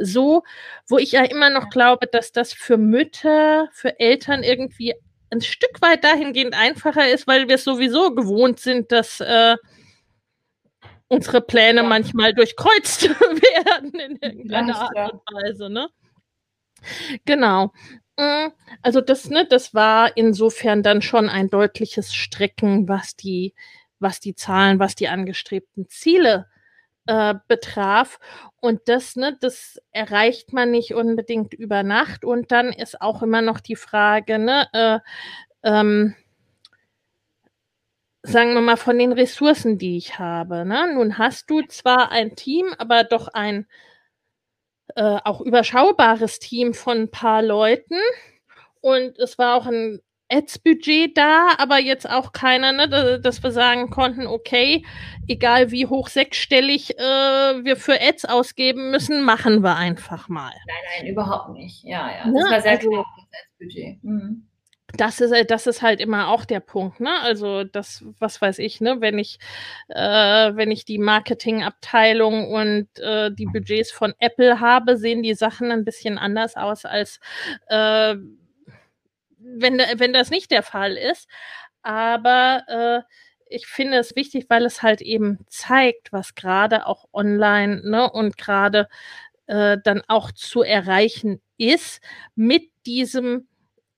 so, 0.00 0.42
wo 0.88 0.98
ich 0.98 1.12
ja 1.12 1.24
immer 1.24 1.50
noch 1.50 1.70
glaube, 1.70 2.06
dass 2.06 2.32
das 2.32 2.52
für 2.52 2.76
Mütter, 2.76 3.68
für 3.72 3.98
Eltern 4.00 4.42
irgendwie 4.42 4.94
ein 5.30 5.40
Stück 5.40 5.80
weit 5.80 6.02
dahingehend 6.04 6.54
einfacher 6.54 7.08
ist, 7.08 7.26
weil 7.26 7.48
wir 7.48 7.54
es 7.56 7.64
sowieso 7.64 8.14
gewohnt 8.14 8.58
sind, 8.58 8.90
dass 8.90 9.20
äh, 9.20 9.56
unsere 11.08 11.40
Pläne 11.40 11.82
ja. 11.82 11.88
manchmal 11.88 12.34
durchkreuzt 12.34 13.08
werden 13.10 13.94
in 13.94 14.16
irgendeiner 14.16 14.76
Art 14.76 14.92
ja. 14.96 15.08
und 15.08 15.20
Weise. 15.32 15.70
Ne? 15.70 15.88
Genau. 17.24 17.72
Mm, 18.16 18.48
also 18.82 19.00
das, 19.00 19.28
ne, 19.28 19.46
das 19.46 19.74
war 19.74 20.16
insofern 20.16 20.82
dann 20.82 21.02
schon 21.02 21.28
ein 21.28 21.48
deutliches 21.48 22.14
Strecken, 22.14 22.88
was 22.88 23.16
die, 23.16 23.54
was 23.98 24.20
die 24.20 24.34
Zahlen, 24.34 24.78
was 24.78 24.94
die 24.94 25.08
angestrebten 25.08 25.88
Ziele 25.88 26.46
äh, 27.06 27.34
betraf. 27.48 28.18
Und 28.60 28.82
das, 28.86 29.16
ne, 29.16 29.36
das 29.40 29.80
erreicht 29.90 30.52
man 30.52 30.70
nicht 30.70 30.94
unbedingt 30.94 31.54
über 31.54 31.82
Nacht. 31.82 32.24
Und 32.24 32.52
dann 32.52 32.72
ist 32.72 33.00
auch 33.00 33.22
immer 33.22 33.42
noch 33.42 33.60
die 33.60 33.76
Frage, 33.76 34.38
ne, 34.38 34.68
äh, 34.72 34.98
ähm, 35.62 36.14
sagen 38.22 38.54
wir 38.54 38.60
mal, 38.60 38.76
von 38.76 38.98
den 38.98 39.12
Ressourcen, 39.12 39.78
die 39.78 39.96
ich 39.96 40.18
habe. 40.18 40.64
Ne? 40.64 40.92
Nun 40.94 41.18
hast 41.18 41.50
du 41.50 41.62
zwar 41.62 42.10
ein 42.10 42.36
Team, 42.36 42.66
aber 42.78 43.04
doch 43.04 43.28
ein 43.28 43.66
äh, 44.96 45.18
auch 45.24 45.40
überschaubares 45.40 46.38
Team 46.38 46.74
von 46.74 46.98
ein 46.98 47.10
paar 47.10 47.42
Leuten. 47.42 47.98
Und 48.80 49.18
es 49.18 49.38
war 49.38 49.56
auch 49.56 49.66
ein 49.66 50.00
Ads-Budget 50.30 51.16
da, 51.16 51.48
aber 51.58 51.78
jetzt 51.78 52.08
auch 52.08 52.32
keiner, 52.32 52.72
ne, 52.72 53.20
dass 53.20 53.42
wir 53.42 53.50
sagen 53.50 53.90
konnten, 53.90 54.26
okay, 54.26 54.84
egal 55.28 55.70
wie 55.70 55.86
hoch 55.86 56.08
sechsstellig 56.08 56.98
äh, 56.98 57.02
wir 57.64 57.76
für 57.76 58.00
Ads 58.00 58.26
ausgeben 58.26 58.90
müssen, 58.90 59.22
machen 59.22 59.62
wir 59.62 59.76
einfach 59.76 60.28
mal. 60.28 60.52
Nein, 60.66 60.76
nein, 60.98 61.06
überhaupt 61.08 61.50
nicht. 61.50 61.84
Ja, 61.84 62.10
ja. 62.10 62.30
Das 62.32 62.44
ja, 62.44 62.50
war 62.50 62.60
sehr 62.60 62.70
also, 62.72 62.90
klar, 62.90 63.06
das 63.16 63.40
Ads-Budget. 63.40 64.04
Mhm. 64.04 64.46
Das 64.96 65.20
ist, 65.20 65.50
das 65.50 65.66
ist 65.66 65.82
halt 65.82 66.00
immer 66.00 66.28
auch 66.28 66.44
der 66.44 66.60
Punkt, 66.60 67.00
ne? 67.00 67.20
Also 67.22 67.64
das, 67.64 68.04
was 68.18 68.40
weiß 68.40 68.58
ich, 68.58 68.80
ne, 68.80 69.00
wenn 69.00 69.18
ich, 69.18 69.38
äh, 69.88 70.00
wenn 70.54 70.70
ich 70.70 70.84
die 70.84 70.98
Marketingabteilung 70.98 72.50
und 72.50 72.88
äh, 72.98 73.30
die 73.32 73.46
Budgets 73.46 73.92
von 73.92 74.14
Apple 74.18 74.60
habe, 74.60 74.96
sehen 74.96 75.22
die 75.22 75.34
Sachen 75.34 75.70
ein 75.70 75.84
bisschen 75.84 76.18
anders 76.18 76.56
aus 76.56 76.84
als 76.84 77.20
äh, 77.68 78.16
wenn, 79.56 79.78
wenn 79.78 80.12
das 80.12 80.30
nicht 80.30 80.50
der 80.50 80.62
Fall 80.62 80.96
ist. 80.96 81.28
Aber 81.82 82.64
äh, 82.68 83.14
ich 83.46 83.66
finde 83.66 83.98
es 83.98 84.16
wichtig, 84.16 84.46
weil 84.48 84.64
es 84.64 84.82
halt 84.82 85.00
eben 85.00 85.38
zeigt, 85.48 86.12
was 86.12 86.34
gerade 86.34 86.86
auch 86.86 87.06
online 87.12 87.82
ne, 87.84 88.10
und 88.10 88.38
gerade 88.38 88.88
äh, 89.46 89.78
dann 89.82 90.02
auch 90.08 90.30
zu 90.32 90.62
erreichen 90.62 91.42
ist 91.58 92.00
mit 92.34 92.70
diesem, 92.86 93.48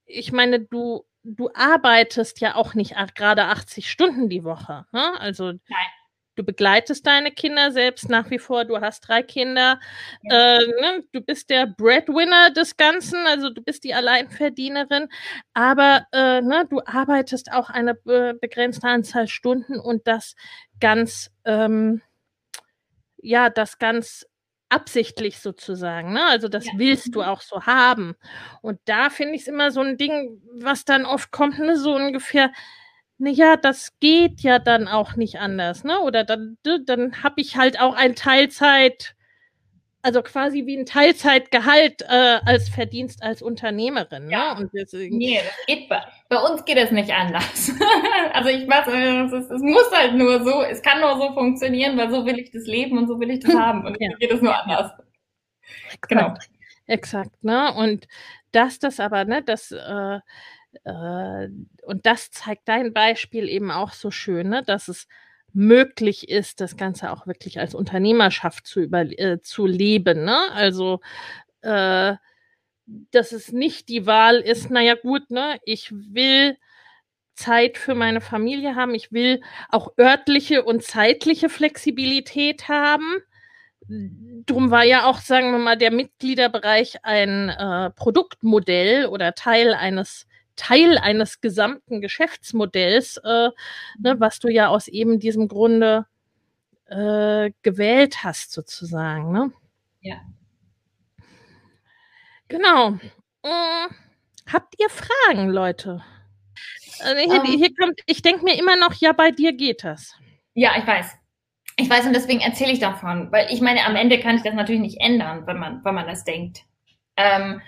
ich 0.07 0.33
meine, 0.33 0.61
du, 0.61 1.05
du 1.23 1.51
arbeitest 1.55 2.41
ja 2.41 2.55
auch 2.55 2.75
nicht 2.75 2.95
gerade 3.15 3.45
80 3.45 3.91
Stunden 3.91 4.29
die 4.29 4.45
Woche. 4.45 4.87
Ne? 4.93 5.21
Also 5.21 5.47
Nein. 5.47 5.87
Du 6.35 6.45
begleitest 6.45 7.07
deine 7.07 7.31
Kinder 7.31 7.73
selbst 7.73 8.09
nach 8.09 8.31
wie 8.31 8.38
vor. 8.38 8.64
Du 8.64 8.81
hast 8.81 9.01
drei 9.01 9.23
Kinder. 9.23 9.79
Äh, 10.25 10.59
ne? 10.59 11.05
Du 11.12 11.21
bist 11.21 11.51
der 11.51 11.66
Breadwinner 11.66 12.51
des 12.51 12.77
Ganzen, 12.77 13.27
also 13.27 13.51
du 13.51 13.62
bist 13.62 13.85
die 13.85 13.92
Alleinverdienerin. 13.92 15.09
Aber 15.53 16.07
äh, 16.12 16.40
ne, 16.40 16.66
du 16.71 16.81
arbeitest 16.85 17.53
auch 17.53 17.68
eine 17.68 17.95
be 17.95 18.35
begrenzte 18.40 18.88
Anzahl 18.88 19.29
Stunden 19.29 19.79
und 19.79 20.07
das 20.07 20.35
ganz, 20.81 21.31
ähm, 21.45 22.01
ja, 23.18 23.51
das 23.51 23.79
ganz 23.79 24.27
absichtlich 24.73 25.38
sozusagen. 25.38 26.14
Ne? 26.14 26.25
Also 26.25 26.49
das 26.49 26.64
ja. 26.64 26.73
willst 26.77 27.14
du 27.14 27.21
mhm. 27.21 27.27
auch 27.27 27.42
so 27.42 27.66
haben. 27.66 28.14
Und 28.62 28.81
da 28.87 29.11
finde 29.11 29.35
ich 29.35 29.42
es 29.42 29.49
immer 29.49 29.71
so 29.71 29.81
ein 29.81 29.99
Ding, 29.99 30.40
was 30.55 30.87
dann 30.87 31.05
oft 31.05 31.31
kommt, 31.31 31.59
ne? 31.59 31.77
so 31.77 31.95
ungefähr 31.95 32.51
naja, 33.23 33.57
das 33.57 33.93
geht 34.01 34.41
ja 34.41 34.59
dann 34.59 34.89
auch 34.89 35.15
nicht 35.15 35.39
anders, 35.39 35.85
ne? 35.85 36.01
Oder 36.01 36.25
dann, 36.25 36.59
dann 36.64 37.23
habe 37.23 37.41
ich 37.41 37.57
halt 37.57 37.81
auch 37.81 37.95
ein 37.95 38.16
Teilzeit, 38.16 39.14
also 40.03 40.23
quasi 40.23 40.66
wie 40.66 40.77
ein 40.77 40.87
Teilzeitgehalt 40.87 42.03
äh, 42.03 42.41
als 42.45 42.68
Verdienst 42.68 43.23
als 43.23 43.41
Unternehmerin. 43.41 44.25
Ne? 44.25 44.33
Ja. 44.33 44.57
Und 44.59 44.73
deswegen, 44.75 45.18
nee, 45.18 45.39
das 45.39 45.66
geht 45.66 45.89
bei, 45.89 46.03
bei 46.29 46.37
uns 46.37 46.64
geht 46.64 46.79
es 46.79 46.91
nicht 46.91 47.12
anders. 47.12 47.70
also 48.33 48.49
ich 48.49 48.68
weiß, 48.68 48.89
es, 48.89 49.33
ist, 49.33 49.51
es 49.53 49.62
muss 49.62 49.89
halt 49.93 50.14
nur 50.14 50.43
so, 50.43 50.62
es 50.62 50.83
kann 50.83 51.01
nur 51.01 51.16
so 51.16 51.33
funktionieren, 51.33 51.97
weil 51.97 52.11
so 52.11 52.27
will 52.27 52.41
ich 52.41 52.51
das 52.51 52.66
leben 52.66 52.99
und 52.99 53.07
so 53.07 53.20
will 53.20 53.31
ich 53.31 53.39
das 53.39 53.55
haben. 53.57 53.87
Und 53.87 53.97
ja. 54.01 54.11
geht 54.18 54.33
es 54.33 54.43
nur 54.43 54.61
anders. 54.61 54.91
Exakt. 55.93 56.09
Genau. 56.09 56.35
Exakt, 56.89 57.45
ne? 57.45 57.73
Und 57.73 58.09
dass 58.51 58.81
das 58.81 58.99
aber, 58.99 59.25
ne, 59.25 59.45
das 59.45 59.70
äh, 59.70 60.18
äh, 60.85 61.49
und 61.83 62.07
das 62.07 62.31
zeigt 62.31 62.68
dein 62.68 62.93
Beispiel 62.93 63.49
eben 63.49 63.70
auch 63.70 63.93
so 63.93 64.11
schön, 64.11 64.49
ne? 64.49 64.62
dass 64.64 64.89
es 64.89 65.07
möglich 65.53 66.29
ist, 66.29 66.61
das 66.61 66.77
Ganze 66.77 67.11
auch 67.12 67.27
wirklich 67.27 67.61
als 67.61 67.75
Unternehmerschaft 67.75 68.66
zu, 68.66 68.81
über, 68.81 69.01
äh, 69.01 69.41
zu 69.41 69.66
leben. 69.66 70.25
Ne? 70.25 70.39
Also, 70.53 71.01
äh, 71.62 72.14
dass 72.87 73.33
es 73.33 73.53
nicht 73.53 73.89
die 73.89 74.07
Wahl 74.07 74.37
ist, 74.37 74.70
naja 74.70 74.95
gut, 74.95 75.31
ne, 75.31 75.59
ich 75.64 75.93
will 75.93 76.57
Zeit 77.35 77.79
für 77.79 77.95
meine 77.95 78.20
Familie 78.20 78.75
haben, 78.75 78.95
ich 78.95 79.12
will 79.12 79.41
auch 79.70 79.93
örtliche 79.99 80.64
und 80.64 80.83
zeitliche 80.83 81.49
Flexibilität 81.49 82.68
haben. 82.68 83.18
Drum 83.89 84.70
war 84.70 84.85
ja 84.85 85.07
auch, 85.07 85.18
sagen 85.18 85.53
wir 85.53 85.59
mal, 85.59 85.77
der 85.77 85.91
Mitgliederbereich 85.91 87.05
ein 87.05 87.49
äh, 87.49 87.91
Produktmodell 87.91 89.07
oder 89.07 89.35
Teil 89.35 89.75
eines 89.75 90.27
Teil 90.57 90.98
eines 90.98 91.40
gesamten 91.40 92.00
Geschäftsmodells, 92.00 93.18
äh, 93.18 93.50
ne, 93.98 94.20
was 94.20 94.38
du 94.38 94.48
ja 94.48 94.68
aus 94.68 94.88
eben 94.88 95.18
diesem 95.18 95.48
Grunde 95.48 96.07
äh, 96.86 97.50
gewählt 97.62 98.22
hast, 98.24 98.53
sozusagen. 98.53 99.32
Ne? 99.32 99.53
Ja. 100.00 100.16
Genau. 102.48 102.98
Äh, 103.42 103.88
habt 104.53 104.74
ihr 104.78 104.90
Fragen, 104.90 105.48
Leute? 105.48 106.05
Also 107.00 107.22
hier, 107.22 107.40
um, 107.40 107.46
ähm. 107.46 107.59
hier 107.59 107.74
kommt, 107.74 108.00
ich 108.07 108.22
denke 108.22 108.44
mir 108.44 108.59
immer 108.59 108.76
noch, 108.76 108.94
ja, 108.94 109.12
bei 109.12 109.30
dir 109.30 109.53
geht 109.53 109.84
das. 109.84 110.14
Ja, 110.55 110.72
ich 110.78 110.86
weiß. 110.86 111.16
Ich 111.78 111.88
weiß 111.88 112.07
und 112.07 112.12
deswegen 112.12 112.40
erzähle 112.40 112.72
ich 112.72 112.80
davon, 112.80 113.32
weil 113.32 113.50
ich 113.50 113.62
meine, 113.62 113.84
am 113.86 113.96
Ende 113.96 114.20
kann 114.20 114.36
ich 114.36 114.42
das 114.42 114.55
natürlich 114.55 114.82
nicht 114.82 115.00
ändern, 115.00 115.46
wenn 115.46 115.59
man, 115.59 115.82
wenn 115.84 115.94
man 115.94 116.07
das 116.07 116.24
denkt. 116.24 116.64
Ähm, 117.16 117.62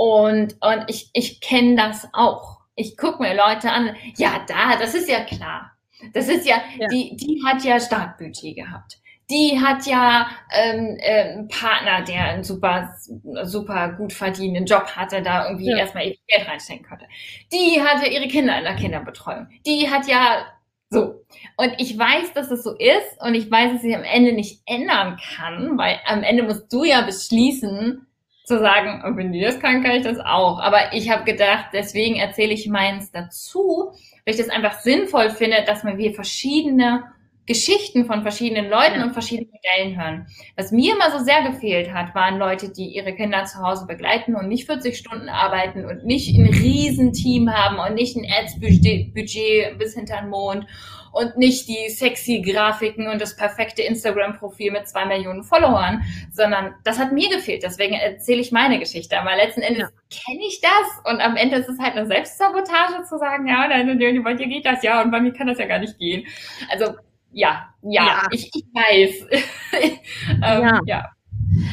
und, 0.00 0.56
und 0.62 0.84
ich, 0.86 1.10
ich 1.12 1.42
kenne 1.42 1.76
das 1.76 2.08
auch. 2.14 2.60
Ich 2.74 2.96
gucke 2.96 3.22
mir 3.22 3.34
Leute 3.34 3.70
an, 3.70 3.94
ja, 4.16 4.46
da, 4.48 4.78
das 4.78 4.94
ist 4.94 5.10
ja 5.10 5.24
klar. 5.24 5.72
Das 6.14 6.26
ist 6.28 6.48
ja, 6.48 6.56
ja. 6.78 6.88
Die, 6.88 7.14
die 7.16 7.42
hat 7.44 7.62
ja 7.64 7.78
Startbudget 7.78 8.56
gehabt. 8.56 8.98
Die 9.28 9.60
hat 9.60 9.84
ja 9.84 10.30
ähm, 10.52 10.96
äh, 11.00 11.32
einen 11.32 11.48
Partner, 11.48 12.00
der 12.00 12.24
einen 12.30 12.44
super, 12.44 12.96
super 13.42 13.92
gut 13.92 14.14
verdienenden 14.14 14.64
Job 14.64 14.86
hatte, 14.96 15.20
da 15.20 15.48
irgendwie 15.48 15.68
ja. 15.68 15.76
erstmal 15.76 16.06
ihr 16.06 16.16
Geld 16.26 16.48
reinstecken 16.48 16.86
konnte. 16.86 17.04
Die 17.52 17.82
hatte 17.82 18.08
ihre 18.08 18.26
Kinder 18.26 18.56
in 18.56 18.64
der 18.64 18.76
Kinderbetreuung. 18.76 19.48
Die 19.66 19.90
hat 19.90 20.08
ja 20.08 20.46
so. 20.88 21.26
Und 21.58 21.74
ich 21.76 21.98
weiß, 21.98 22.32
dass 22.32 22.50
es 22.50 22.64
so 22.64 22.74
ist 22.74 23.20
und 23.20 23.34
ich 23.34 23.50
weiß, 23.50 23.74
dass 23.74 23.84
ich 23.84 23.94
am 23.94 24.04
Ende 24.04 24.32
nicht 24.32 24.62
ändern 24.64 25.18
kann, 25.36 25.76
weil 25.76 26.00
am 26.06 26.22
Ende 26.22 26.44
musst 26.44 26.72
du 26.72 26.84
ja 26.84 27.02
beschließen, 27.02 28.06
zu 28.50 28.58
sagen, 28.58 29.02
oh, 29.06 29.16
wenn 29.16 29.32
die 29.32 29.40
das 29.40 29.60
kann, 29.60 29.82
kann 29.82 29.96
ich 29.96 30.02
das 30.02 30.18
auch. 30.18 30.58
Aber 30.58 30.92
ich 30.92 31.08
habe 31.10 31.24
gedacht, 31.24 31.66
deswegen 31.72 32.16
erzähle 32.16 32.52
ich 32.52 32.68
meins 32.68 33.12
dazu, 33.12 33.92
weil 34.24 34.34
ich 34.34 34.36
das 34.36 34.50
einfach 34.50 34.80
sinnvoll 34.80 35.30
finde, 35.30 35.64
dass 35.66 35.84
man 35.84 35.98
wir 35.98 36.12
verschiedene 36.12 37.04
Geschichten 37.46 38.04
von 38.04 38.22
verschiedenen 38.22 38.70
Leuten 38.70 39.02
und 39.02 39.12
verschiedenen 39.12 39.50
Modellen 39.50 40.00
hören. 40.00 40.26
Was 40.56 40.70
mir 40.70 40.94
immer 40.94 41.16
so 41.16 41.24
sehr 41.24 41.42
gefehlt 41.42 41.92
hat, 41.92 42.14
waren 42.14 42.38
Leute, 42.38 42.68
die 42.68 42.94
ihre 42.94 43.14
Kinder 43.14 43.44
zu 43.44 43.58
Hause 43.60 43.86
begleiten 43.86 44.36
und 44.36 44.48
nicht 44.48 44.66
40 44.66 44.96
Stunden 44.96 45.28
arbeiten 45.28 45.84
und 45.84 46.04
nicht 46.04 46.36
ein 46.36 46.46
Riesenteam 46.46 47.52
haben 47.52 47.78
und 47.78 47.94
nicht 47.94 48.16
ein 48.16 48.26
Ads-Budget 48.30 49.78
bis 49.78 49.94
hinter 49.94 50.20
den 50.20 50.30
Mond 50.30 50.66
und 51.12 51.36
nicht 51.36 51.68
die 51.68 51.88
sexy 51.90 52.40
Grafiken 52.40 53.08
und 53.08 53.20
das 53.20 53.36
perfekte 53.36 53.82
Instagram-Profil 53.82 54.72
mit 54.72 54.88
zwei 54.88 55.04
Millionen 55.04 55.42
Followern, 55.42 56.02
sondern 56.32 56.74
das 56.84 56.98
hat 56.98 57.12
mir 57.12 57.28
gefehlt. 57.28 57.62
Deswegen 57.62 57.94
erzähle 57.94 58.40
ich 58.40 58.52
meine 58.52 58.78
Geschichte. 58.78 59.18
Aber 59.18 59.36
letzten 59.36 59.62
Endes 59.62 59.82
ja. 59.82 60.24
kenne 60.24 60.44
ich 60.46 60.60
das 60.60 61.12
und 61.12 61.20
am 61.20 61.36
Ende 61.36 61.56
ist 61.56 61.68
es 61.68 61.78
halt 61.78 61.96
eine 61.96 62.06
Selbstsabotage 62.06 63.04
zu 63.08 63.18
sagen, 63.18 63.46
ja, 63.46 63.68
bei 63.68 64.34
dir 64.34 64.46
geht 64.46 64.66
das 64.66 64.82
ja 64.82 65.02
und 65.02 65.10
bei 65.10 65.20
mir 65.20 65.32
kann 65.32 65.46
das 65.46 65.58
ja 65.58 65.66
gar 65.66 65.78
nicht 65.78 65.98
gehen. 65.98 66.26
Also 66.70 66.94
ja, 67.32 67.72
ja, 67.82 68.06
ja. 68.06 68.28
Ich, 68.32 68.50
ich 68.54 68.64
weiß. 68.72 69.26
ähm, 70.28 70.40
ja. 70.42 70.80
ja. 70.84 71.10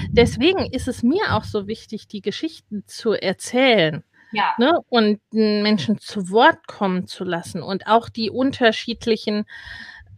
Deswegen 0.09 0.65
ist 0.71 0.87
es 0.87 1.03
mir 1.03 1.35
auch 1.35 1.43
so 1.43 1.67
wichtig, 1.67 2.07
die 2.07 2.21
Geschichten 2.21 2.83
zu 2.87 3.13
erzählen. 3.13 4.03
Ja. 4.31 4.53
Ne, 4.57 4.79
und 4.89 5.21
Menschen 5.31 5.99
zu 5.99 6.29
Wort 6.31 6.67
kommen 6.67 7.07
zu 7.07 7.23
lassen 7.23 7.63
und 7.63 7.87
auch 7.87 8.09
die 8.09 8.29
unterschiedlichen, 8.29 9.45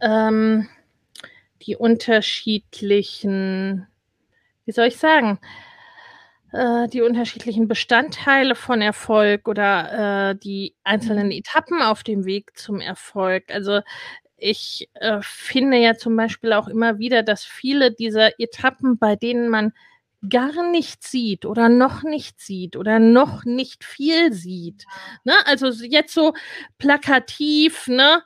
ähm, 0.00 0.68
die 1.62 1.76
unterschiedlichen, 1.76 3.86
wie 4.64 4.72
soll 4.72 4.86
ich 4.86 4.96
sagen, 4.96 5.38
äh, 6.52 6.88
die 6.88 7.02
unterschiedlichen 7.02 7.68
Bestandteile 7.68 8.56
von 8.56 8.82
Erfolg 8.82 9.46
oder 9.46 10.30
äh, 10.30 10.36
die 10.36 10.74
einzelnen 10.82 11.26
mhm. 11.26 11.32
Etappen 11.32 11.80
auf 11.80 12.02
dem 12.02 12.24
Weg 12.24 12.58
zum 12.58 12.80
Erfolg. 12.80 13.44
Also 13.50 13.82
ich 14.36 14.88
äh, 14.94 15.20
finde 15.22 15.76
ja 15.76 15.94
zum 15.94 16.16
Beispiel 16.16 16.52
auch 16.52 16.66
immer 16.66 16.98
wieder, 16.98 17.22
dass 17.22 17.44
viele 17.44 17.92
dieser 17.92 18.40
Etappen, 18.40 18.98
bei 18.98 19.14
denen 19.14 19.48
man 19.48 19.72
gar 20.28 20.70
nicht 20.70 21.02
sieht 21.02 21.46
oder 21.46 21.68
noch 21.68 22.02
nicht 22.02 22.40
sieht 22.40 22.76
oder 22.76 22.98
noch 22.98 23.44
nicht 23.44 23.84
viel 23.84 24.32
sieht. 24.32 24.84
Ne? 25.24 25.34
Also 25.46 25.68
jetzt 25.84 26.14
so 26.14 26.34
plakativ, 26.78 27.86
ne? 27.88 28.22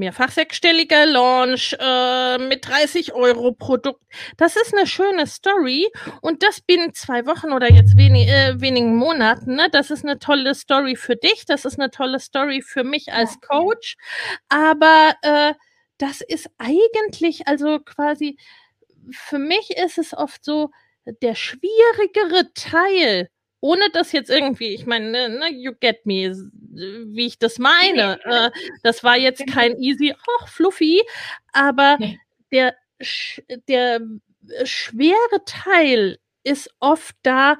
Mehrfach 0.00 0.30
sechsstelliger 0.30 1.04
Launch 1.04 1.76
äh, 1.78 2.38
mit 2.38 2.66
30 2.66 3.12
Euro 3.12 3.52
Produkt. 3.52 4.02
Das 4.38 4.56
ist 4.56 4.74
eine 4.74 4.86
schöne 4.86 5.26
Story 5.26 5.88
und 6.22 6.42
das 6.42 6.62
binnen 6.62 6.94
zwei 6.94 7.26
Wochen 7.26 7.52
oder 7.52 7.70
jetzt 7.70 7.98
wenig, 7.98 8.26
äh, 8.28 8.58
wenigen 8.60 8.96
Monaten. 8.96 9.56
Ne? 9.56 9.68
Das 9.70 9.90
ist 9.90 10.02
eine 10.02 10.18
tolle 10.18 10.54
Story 10.54 10.96
für 10.96 11.16
dich, 11.16 11.44
das 11.44 11.66
ist 11.66 11.78
eine 11.78 11.90
tolle 11.90 12.18
Story 12.18 12.62
für 12.62 12.82
mich 12.82 13.12
als 13.12 13.42
Coach. 13.42 13.96
Aber 14.48 15.12
äh, 15.20 15.52
das 15.98 16.22
ist 16.22 16.48
eigentlich, 16.56 17.46
also 17.46 17.78
quasi, 17.80 18.38
für 19.10 19.38
mich 19.38 19.76
ist 19.76 19.98
es 19.98 20.14
oft 20.16 20.42
so, 20.42 20.70
der 21.04 21.34
schwierigere 21.34 22.52
Teil, 22.54 23.28
ohne 23.60 23.84
das 23.92 24.12
jetzt 24.12 24.30
irgendwie, 24.30 24.74
ich 24.74 24.86
meine, 24.86 25.10
ne, 25.10 25.28
ne 25.28 25.50
you 25.50 25.72
get 25.78 26.06
me, 26.06 26.32
wie 26.32 27.26
ich 27.26 27.38
das 27.38 27.58
meine. 27.58 28.18
Äh, 28.24 28.50
das 28.82 29.04
war 29.04 29.16
jetzt 29.16 29.46
kein 29.46 29.76
easy, 29.78 30.14
ach, 30.40 30.48
fluffy, 30.48 31.02
aber 31.52 31.98
der, 32.52 32.74
der 33.68 34.00
schwere 34.64 35.44
Teil 35.44 36.18
ist 36.42 36.70
oft 36.80 37.14
da, 37.22 37.58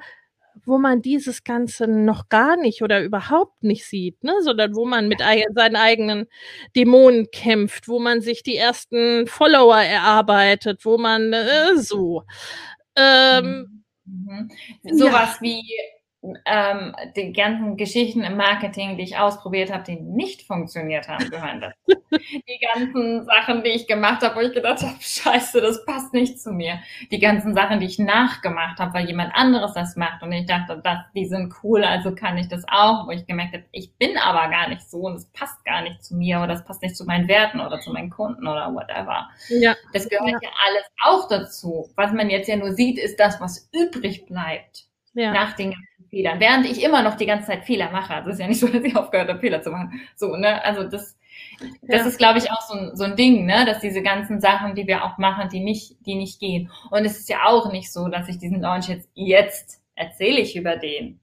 wo 0.65 0.77
man 0.77 1.01
dieses 1.01 1.43
Ganze 1.43 1.87
noch 1.87 2.29
gar 2.29 2.55
nicht 2.55 2.81
oder 2.81 3.03
überhaupt 3.03 3.63
nicht 3.63 3.85
sieht, 3.85 4.23
ne? 4.23 4.33
sondern 4.41 4.75
wo 4.75 4.85
man 4.85 5.07
mit 5.07 5.19
seinen 5.19 5.75
eigenen 5.75 6.27
Dämonen 6.75 7.31
kämpft, 7.31 7.87
wo 7.87 7.99
man 7.99 8.21
sich 8.21 8.43
die 8.43 8.57
ersten 8.57 9.27
Follower 9.27 9.79
erarbeitet, 9.79 10.85
wo 10.85 10.97
man 10.97 11.33
äh, 11.33 11.77
so. 11.77 12.23
Ähm, 12.95 13.83
mhm. 14.05 14.51
Sowas 14.83 15.35
ja. 15.35 15.41
wie 15.41 15.63
ähm, 16.45 16.95
die 17.15 17.33
ganzen 17.33 17.77
Geschichten 17.77 18.23
im 18.23 18.37
Marketing, 18.37 18.95
die 18.95 19.03
ich 19.03 19.17
ausprobiert 19.17 19.73
habe, 19.73 19.83
die 19.83 19.99
nicht 19.99 20.43
funktioniert 20.43 21.07
haben, 21.07 21.29
gehören 21.29 21.61
dazu. 21.61 22.01
die 22.11 22.59
ganzen 22.73 23.25
Sachen, 23.25 23.63
die 23.63 23.69
ich 23.69 23.87
gemacht 23.87 24.21
habe, 24.21 24.35
wo 24.35 24.41
ich 24.41 24.53
gedacht 24.53 24.83
habe, 24.83 24.95
scheiße, 24.99 25.61
das 25.61 25.83
passt 25.85 26.13
nicht 26.13 26.39
zu 26.39 26.51
mir. 26.51 26.79
Die 27.11 27.19
ganzen 27.19 27.55
Sachen, 27.55 27.79
die 27.79 27.87
ich 27.87 27.97
nachgemacht 27.97 28.79
habe, 28.79 28.93
weil 28.93 29.07
jemand 29.07 29.33
anderes 29.33 29.73
das 29.73 29.95
macht 29.95 30.21
und 30.21 30.31
ich 30.31 30.45
dachte, 30.45 30.79
das, 30.83 30.99
die 31.15 31.25
sind 31.25 31.53
cool, 31.63 31.83
also 31.83 32.13
kann 32.13 32.37
ich 32.37 32.47
das 32.47 32.63
auch, 32.67 33.07
wo 33.07 33.11
ich 33.11 33.25
gemerkt 33.25 33.53
habe, 33.53 33.65
ich 33.71 33.95
bin 33.95 34.17
aber 34.17 34.49
gar 34.49 34.69
nicht 34.69 34.87
so 34.89 34.99
und 34.99 35.15
es 35.15 35.25
passt 35.31 35.65
gar 35.65 35.81
nicht 35.81 36.03
zu 36.03 36.15
mir 36.15 36.37
oder 36.37 36.49
das 36.49 36.65
passt 36.65 36.83
nicht 36.83 36.95
zu 36.95 37.05
meinen 37.05 37.27
Werten 37.27 37.59
oder 37.59 37.79
zu 37.79 37.91
meinen 37.91 38.11
Kunden 38.11 38.47
oder 38.47 38.71
whatever. 38.73 39.27
Ja. 39.49 39.75
Das 39.93 40.07
gehört 40.07 40.29
ja, 40.29 40.39
ja 40.41 40.49
alles 40.67 40.85
auch 41.03 41.27
dazu. 41.27 41.89
Was 41.95 42.11
man 42.11 42.29
jetzt 42.29 42.47
ja 42.47 42.57
nur 42.57 42.73
sieht, 42.73 42.99
ist 42.99 43.19
das, 43.19 43.41
was 43.41 43.69
übrig 43.73 44.27
bleibt. 44.27 44.85
Ja. 45.13 45.33
Nach 45.33 45.55
den 45.55 45.71
ganzen 45.71 45.90
Fehlern, 46.11 46.41
während 46.41 46.69
ich 46.69 46.83
immer 46.83 47.01
noch 47.01 47.15
die 47.15 47.25
ganze 47.25 47.47
Zeit 47.47 47.63
Fehler 47.63 47.89
mache. 47.89 48.13
Also 48.13 48.29
es 48.29 48.35
ist 48.35 48.41
ja 48.41 48.47
nicht 48.47 48.59
so, 48.59 48.67
dass 48.71 48.83
ich 48.83 48.95
aufgehört 48.95 49.29
habe, 49.29 49.39
Fehler 49.39 49.61
zu 49.63 49.71
machen. 49.71 49.99
So, 50.15 50.35
ne? 50.35 50.63
Also 50.63 50.83
das, 50.83 51.17
das 51.81 52.01
ja. 52.01 52.05
ist, 52.05 52.17
glaube 52.17 52.37
ich, 52.37 52.51
auch 52.51 52.61
so 52.61 52.73
ein, 52.73 52.95
so 52.95 53.05
ein 53.05 53.15
Ding, 53.15 53.45
ne? 53.45 53.65
Dass 53.65 53.79
diese 53.79 54.03
ganzen 54.03 54.41
Sachen, 54.41 54.75
die 54.75 54.85
wir 54.85 55.05
auch 55.05 55.17
machen, 55.17 55.49
die 55.49 55.61
nicht, 55.61 55.95
die 56.05 56.15
nicht 56.15 56.39
gehen. 56.39 56.69
Und 56.91 57.05
es 57.05 57.17
ist 57.17 57.29
ja 57.29 57.45
auch 57.45 57.71
nicht 57.71 57.91
so, 57.91 58.09
dass 58.09 58.27
ich 58.27 58.37
diesen 58.37 58.59
Launch 58.59 58.89
jetzt, 58.89 59.09
jetzt 59.15 59.81
erzähle 59.95 60.41
ich 60.41 60.55
über 60.55 60.75
den. 60.75 61.20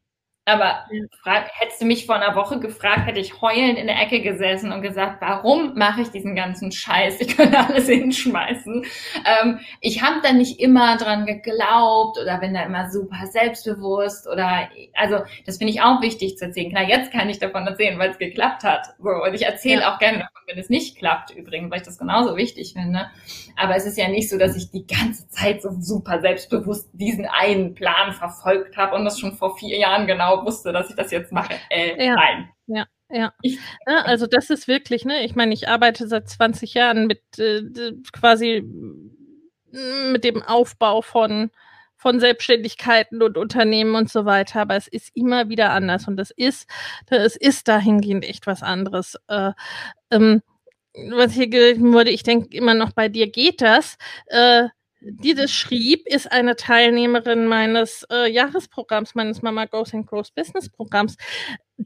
Aber 0.49 0.87
frag, 1.23 1.51
hättest 1.53 1.83
du 1.83 1.85
mich 1.85 2.07
vor 2.07 2.15
einer 2.15 2.35
Woche 2.35 2.59
gefragt, 2.59 3.05
hätte 3.07 3.21
ich 3.21 3.43
heulend 3.43 3.79
in 3.79 3.87
der 3.87 4.01
Ecke 4.01 4.23
gesessen 4.23 4.73
und 4.73 4.81
gesagt, 4.81 5.21
warum 5.21 5.75
mache 5.75 6.01
ich 6.01 6.09
diesen 6.09 6.35
ganzen 6.35 6.73
Scheiß? 6.73 7.21
Ich 7.21 7.37
könnte 7.37 7.59
alles 7.59 7.87
hinschmeißen. 7.87 8.85
Ähm, 9.27 9.61
ich 9.83 10.03
habe 10.03 10.21
da 10.23 10.33
nicht 10.33 10.59
immer 10.59 10.97
dran 10.97 11.27
geglaubt 11.27 12.19
oder 12.19 12.39
bin 12.39 12.55
da 12.55 12.63
immer 12.63 12.91
super 12.91 13.27
selbstbewusst 13.27 14.27
oder 14.27 14.69
also 14.95 15.19
das 15.45 15.59
finde 15.59 15.73
ich 15.73 15.83
auch 15.83 16.01
wichtig 16.01 16.39
zu 16.39 16.47
erzählen. 16.47 16.71
Klar, 16.71 16.89
jetzt 16.89 17.13
kann 17.13 17.29
ich 17.29 17.39
davon 17.39 17.67
erzählen, 17.67 17.99
weil 17.99 18.11
es 18.11 18.19
geklappt 18.19 18.65
hat. 18.65 18.87
So, 18.99 19.11
und 19.11 19.35
ich 19.35 19.45
erzähle 19.45 19.83
ja. 19.83 19.95
auch 19.95 19.99
gerne 19.99 20.21
davon, 20.21 20.43
wenn 20.47 20.59
es 20.59 20.71
nicht 20.71 20.97
klappt, 20.97 21.31
übrigens, 21.31 21.71
weil 21.71 21.81
ich 21.81 21.87
das 21.87 21.99
genauso 21.99 22.37
wichtig 22.37 22.73
finde. 22.73 23.11
Aber 23.57 23.77
es 23.77 23.85
ist 23.85 23.99
ja 23.99 24.09
nicht 24.09 24.31
so, 24.31 24.39
dass 24.39 24.57
ich 24.57 24.71
die 24.71 24.87
ganze 24.87 25.29
Zeit 25.29 25.61
so 25.61 25.71
super 25.79 26.21
selbstbewusst 26.21 26.89
diesen 26.95 27.27
einen 27.27 27.75
Plan 27.75 28.13
verfolgt 28.13 28.77
habe 28.79 28.97
und 28.97 29.05
das 29.05 29.21
schon 29.21 29.35
vor 29.35 29.59
vier 29.59 29.77
Jahren 29.77 30.07
genau 30.07 30.38
wusste, 30.45 30.73
dass 30.73 30.91
ich 30.91 30.97
das 30.97 31.11
jetzt 31.11 31.33
mache. 31.33 31.55
Äh, 31.71 32.05
ja. 32.05 32.15
Nein. 32.15 32.51
Ja. 32.67 32.87
Ja. 33.11 33.33
ja, 33.43 34.03
also 34.05 34.27
das 34.27 34.51
ist 34.51 34.69
wirklich, 34.69 35.07
ne, 35.07 35.25
ich 35.25 35.35
meine, 35.35 35.55
ich 35.55 35.67
arbeite 35.67 36.07
seit 36.09 36.29
20 36.29 36.75
Jahren 36.75 37.07
mit 37.07 37.23
äh, 37.39 37.63
quasi 38.13 38.63
mit 39.73 40.25
dem 40.25 40.43
Aufbau 40.43 41.01
von 41.03 41.51
von 41.99 42.21
Selbstständigkeiten 42.21 43.23
und 43.23 43.37
Unternehmen 43.37 43.97
und 43.97 44.09
so 44.09 44.25
weiter, 44.25 44.61
aber 44.61 44.77
es 44.77 44.87
ist 44.87 45.11
immer 45.15 45.49
wieder 45.49 45.73
anders 45.73 46.07
und 46.07 46.19
es 46.21 46.31
ist, 46.31 46.71
es 47.11 47.35
ist 47.35 47.67
dahingehend 47.67 48.25
echt 48.25 48.47
was 48.47 48.63
anderes. 48.63 49.17
Äh, 49.27 49.51
ähm, 50.13 50.43
was 51.11 51.33
hier 51.33 51.49
gelesen 51.49 51.93
wurde, 51.93 52.11
ich 52.11 52.23
denke 52.23 52.57
immer 52.57 52.75
noch 52.75 52.93
bei 52.93 53.09
dir 53.09 53.29
geht 53.31 53.61
das. 53.61 53.99
Äh, 54.27 54.69
die 55.01 55.35
das 55.35 55.53
schrieb, 55.53 56.07
ist 56.07 56.31
eine 56.31 56.57
Teilnehmerin 56.57 57.47
meines 57.47 58.05
äh, 58.11 58.31
Jahresprogramms, 58.31 59.15
meines 59.15 59.43
Mama 59.43 59.67
Goes 59.67 59.95
and 59.95 60.07
Grows 60.07 60.31
Business 60.31 60.69
Programms, 60.69 61.17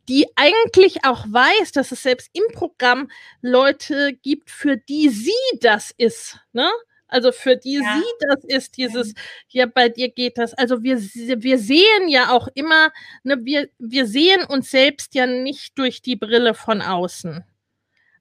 die 0.08 0.26
eigentlich 0.36 1.04
auch 1.04 1.24
weiß, 1.28 1.72
dass 1.72 1.92
es 1.92 2.02
selbst 2.02 2.30
im 2.32 2.44
Programm 2.54 3.10
Leute 3.42 4.14
gibt, 4.22 4.50
für 4.50 4.76
die 4.76 5.10
sie 5.10 5.58
das 5.60 5.92
ist. 5.96 6.38
Ne? 6.52 6.70
Also 7.12 7.30
für 7.30 7.56
die 7.56 7.74
ja. 7.74 7.94
sie 7.94 8.26
das 8.26 8.44
ist, 8.44 8.76
dieses, 8.78 9.14
ja, 9.48 9.66
bei 9.66 9.90
dir 9.90 10.08
geht 10.08 10.38
das. 10.38 10.54
Also 10.54 10.82
wir, 10.82 10.98
wir 10.98 11.58
sehen 11.58 12.08
ja 12.08 12.30
auch 12.30 12.48
immer, 12.54 12.90
ne, 13.22 13.36
wir, 13.44 13.68
wir 13.78 14.06
sehen 14.06 14.44
uns 14.44 14.70
selbst 14.70 15.14
ja 15.14 15.26
nicht 15.26 15.78
durch 15.78 16.00
die 16.00 16.16
Brille 16.16 16.54
von 16.54 16.80
außen. 16.80 17.44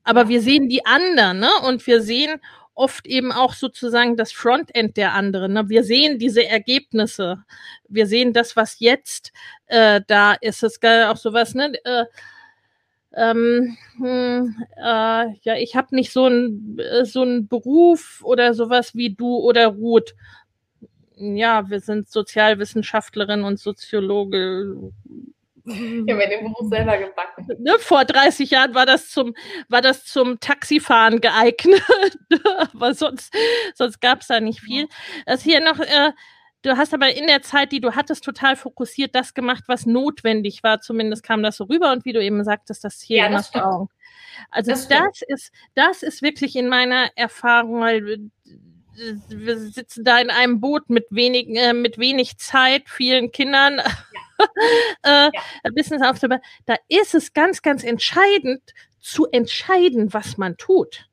Aber 0.03 0.27
wir 0.27 0.41
sehen 0.41 0.67
die 0.67 0.85
anderen, 0.85 1.39
ne? 1.39 1.51
Und 1.63 1.85
wir 1.85 2.01
sehen 2.01 2.41
oft 2.73 3.05
eben 3.05 3.31
auch 3.31 3.53
sozusagen 3.53 4.17
das 4.17 4.31
Frontend 4.31 4.97
der 4.97 5.13
anderen. 5.13 5.53
Ne? 5.53 5.69
Wir 5.69 5.83
sehen 5.83 6.19
diese 6.19 6.45
Ergebnisse. 6.45 7.43
Wir 7.87 8.07
sehen 8.07 8.33
das, 8.33 8.55
was 8.55 8.79
jetzt 8.79 9.31
äh, 9.67 10.01
da 10.07 10.33
ist. 10.33 10.63
Es 10.63 10.77
ist 10.77 10.85
auch 10.85 11.17
sowas, 11.17 11.53
ne? 11.53 11.73
Äh, 11.83 12.05
ähm, 13.13 13.77
hm, 13.97 14.55
äh, 14.77 15.25
ja, 15.41 15.55
ich 15.57 15.75
habe 15.75 15.93
nicht 15.95 16.13
so 16.13 16.25
einen 16.25 16.79
äh, 16.79 17.03
so 17.05 17.25
Beruf 17.41 18.21
oder 18.23 18.53
sowas 18.53 18.95
wie 18.95 19.13
du 19.13 19.37
oder 19.37 19.67
Ruth. 19.67 20.15
Ja, 21.17 21.69
wir 21.69 21.81
sind 21.81 22.09
Sozialwissenschaftlerin 22.09 23.43
und 23.43 23.59
Soziologe. 23.59 24.91
Ich 25.65 26.13
habe 26.13 26.27
den 26.27 26.43
Beruf 26.43 26.69
selber 26.69 26.97
gebacken. 26.97 27.47
Ne, 27.59 27.77
vor 27.79 28.05
30 28.05 28.49
Jahren 28.49 28.73
war 28.73 28.85
das 28.85 29.09
zum, 29.09 29.35
war 29.69 29.81
das 29.81 30.05
zum 30.05 30.39
Taxifahren 30.39 31.21
geeignet. 31.21 31.83
Aber 32.73 32.93
sonst, 32.93 33.33
sonst 33.75 34.01
gab 34.01 34.21
es 34.21 34.27
da 34.27 34.39
nicht 34.39 34.61
viel. 34.61 34.87
Das 35.25 35.41
hier 35.41 35.59
noch, 35.59 35.79
äh, 35.79 36.11
Du 36.63 36.77
hast 36.77 36.93
aber 36.93 37.15
in 37.15 37.25
der 37.25 37.41
Zeit, 37.41 37.71
die 37.71 37.81
du 37.81 37.95
hattest, 37.95 38.23
total 38.23 38.55
fokussiert 38.55 39.15
das 39.15 39.33
gemacht, 39.33 39.63
was 39.65 39.87
notwendig 39.87 40.61
war. 40.61 40.79
Zumindest 40.79 41.23
kam 41.23 41.41
das 41.41 41.57
so 41.57 41.63
rüber. 41.63 41.91
Und 41.91 42.05
wie 42.05 42.13
du 42.13 42.23
eben 42.23 42.43
sagtest, 42.43 42.83
das 42.83 43.01
hier 43.01 43.17
ja, 43.17 43.29
das 43.29 43.53
Augen. 43.55 43.89
Also 44.51 44.69
das, 44.69 44.87
das 44.87 45.21
ist, 45.27 45.51
das 45.73 46.03
ist 46.03 46.21
wirklich 46.21 46.55
in 46.55 46.67
meiner 46.67 47.09
Erfahrung, 47.15 47.81
weil 47.81 48.29
wir 49.29 49.57
sitzen 49.57 50.03
da 50.03 50.19
in 50.19 50.29
einem 50.29 50.59
Boot 50.59 50.89
mit 50.89 51.07
wenig, 51.09 51.47
äh, 51.57 51.73
mit 51.73 51.97
wenig 51.97 52.37
Zeit, 52.37 52.83
vielen 52.87 53.31
Kindern. 53.31 53.81
Ja. 55.03 55.27
äh, 55.27 55.31
ja. 55.33 55.71
Business 55.75 56.01
Aufgabe. 56.01 56.39
Da 56.65 56.75
ist 56.87 57.15
es 57.15 57.33
ganz, 57.33 57.61
ganz 57.61 57.83
entscheidend 57.83 58.61
zu 58.99 59.27
entscheiden, 59.31 60.13
was 60.13 60.37
man 60.37 60.57
tut. 60.57 61.07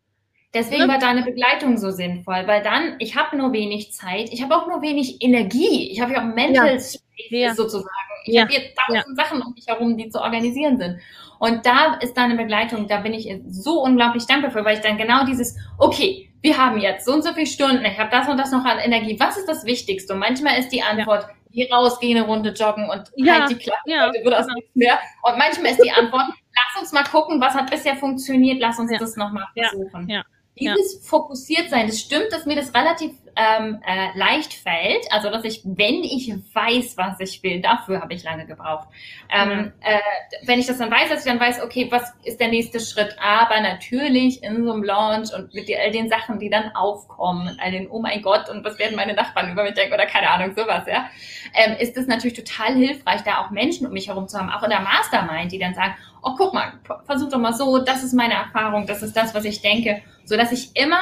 Deswegen 0.54 0.86
ne? 0.86 0.88
war 0.88 0.98
deine 0.98 1.22
Begleitung 1.22 1.76
so 1.76 1.90
sinnvoll, 1.90 2.46
weil 2.46 2.62
dann, 2.62 2.96
ich 3.00 3.16
habe 3.16 3.36
nur 3.36 3.52
wenig 3.52 3.92
Zeit, 3.92 4.32
ich 4.32 4.42
habe 4.42 4.56
auch 4.56 4.66
nur 4.66 4.80
wenig 4.80 5.22
Energie, 5.22 5.90
ich 5.90 6.00
habe 6.00 6.14
ja 6.14 6.20
auch 6.20 6.34
Mental 6.34 6.74
ja. 6.74 6.80
Space 6.80 7.00
ja. 7.30 7.54
sozusagen. 7.54 7.88
Ich 8.24 8.34
ja. 8.34 8.42
habe 8.42 8.52
hier 8.52 8.62
tausend 8.74 9.16
Sachen 9.16 9.42
um 9.42 9.52
mich 9.54 9.66
herum, 9.66 9.96
die 9.96 10.08
zu 10.08 10.20
organisieren 10.20 10.78
sind. 10.78 11.00
Und 11.38 11.66
da 11.66 11.94
ist 12.00 12.14
deine 12.14 12.34
Begleitung, 12.34 12.88
da 12.88 12.98
bin 12.98 13.14
ich 13.14 13.30
so 13.48 13.82
unglaublich 13.82 14.26
dankbar 14.26 14.50
für, 14.50 14.64
weil 14.64 14.76
ich 14.76 14.82
dann 14.82 14.96
genau 14.96 15.24
dieses, 15.24 15.56
okay, 15.78 16.30
wir 16.40 16.56
haben 16.56 16.78
jetzt 16.78 17.04
so 17.04 17.12
und 17.12 17.22
so 17.22 17.32
viele 17.32 17.46
Stunden, 17.46 17.84
ich 17.84 17.98
habe 17.98 18.10
das 18.10 18.28
und 18.28 18.38
das 18.38 18.50
noch 18.50 18.64
an 18.64 18.78
Energie, 18.78 19.18
was 19.18 19.36
ist 19.36 19.48
das 19.48 19.64
Wichtigste? 19.64 20.14
Und 20.14 20.20
manchmal 20.20 20.58
ist 20.58 20.70
die 20.70 20.82
Antwort, 20.82 21.24
ja. 21.24 21.34
Geh 21.50 21.70
raus, 21.72 21.98
geh 22.00 22.10
eine 22.10 22.26
Runde 22.26 22.50
joggen 22.50 22.88
und 22.88 23.10
ja. 23.16 23.40
halt 23.40 23.50
die 23.50 23.56
Klappe, 23.56 23.80
ja. 23.86 24.06
heute 24.06 24.24
wird 24.24 24.34
das 24.34 24.46
genau. 24.46 24.54
nichts 24.56 24.74
mehr. 24.74 24.98
Und 25.22 25.38
manchmal 25.38 25.72
ist 25.72 25.82
die 25.82 25.90
Antwort, 25.90 26.22
lass 26.74 26.82
uns 26.82 26.92
mal 26.92 27.04
gucken, 27.04 27.40
was 27.40 27.54
hat 27.54 27.70
bisher 27.70 27.96
funktioniert, 27.96 28.60
lass 28.60 28.78
uns 28.78 28.90
das 28.98 29.16
nochmal 29.16 29.46
versuchen. 29.56 30.08
Ja. 30.08 30.24
Dieses 30.58 30.94
ja. 30.94 31.00
fokussiert 31.08 31.70
sein, 31.70 31.86
das 31.86 32.00
stimmt, 32.00 32.32
dass 32.32 32.46
mir 32.46 32.56
das 32.56 32.74
relativ 32.74 33.12
ähm, 33.38 33.80
äh, 33.86 34.18
leicht 34.18 34.52
fällt. 34.52 35.10
Also, 35.12 35.30
dass 35.30 35.44
ich, 35.44 35.62
wenn 35.64 36.02
ich 36.02 36.32
weiß, 36.52 36.96
was 36.96 37.20
ich 37.20 37.42
will, 37.42 37.60
dafür 37.60 38.00
habe 38.00 38.12
ich 38.12 38.24
lange 38.24 38.46
gebraucht. 38.46 38.88
Ähm, 39.30 39.72
ja. 39.82 39.92
äh, 39.92 40.00
wenn 40.42 40.58
ich 40.58 40.66
das 40.66 40.78
dann 40.78 40.90
weiß, 40.90 41.08
dass 41.08 41.24
ich 41.24 41.30
dann 41.30 41.38
weiß, 41.38 41.62
okay, 41.62 41.86
was 41.90 42.12
ist 42.24 42.40
der 42.40 42.48
nächste 42.48 42.80
Schritt? 42.80 43.16
Aber 43.20 43.60
natürlich 43.60 44.42
in 44.42 44.64
so 44.64 44.72
einem 44.72 44.82
Launch 44.82 45.32
und 45.32 45.54
mit 45.54 45.70
all 45.70 45.92
den 45.92 46.08
Sachen, 46.08 46.40
die 46.40 46.50
dann 46.50 46.74
aufkommen, 46.74 47.56
all 47.62 47.70
den, 47.70 47.88
oh 47.88 48.00
mein 48.00 48.22
Gott, 48.22 48.48
und 48.48 48.64
was 48.64 48.78
werden 48.78 48.96
meine 48.96 49.14
Nachbarn 49.14 49.52
über 49.52 49.62
mich 49.62 49.74
denken 49.74 49.94
oder 49.94 50.06
keine 50.06 50.30
Ahnung, 50.30 50.54
sowas, 50.56 50.84
ja, 50.88 51.08
ähm, 51.54 51.76
ist 51.78 51.96
es 51.96 52.06
natürlich 52.06 52.36
total 52.36 52.74
hilfreich, 52.74 53.22
da 53.22 53.38
auch 53.38 53.50
Menschen 53.50 53.86
um 53.86 53.92
mich 53.92 54.08
herum 54.08 54.26
zu 54.26 54.38
haben, 54.38 54.50
auch 54.50 54.62
in 54.64 54.70
der 54.70 54.80
Mastermind, 54.80 55.52
die 55.52 55.58
dann 55.58 55.74
sagen, 55.74 55.94
oh, 56.22 56.34
guck 56.36 56.52
mal, 56.54 56.72
versuch 57.04 57.28
doch 57.28 57.38
mal 57.38 57.52
so, 57.52 57.78
das 57.78 58.02
ist 58.02 58.14
meine 58.14 58.34
Erfahrung, 58.34 58.86
das 58.86 59.02
ist 59.02 59.16
das, 59.16 59.34
was 59.34 59.44
ich 59.44 59.62
denke, 59.62 60.02
so 60.24 60.36
dass 60.36 60.50
ich 60.50 60.70
immer 60.74 61.00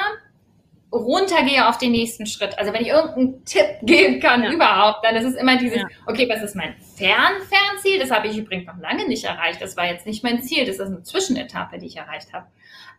runtergehe 0.96 1.68
auf 1.68 1.78
den 1.78 1.92
nächsten 1.92 2.26
Schritt. 2.26 2.58
Also 2.58 2.72
wenn 2.72 2.82
ich 2.82 2.88
irgendeinen 2.88 3.44
Tipp 3.44 3.66
geben 3.82 4.20
kann 4.20 4.42
ja. 4.42 4.50
überhaupt, 4.52 5.04
dann 5.04 5.16
ist 5.16 5.24
es 5.24 5.34
immer 5.34 5.56
dieses, 5.58 5.78
ja. 5.78 5.86
okay, 6.06 6.28
was 6.28 6.42
ist 6.42 6.54
mein 6.54 6.74
Fern-Fernziel? 6.96 7.98
Das 7.98 8.10
habe 8.10 8.28
ich 8.28 8.36
übrigens 8.36 8.66
noch 8.66 8.78
lange 8.78 9.06
nicht 9.06 9.24
erreicht. 9.24 9.60
Das 9.60 9.76
war 9.76 9.86
jetzt 9.86 10.06
nicht 10.06 10.22
mein 10.22 10.42
Ziel. 10.42 10.64
Das 10.64 10.76
ist 10.76 10.86
eine 10.86 11.02
Zwischenetappe, 11.02 11.78
die 11.78 11.86
ich 11.86 11.96
erreicht 11.96 12.32
habe. 12.32 12.46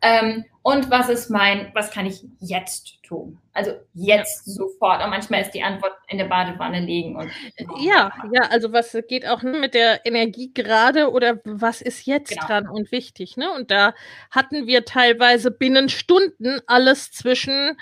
Ähm, 0.01 0.45
und 0.61 0.91
was 0.91 1.07
ist 1.07 1.29
mein, 1.29 1.71
was 1.73 1.91
kann 1.91 2.05
ich 2.05 2.25
jetzt 2.39 3.01
tun? 3.03 3.39
Also 3.53 3.71
jetzt 3.93 4.45
ja. 4.47 4.53
sofort. 4.53 5.03
Und 5.03 5.09
manchmal 5.09 5.41
ist 5.41 5.51
die 5.51 5.63
Antwort 5.63 5.93
in 6.09 6.17
der 6.17 6.25
Badewanne 6.25 6.81
liegen. 6.81 7.15
Und, 7.15 7.31
oh, 7.69 7.77
ja, 7.79 8.11
ja, 8.33 8.41
also 8.49 8.73
was 8.73 8.97
geht 9.07 9.25
auch 9.25 9.43
mit 9.43 9.73
der 9.73 10.05
Energie 10.05 10.51
gerade 10.53 11.09
oder 11.09 11.39
was 11.45 11.81
ist 11.81 12.05
jetzt 12.05 12.31
genau. 12.31 12.45
dran 12.45 12.67
und 12.67 12.91
wichtig, 12.91 13.37
ne? 13.37 13.51
Und 13.53 13.71
da 13.71 13.93
hatten 14.29 14.67
wir 14.67 14.83
teilweise 14.83 15.51
binnen 15.51 15.89
Stunden 15.89 16.59
alles 16.67 17.11
zwischen 17.11 17.77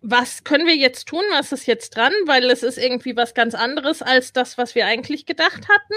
was 0.00 0.44
können 0.44 0.66
wir 0.66 0.76
jetzt 0.76 1.08
tun? 1.08 1.22
Was 1.32 1.52
ist 1.52 1.66
jetzt 1.66 1.96
dran? 1.96 2.12
Weil 2.26 2.44
es 2.50 2.62
ist 2.62 2.78
irgendwie 2.78 3.16
was 3.16 3.34
ganz 3.34 3.54
anderes 3.54 4.02
als 4.02 4.32
das, 4.32 4.56
was 4.56 4.74
wir 4.74 4.86
eigentlich 4.86 5.26
gedacht 5.26 5.68
hatten. 5.68 5.94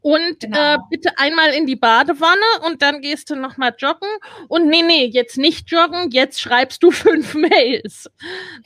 Und 0.00 0.40
genau. 0.40 0.74
äh, 0.74 0.78
bitte 0.90 1.18
einmal 1.18 1.50
in 1.50 1.66
die 1.66 1.76
Badewanne 1.76 2.66
und 2.66 2.82
dann 2.82 3.00
gehst 3.00 3.30
du 3.30 3.36
nochmal 3.36 3.74
joggen. 3.78 4.08
Und 4.48 4.68
nee, 4.68 4.82
nee, 4.82 5.06
jetzt 5.06 5.38
nicht 5.38 5.70
joggen, 5.70 6.10
jetzt 6.10 6.40
schreibst 6.40 6.82
du 6.82 6.90
fünf 6.92 7.34
Mails. 7.34 8.10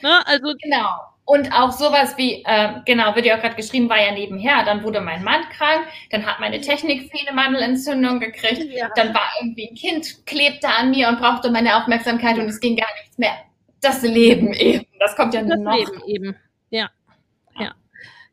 Ne? 0.01 0.25
Also 0.25 0.53
genau. 0.61 0.95
Und 1.25 1.53
auch 1.53 1.71
sowas 1.71 2.17
wie, 2.17 2.43
äh, 2.45 2.81
genau, 2.85 3.15
wird 3.15 3.25
ja 3.25 3.37
auch 3.37 3.41
gerade 3.41 3.55
geschrieben, 3.55 3.87
war 3.87 4.01
ja 4.01 4.11
nebenher. 4.11 4.65
Dann 4.65 4.83
wurde 4.83 4.99
mein 4.99 5.23
Mann 5.23 5.43
krank, 5.57 5.87
dann 6.11 6.25
hat 6.25 6.41
meine 6.41 6.59
Technik 6.59 7.09
Fehlemandelentzündung 7.09 8.19
gekriegt, 8.19 8.65
ja. 8.73 8.89
dann 8.97 9.13
war 9.13 9.31
irgendwie 9.39 9.69
ein 9.69 9.75
Kind, 9.75 10.25
klebte 10.25 10.67
an 10.67 10.89
mir 10.89 11.07
und 11.07 11.19
brauchte 11.19 11.49
meine 11.49 11.77
Aufmerksamkeit 11.77 12.37
und 12.39 12.49
es 12.49 12.59
ging 12.59 12.75
gar 12.75 12.93
nichts 12.99 13.17
mehr 13.17 13.37
das 13.83 14.01
Leben 14.01 14.53
eben. 14.53 14.85
Das 14.99 15.15
kommt 15.15 15.33
ja 15.33 15.43
das 15.43 15.59
noch. 15.59 15.77
Das 15.77 15.89
Leben 15.89 16.07
eben. 16.07 16.35
Ja. 16.69 16.89
Ja. 17.59 17.73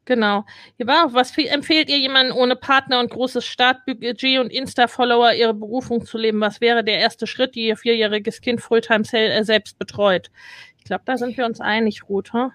Genau. 0.04 0.44
Hier 0.76 0.86
war 0.86 1.06
auch, 1.06 1.12
was 1.12 1.36
empfehlt 1.36 1.88
ihr 1.88 1.98
jemanden 1.98 2.32
ohne 2.32 2.56
Partner 2.56 3.00
und 3.00 3.10
großes 3.10 3.44
Startbudget 3.44 4.40
und 4.40 4.50
Insta-Follower 4.50 5.32
ihre 5.34 5.54
Berufung 5.54 6.04
zu 6.04 6.18
leben? 6.18 6.40
Was 6.40 6.60
wäre 6.60 6.82
der 6.82 6.98
erste 6.98 7.26
Schritt, 7.26 7.54
die 7.54 7.68
ihr 7.68 7.76
vierjähriges 7.76 8.40
Kind 8.40 8.60
Fulltime 8.60 9.04
äh, 9.12 9.44
selbst 9.44 9.78
betreut? 9.78 10.30
Ich 10.78 10.84
glaube, 10.84 11.02
da 11.04 11.16
sind 11.16 11.36
wir 11.36 11.46
uns 11.46 11.60
einig, 11.60 12.08
Ruth. 12.08 12.32
Huh? 12.32 12.50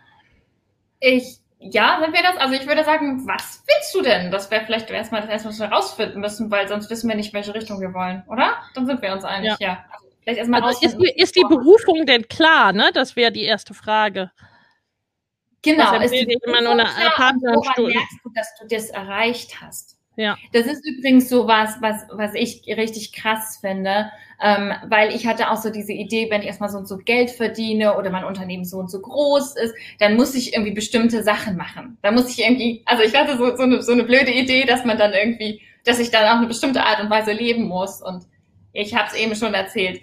Ich, 1.00 1.40
ja, 1.60 2.00
sind 2.04 2.14
wir 2.14 2.24
das? 2.24 2.38
Also 2.38 2.56
ich 2.56 2.68
würde 2.68 2.84
sagen, 2.84 3.26
was 3.28 3.64
willst 3.68 3.96
du 3.96 4.02
denn? 4.02 4.32
Das 4.32 4.52
wäre 4.52 4.66
vielleicht 4.66 4.90
erstmal 4.90 5.22
das 5.22 5.30
erste, 5.30 5.50
was 5.50 5.60
wir 5.60 5.68
rausfinden 5.68 6.20
müssen, 6.20 6.52
weil 6.52 6.68
sonst 6.68 6.90
wissen 6.90 7.08
wir 7.08 7.16
nicht, 7.16 7.34
welche 7.34 7.54
Richtung 7.54 7.80
wir 7.80 7.94
wollen, 7.94 8.24
oder? 8.28 8.56
Dann 8.74 8.86
sind 8.86 9.02
wir 9.02 9.14
uns 9.14 9.24
einig, 9.24 9.56
ja. 9.60 9.68
ja. 9.68 9.86
Also 9.92 10.05
Vielleicht 10.26 10.40
erstmal 10.40 10.64
also 10.64 10.84
ist, 10.84 10.98
die, 10.98 11.22
ist 11.22 11.36
die 11.36 11.46
Berufung 11.48 12.08
denn 12.08 12.28
klar, 12.28 12.74
ne? 12.74 12.90
Das 12.94 13.16
wäre 13.16 13.32
die 13.32 13.44
erste 13.44 13.76
Frage. 13.76 14.32
Genau, 15.62 16.00
ist 16.00 16.12
die 16.12 16.38
immer 16.46 16.62
nur 16.62 16.74
eine 16.74 16.84
Woran 16.84 17.40
merkst 17.40 18.20
du, 18.24 18.30
dass 18.34 18.48
du 18.60 18.68
das 18.68 18.90
erreicht 18.90 19.62
hast? 19.62 19.98
Ja. 20.16 20.36
Das 20.52 20.66
ist 20.66 20.86
übrigens 20.86 21.30
so 21.30 21.48
was, 21.48 21.76
was, 21.82 22.06
was 22.12 22.34
ich 22.34 22.64
richtig 22.68 23.14
krass 23.14 23.58
finde, 23.62 24.10
ähm, 24.42 24.74
weil 24.88 25.14
ich 25.14 25.28
hatte 25.28 25.52
auch 25.52 25.58
so 25.58 25.70
diese 25.70 25.92
Idee, 25.92 26.28
wenn 26.32 26.42
ich 26.42 26.48
erstmal 26.48 26.70
so 26.70 26.78
und 26.78 26.88
so 26.88 26.98
Geld 26.98 27.30
verdiene 27.30 27.98
oder 27.98 28.10
mein 28.10 28.24
Unternehmen 28.24 28.66
so 28.66 28.78
und 28.78 28.90
so 28.90 29.02
groß 29.02 29.58
ist, 29.58 29.76
dann 30.00 30.16
muss 30.16 30.34
ich 30.34 30.54
irgendwie 30.54 30.74
bestimmte 30.74 31.22
Sachen 31.22 31.58
machen. 31.58 31.98
Da 32.02 32.12
muss 32.12 32.30
ich 32.30 32.44
irgendwie, 32.44 32.82
also 32.86 33.04
ich 33.04 33.16
hatte 33.16 33.38
so, 33.38 33.56
so, 33.56 33.64
eine, 33.64 33.82
so 33.82 33.92
eine 33.92 34.04
blöde 34.04 34.32
Idee, 34.32 34.66
dass 34.66 34.86
man 34.86 34.98
dann 34.98 35.14
irgendwie, 35.14 35.62
dass 35.84 36.00
ich 36.00 36.12
dann 36.12 36.26
auch 36.26 36.38
eine 36.38 36.48
bestimmte 36.48 36.84
Art 36.84 37.02
und 37.02 37.10
Weise 37.10 37.34
leben 37.34 37.66
muss. 37.66 38.02
Und 38.02 38.24
ich 38.72 38.96
habe 38.96 39.10
es 39.10 39.16
eben 39.16 39.36
schon 39.36 39.54
erzählt, 39.54 40.02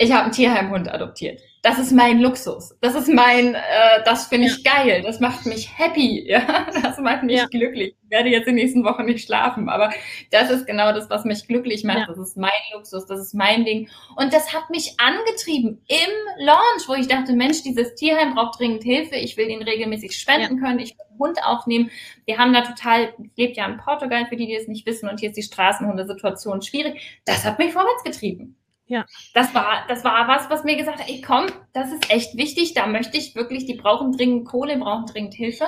ich 0.00 0.12
habe 0.12 0.24
einen 0.24 0.32
Tierheimhund 0.32 0.90
adoptiert. 0.92 1.42
das 1.62 1.78
ist 1.78 1.92
mein 1.92 2.20
Luxus. 2.20 2.74
Das 2.80 2.94
ist 2.94 3.08
mein, 3.08 3.54
äh, 3.54 4.02
das 4.06 4.28
finde 4.28 4.46
ich 4.46 4.64
ja. 4.64 4.72
geil. 4.72 5.02
Das 5.04 5.20
macht 5.20 5.44
mich 5.44 5.78
happy. 5.78 6.26
Ja, 6.30 6.66
das 6.82 6.98
macht 6.98 7.22
mich 7.22 7.36
ja. 7.36 7.46
glücklich. 7.46 7.94
Ich 8.04 8.10
werde 8.10 8.30
jetzt 8.30 8.46
in 8.46 8.56
den 8.56 8.64
nächsten 8.64 8.84
Wochen 8.84 9.04
nicht 9.04 9.26
schlafen, 9.26 9.68
aber 9.68 9.90
das 10.30 10.48
ist 10.48 10.66
genau 10.66 10.92
das, 10.92 11.10
was 11.10 11.24
mich 11.24 11.46
glücklich 11.46 11.84
macht. 11.84 11.98
Ja. 11.98 12.06
Das 12.06 12.18
ist 12.18 12.36
mein 12.36 12.50
Luxus. 12.72 13.04
Das 13.04 13.20
ist 13.20 13.34
mein 13.34 13.64
Ding. 13.66 13.90
Und 14.16 14.32
das 14.32 14.54
hat 14.54 14.70
mich 14.70 14.94
angetrieben 14.98 15.82
im 15.88 16.44
Launch, 16.46 16.88
wo 16.88 16.94
ich 16.94 17.08
dachte, 17.08 17.34
Mensch, 17.34 17.62
dieses 17.62 17.94
Tierheim 17.94 18.34
braucht 18.34 18.58
dringend 18.58 18.84
Hilfe. 18.84 19.16
Ich 19.16 19.36
will 19.36 19.50
ihn 19.50 19.62
regelmäßig 19.62 20.16
spenden 20.16 20.60
können. 20.60 20.78
Ich 20.78 20.92
will 20.92 21.04
einen 21.10 21.18
Hund 21.18 21.38
aufnehmen. 21.44 21.90
Wir 22.24 22.38
haben 22.38 22.54
da 22.54 22.62
total, 22.62 23.12
ich 23.22 23.36
lebe 23.36 23.52
ja 23.52 23.66
in 23.66 23.76
Portugal, 23.76 24.24
für 24.26 24.36
die, 24.36 24.46
die 24.46 24.54
es 24.54 24.68
nicht 24.68 24.86
wissen, 24.86 25.10
und 25.10 25.20
hier 25.20 25.28
ist 25.28 25.36
die 25.36 25.42
Straßenhundesituation 25.42 26.62
schwierig. 26.62 27.20
Das 27.26 27.44
hat 27.44 27.58
mich 27.58 27.72
vorwärts 27.72 28.02
getrieben. 28.04 28.56
Ja. 28.90 29.06
Das 29.34 29.54
war, 29.54 29.84
das 29.86 30.02
war 30.02 30.26
was, 30.26 30.50
was 30.50 30.64
mir 30.64 30.74
gesagt 30.74 30.98
hat, 30.98 31.08
ey, 31.08 31.22
komm, 31.24 31.46
das 31.72 31.92
ist 31.92 32.10
echt 32.10 32.36
wichtig, 32.36 32.74
da 32.74 32.88
möchte 32.88 33.16
ich 33.16 33.36
wirklich, 33.36 33.64
die 33.64 33.74
brauchen 33.74 34.10
dringend 34.10 34.48
Kohle, 34.48 34.76
brauchen 34.78 35.06
dringend 35.06 35.34
Hilfe. 35.34 35.66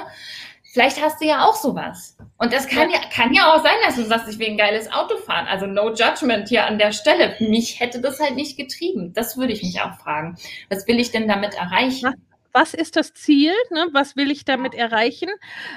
Vielleicht 0.72 1.00
hast 1.00 1.20
du 1.20 1.26
ja 1.26 1.44
auch 1.44 1.54
sowas. 1.54 2.16
Und 2.38 2.52
das 2.52 2.66
kann 2.66 2.90
ja, 2.90 2.96
ja 2.96 3.08
kann 3.14 3.32
ja 3.32 3.54
auch 3.54 3.62
sein, 3.62 3.76
dass 3.86 3.94
du 3.94 4.04
sagst, 4.04 4.28
ich 4.28 4.40
will 4.40 4.48
ein 4.48 4.56
geiles 4.56 4.90
Auto 4.90 5.18
fahren. 5.18 5.46
Also 5.46 5.66
no 5.66 5.94
judgment 5.94 6.48
hier 6.48 6.66
an 6.66 6.78
der 6.78 6.90
Stelle. 6.90 7.36
Mich 7.38 7.78
hätte 7.78 8.00
das 8.00 8.18
halt 8.18 8.34
nicht 8.34 8.56
getrieben. 8.56 9.12
Das 9.12 9.36
würde 9.36 9.52
ich 9.52 9.62
mich 9.62 9.80
auch 9.80 9.94
fragen. 10.00 10.36
Was 10.68 10.88
will 10.88 10.98
ich 10.98 11.12
denn 11.12 11.28
damit 11.28 11.54
erreichen? 11.54 12.14
Was 12.52 12.74
ist 12.74 12.96
das 12.96 13.14
Ziel, 13.14 13.52
ne? 13.70 13.88
was 13.92 14.16
will 14.16 14.30
ich 14.30 14.44
damit 14.44 14.74
erreichen, 14.74 15.28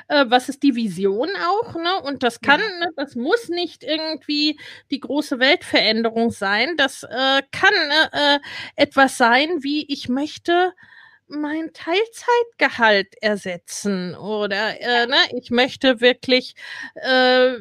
äh, 0.07 0.25
was 0.27 0.49
ist 0.49 0.63
die 0.63 0.75
Vision 0.75 1.29
auch, 1.47 1.75
ne? 1.75 2.01
und 2.03 2.23
das 2.23 2.41
kann, 2.41 2.59
ja. 2.61 2.85
ne, 2.85 2.91
das 2.95 3.15
muss 3.15 3.49
nicht 3.49 3.83
irgendwie 3.83 4.59
die 4.91 4.99
große 4.99 5.39
Weltveränderung 5.39 6.31
sein, 6.31 6.75
das 6.77 7.03
äh, 7.03 7.41
kann 7.51 7.73
ne, 7.73 8.09
äh, 8.11 8.39
etwas 8.75 9.17
sein, 9.17 9.63
wie 9.63 9.85
ich 9.91 10.09
möchte 10.09 10.73
mein 11.27 11.71
Teilzeitgehalt 11.73 13.15
ersetzen 13.21 14.15
oder 14.15 14.79
äh, 14.79 15.07
ne, 15.07 15.17
ich 15.35 15.49
möchte 15.49 15.99
wirklich 15.99 16.55
äh, 16.95 17.53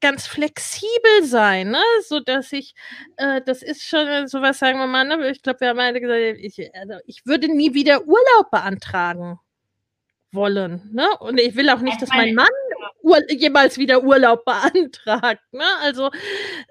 ganz 0.00 0.26
flexibel 0.26 1.24
sein, 1.24 1.70
ne? 1.70 1.82
so 2.06 2.20
dass 2.20 2.52
ich, 2.52 2.74
äh, 3.16 3.40
das 3.44 3.62
ist 3.62 3.82
schon 3.82 4.28
sowas, 4.28 4.58
sagen 4.58 4.78
wir 4.78 4.86
mal, 4.86 5.04
ne? 5.04 5.30
ich 5.30 5.42
glaube, 5.42 5.60
wir 5.60 5.68
haben 5.68 5.80
alle 5.80 6.00
gesagt, 6.00 6.38
ich, 6.40 6.74
also 6.74 6.94
ich 7.06 7.26
würde 7.26 7.48
nie 7.48 7.74
wieder 7.74 8.02
Urlaub 8.06 8.50
beantragen 8.50 9.38
wollen, 10.32 10.90
ne? 10.92 11.08
Und 11.20 11.40
ich 11.40 11.56
will 11.56 11.70
auch 11.70 11.80
nicht, 11.80 12.02
dass 12.02 12.10
mein 12.10 12.34
Mann 12.34 12.48
Ur 13.02 13.18
jemals 13.30 13.78
wieder 13.78 14.02
Urlaub 14.02 14.44
beantragt, 14.44 15.42
ne? 15.52 15.64
Also 15.80 16.10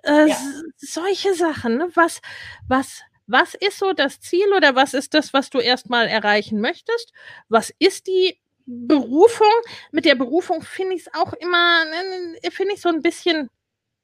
äh, 0.03 0.29
ja. 0.29 0.37
solche 0.77 1.33
Sachen, 1.33 1.77
ne? 1.77 1.89
Was, 1.95 2.21
was, 2.67 3.01
was 3.25 3.55
ist 3.55 3.79
so 3.79 3.93
das 3.93 4.19
Ziel 4.19 4.53
oder 4.53 4.75
was 4.75 4.93
ist 4.93 5.13
das, 5.13 5.33
was 5.33 5.49
du 5.49 5.59
erstmal 5.59 6.07
erreichen 6.07 6.61
möchtest? 6.61 7.11
Was 7.49 7.73
ist 7.79 8.07
die 8.07 8.39
Berufung, 8.67 9.47
mit 9.91 10.05
der 10.05 10.15
Berufung 10.15 10.61
finde 10.61 10.95
ich 10.95 11.07
es 11.07 11.13
auch 11.13 11.33
immer, 11.33 11.85
ne, 11.85 12.51
finde 12.51 12.73
ich 12.73 12.81
so 12.81 12.89
ein 12.89 13.01
bisschen 13.01 13.49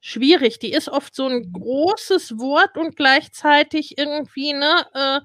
schwierig. 0.00 0.58
Die 0.58 0.72
ist 0.72 0.88
oft 0.88 1.14
so 1.14 1.26
ein 1.26 1.52
großes 1.52 2.38
Wort 2.38 2.76
und 2.78 2.96
gleichzeitig 2.96 3.98
irgendwie, 3.98 4.54
ne, 4.54 4.86
äh, 4.94 5.20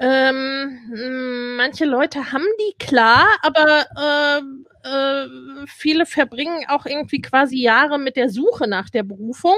ähm, 0.00 1.56
manche 1.56 1.84
Leute 1.84 2.32
haben 2.32 2.46
die 2.60 2.76
klar, 2.78 3.26
aber 3.42 3.86
äh, 3.96 4.88
äh, 4.88 5.66
viele 5.66 6.06
verbringen 6.06 6.66
auch 6.68 6.86
irgendwie 6.86 7.20
quasi 7.20 7.60
Jahre 7.60 7.98
mit 7.98 8.16
der 8.16 8.28
Suche 8.30 8.68
nach 8.68 8.90
der 8.90 9.02
Berufung. 9.02 9.56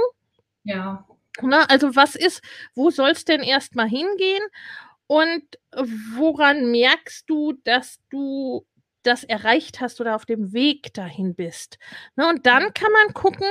Ja. 0.64 1.06
Na, 1.42 1.60
ne, 1.60 1.70
also 1.70 1.94
was 1.94 2.16
ist, 2.16 2.42
wo 2.74 2.90
soll 2.90 3.10
es 3.10 3.24
denn 3.24 3.42
erstmal 3.42 3.88
hingehen? 3.88 4.42
Und 5.06 5.44
woran 6.16 6.70
merkst 6.70 7.28
du, 7.28 7.54
dass 7.64 7.98
du 8.10 8.66
das 9.02 9.22
erreicht 9.22 9.80
hast 9.80 10.00
oder 10.00 10.16
auf 10.16 10.26
dem 10.26 10.52
Weg 10.52 10.92
dahin 10.94 11.34
bist? 11.34 11.78
Ne, 12.16 12.28
und 12.28 12.46
dann 12.46 12.74
kann 12.74 12.92
man 12.92 13.14
gucken, 13.14 13.46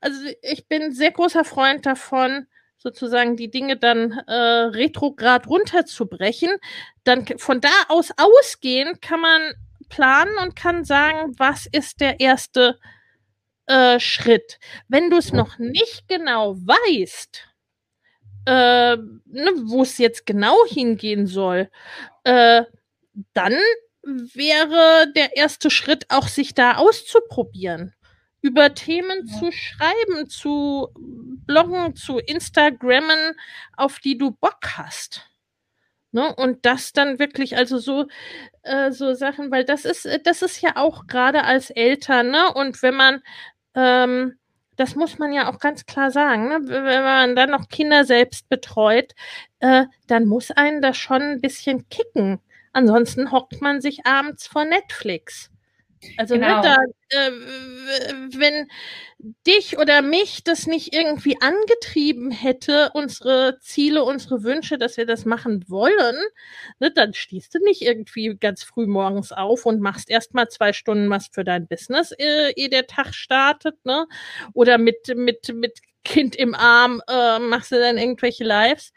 also 0.00 0.18
ich 0.42 0.68
bin 0.68 0.92
sehr 0.92 1.12
großer 1.12 1.44
Freund 1.44 1.86
davon, 1.86 2.46
sozusagen 2.76 3.36
die 3.36 3.50
Dinge 3.50 3.76
dann 3.76 4.12
äh, 4.12 4.32
retrograd 4.32 5.48
runterzubrechen. 5.48 6.50
Dann 7.04 7.26
von 7.38 7.60
da 7.60 7.70
aus 7.88 8.10
ausgehen 8.16 9.00
kann 9.00 9.20
man 9.20 9.52
planen 9.88 10.36
und 10.42 10.56
kann 10.56 10.84
sagen, 10.84 11.34
was 11.38 11.66
ist 11.66 12.00
der 12.00 12.20
erste 12.20 12.78
äh, 13.66 13.98
Schritt. 14.00 14.58
Wenn 14.88 15.10
du 15.10 15.16
es 15.16 15.32
noch 15.32 15.58
nicht 15.58 16.08
genau 16.08 16.56
weißt, 16.56 17.47
äh, 18.48 18.96
ne, 18.96 19.50
wo 19.64 19.82
es 19.82 19.98
jetzt 19.98 20.24
genau 20.24 20.56
hingehen 20.66 21.26
soll, 21.26 21.68
äh, 22.24 22.64
dann 23.34 23.52
wäre 24.02 25.12
der 25.14 25.36
erste 25.36 25.70
Schritt 25.70 26.06
auch, 26.08 26.28
sich 26.28 26.54
da 26.54 26.76
auszuprobieren. 26.76 27.94
Über 28.40 28.74
Themen 28.74 29.26
ja. 29.26 29.38
zu 29.38 29.52
schreiben, 29.52 30.30
zu 30.30 30.88
bloggen, 31.46 31.94
zu 31.94 32.18
Instagrammen, 32.18 33.34
auf 33.76 33.98
die 33.98 34.16
du 34.16 34.30
Bock 34.30 34.60
hast. 34.76 35.28
Ne? 36.12 36.34
Und 36.34 36.64
das 36.64 36.94
dann 36.94 37.18
wirklich, 37.18 37.58
also 37.58 37.76
so, 37.76 38.06
äh, 38.62 38.92
so 38.92 39.12
Sachen, 39.12 39.50
weil 39.50 39.64
das 39.64 39.84
ist, 39.84 40.08
das 40.24 40.40
ist 40.40 40.62
ja 40.62 40.76
auch 40.76 41.06
gerade 41.06 41.44
als 41.44 41.68
Eltern, 41.68 42.30
ne? 42.30 42.50
Und 42.54 42.82
wenn 42.82 42.94
man 42.94 43.22
ähm, 43.74 44.38
das 44.78 44.94
muss 44.94 45.18
man 45.18 45.32
ja 45.32 45.50
auch 45.50 45.58
ganz 45.58 45.86
klar 45.86 46.10
sagen. 46.10 46.48
Ne? 46.48 46.60
Wenn 46.62 47.02
man 47.02 47.36
dann 47.36 47.50
noch 47.50 47.68
Kinder 47.68 48.04
selbst 48.04 48.48
betreut, 48.48 49.12
äh, 49.58 49.86
dann 50.06 50.26
muss 50.26 50.52
einen 50.52 50.80
das 50.80 50.96
schon 50.96 51.20
ein 51.20 51.40
bisschen 51.40 51.88
kicken. 51.88 52.40
Ansonsten 52.72 53.32
hockt 53.32 53.60
man 53.60 53.80
sich 53.80 54.06
abends 54.06 54.46
vor 54.46 54.64
Netflix. 54.64 55.50
Also 56.16 56.34
ne, 56.34 56.46
genau. 56.46 56.62
da, 56.62 56.76
äh, 57.10 57.30
wenn 58.36 58.68
dich 59.46 59.78
oder 59.78 60.00
mich 60.02 60.44
das 60.44 60.66
nicht 60.66 60.94
irgendwie 60.94 61.36
angetrieben 61.40 62.30
hätte, 62.30 62.90
unsere 62.94 63.58
Ziele, 63.60 64.04
unsere 64.04 64.44
Wünsche, 64.44 64.78
dass 64.78 64.96
wir 64.96 65.06
das 65.06 65.24
machen 65.24 65.64
wollen, 65.68 66.16
ne, 66.78 66.92
dann 66.92 67.14
stehst 67.14 67.54
du 67.54 67.58
nicht 67.64 67.82
irgendwie 67.82 68.36
ganz 68.38 68.62
früh 68.62 68.86
morgens 68.86 69.32
auf 69.32 69.66
und 69.66 69.80
machst 69.80 70.08
erstmal 70.10 70.48
zwei 70.48 70.72
Stunden 70.72 71.10
was 71.10 71.28
für 71.32 71.44
dein 71.44 71.66
Business, 71.66 72.12
äh, 72.12 72.52
ehe 72.54 72.68
der 72.68 72.86
Tag 72.86 73.14
startet, 73.14 73.84
ne? 73.84 74.06
Oder 74.52 74.78
mit, 74.78 75.12
mit, 75.16 75.52
mit 75.54 75.78
Kind 76.04 76.36
im 76.36 76.54
Arm 76.54 77.02
äh, 77.08 77.38
machst 77.38 77.72
du 77.72 77.78
dann 77.78 77.98
irgendwelche 77.98 78.44
Lives. 78.44 78.92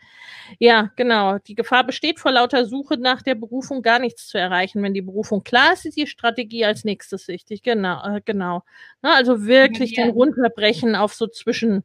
Ja, 0.60 0.92
genau. 0.96 1.38
Die 1.40 1.56
Gefahr 1.56 1.86
besteht 1.86 2.20
vor 2.20 2.32
lauter 2.32 2.66
Suche 2.66 2.98
nach 2.98 3.22
der 3.22 3.36
Berufung 3.36 3.82
gar 3.82 4.00
nichts 4.00 4.28
zu 4.28 4.38
erreichen. 4.38 4.84
Wenn 4.84 4.94
die 4.94 5.02
Berufung 5.02 5.44
klar 5.44 5.74
ist, 5.74 5.86
ist 5.86 5.98
die 5.98 6.08
Strategie 6.08 6.66
als 6.66 6.84
nächstes 6.84 7.28
wichtig. 7.28 7.64
Genau, 7.64 8.04
äh, 8.04 8.22
genau. 8.24 8.64
Na, 9.02 9.16
also 9.16 9.46
wirklich 9.46 9.94
den 9.94 10.10
runterbrechen 10.10 10.96
auf 10.96 11.14
so 11.14 11.28
zwischen, 11.28 11.84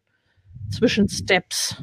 zwischen 0.71 1.09
Steps. 1.09 1.83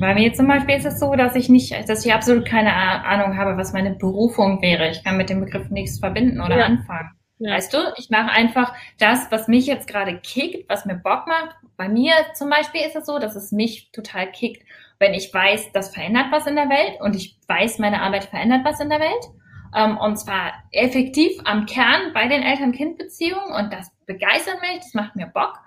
Bei 0.00 0.14
mir 0.14 0.32
zum 0.32 0.48
Beispiel 0.48 0.76
ist 0.76 0.86
es 0.86 0.98
so, 0.98 1.14
dass 1.14 1.34
ich 1.36 1.48
nicht, 1.48 1.88
dass 1.88 2.06
ich 2.06 2.12
absolut 2.12 2.46
keine 2.46 2.72
Ahnung 2.72 3.36
habe, 3.36 3.56
was 3.56 3.72
meine 3.72 3.90
Berufung 3.90 4.62
wäre. 4.62 4.90
Ich 4.90 5.04
kann 5.04 5.16
mit 5.16 5.28
dem 5.28 5.40
Begriff 5.40 5.68
nichts 5.68 5.98
verbinden 5.98 6.40
oder 6.40 6.58
ja. 6.58 6.64
anfangen. 6.66 7.10
Ja. 7.38 7.54
Weißt 7.54 7.72
du, 7.72 7.78
ich 7.96 8.10
mache 8.10 8.30
einfach 8.30 8.74
das, 8.98 9.30
was 9.30 9.48
mich 9.48 9.66
jetzt 9.66 9.88
gerade 9.88 10.18
kickt, 10.18 10.68
was 10.68 10.84
mir 10.84 10.94
Bock 10.94 11.26
macht. 11.26 11.56
Bei 11.80 11.88
mir 11.88 12.12
zum 12.34 12.50
Beispiel 12.50 12.82
ist 12.82 12.94
es 12.94 13.06
so, 13.06 13.18
dass 13.18 13.36
es 13.36 13.52
mich 13.52 13.90
total 13.90 14.30
kickt, 14.30 14.66
wenn 14.98 15.14
ich 15.14 15.32
weiß, 15.32 15.72
das 15.72 15.94
verändert 15.94 16.26
was 16.30 16.46
in 16.46 16.54
der 16.54 16.68
Welt 16.68 17.00
und 17.00 17.16
ich 17.16 17.38
weiß, 17.48 17.78
meine 17.78 18.02
Arbeit 18.02 18.24
verändert 18.24 18.66
was 18.66 18.80
in 18.80 18.90
der 18.90 19.00
Welt. 19.00 19.30
Ähm, 19.74 19.96
und 19.96 20.18
zwar 20.18 20.52
effektiv 20.72 21.40
am 21.44 21.64
Kern 21.64 22.12
bei 22.12 22.28
den 22.28 22.42
Eltern-Kind-Beziehungen 22.42 23.54
und 23.58 23.72
das 23.72 23.90
begeistert 24.04 24.60
mich, 24.60 24.80
das 24.82 24.92
macht 24.92 25.16
mir 25.16 25.26
Bock. 25.26 25.58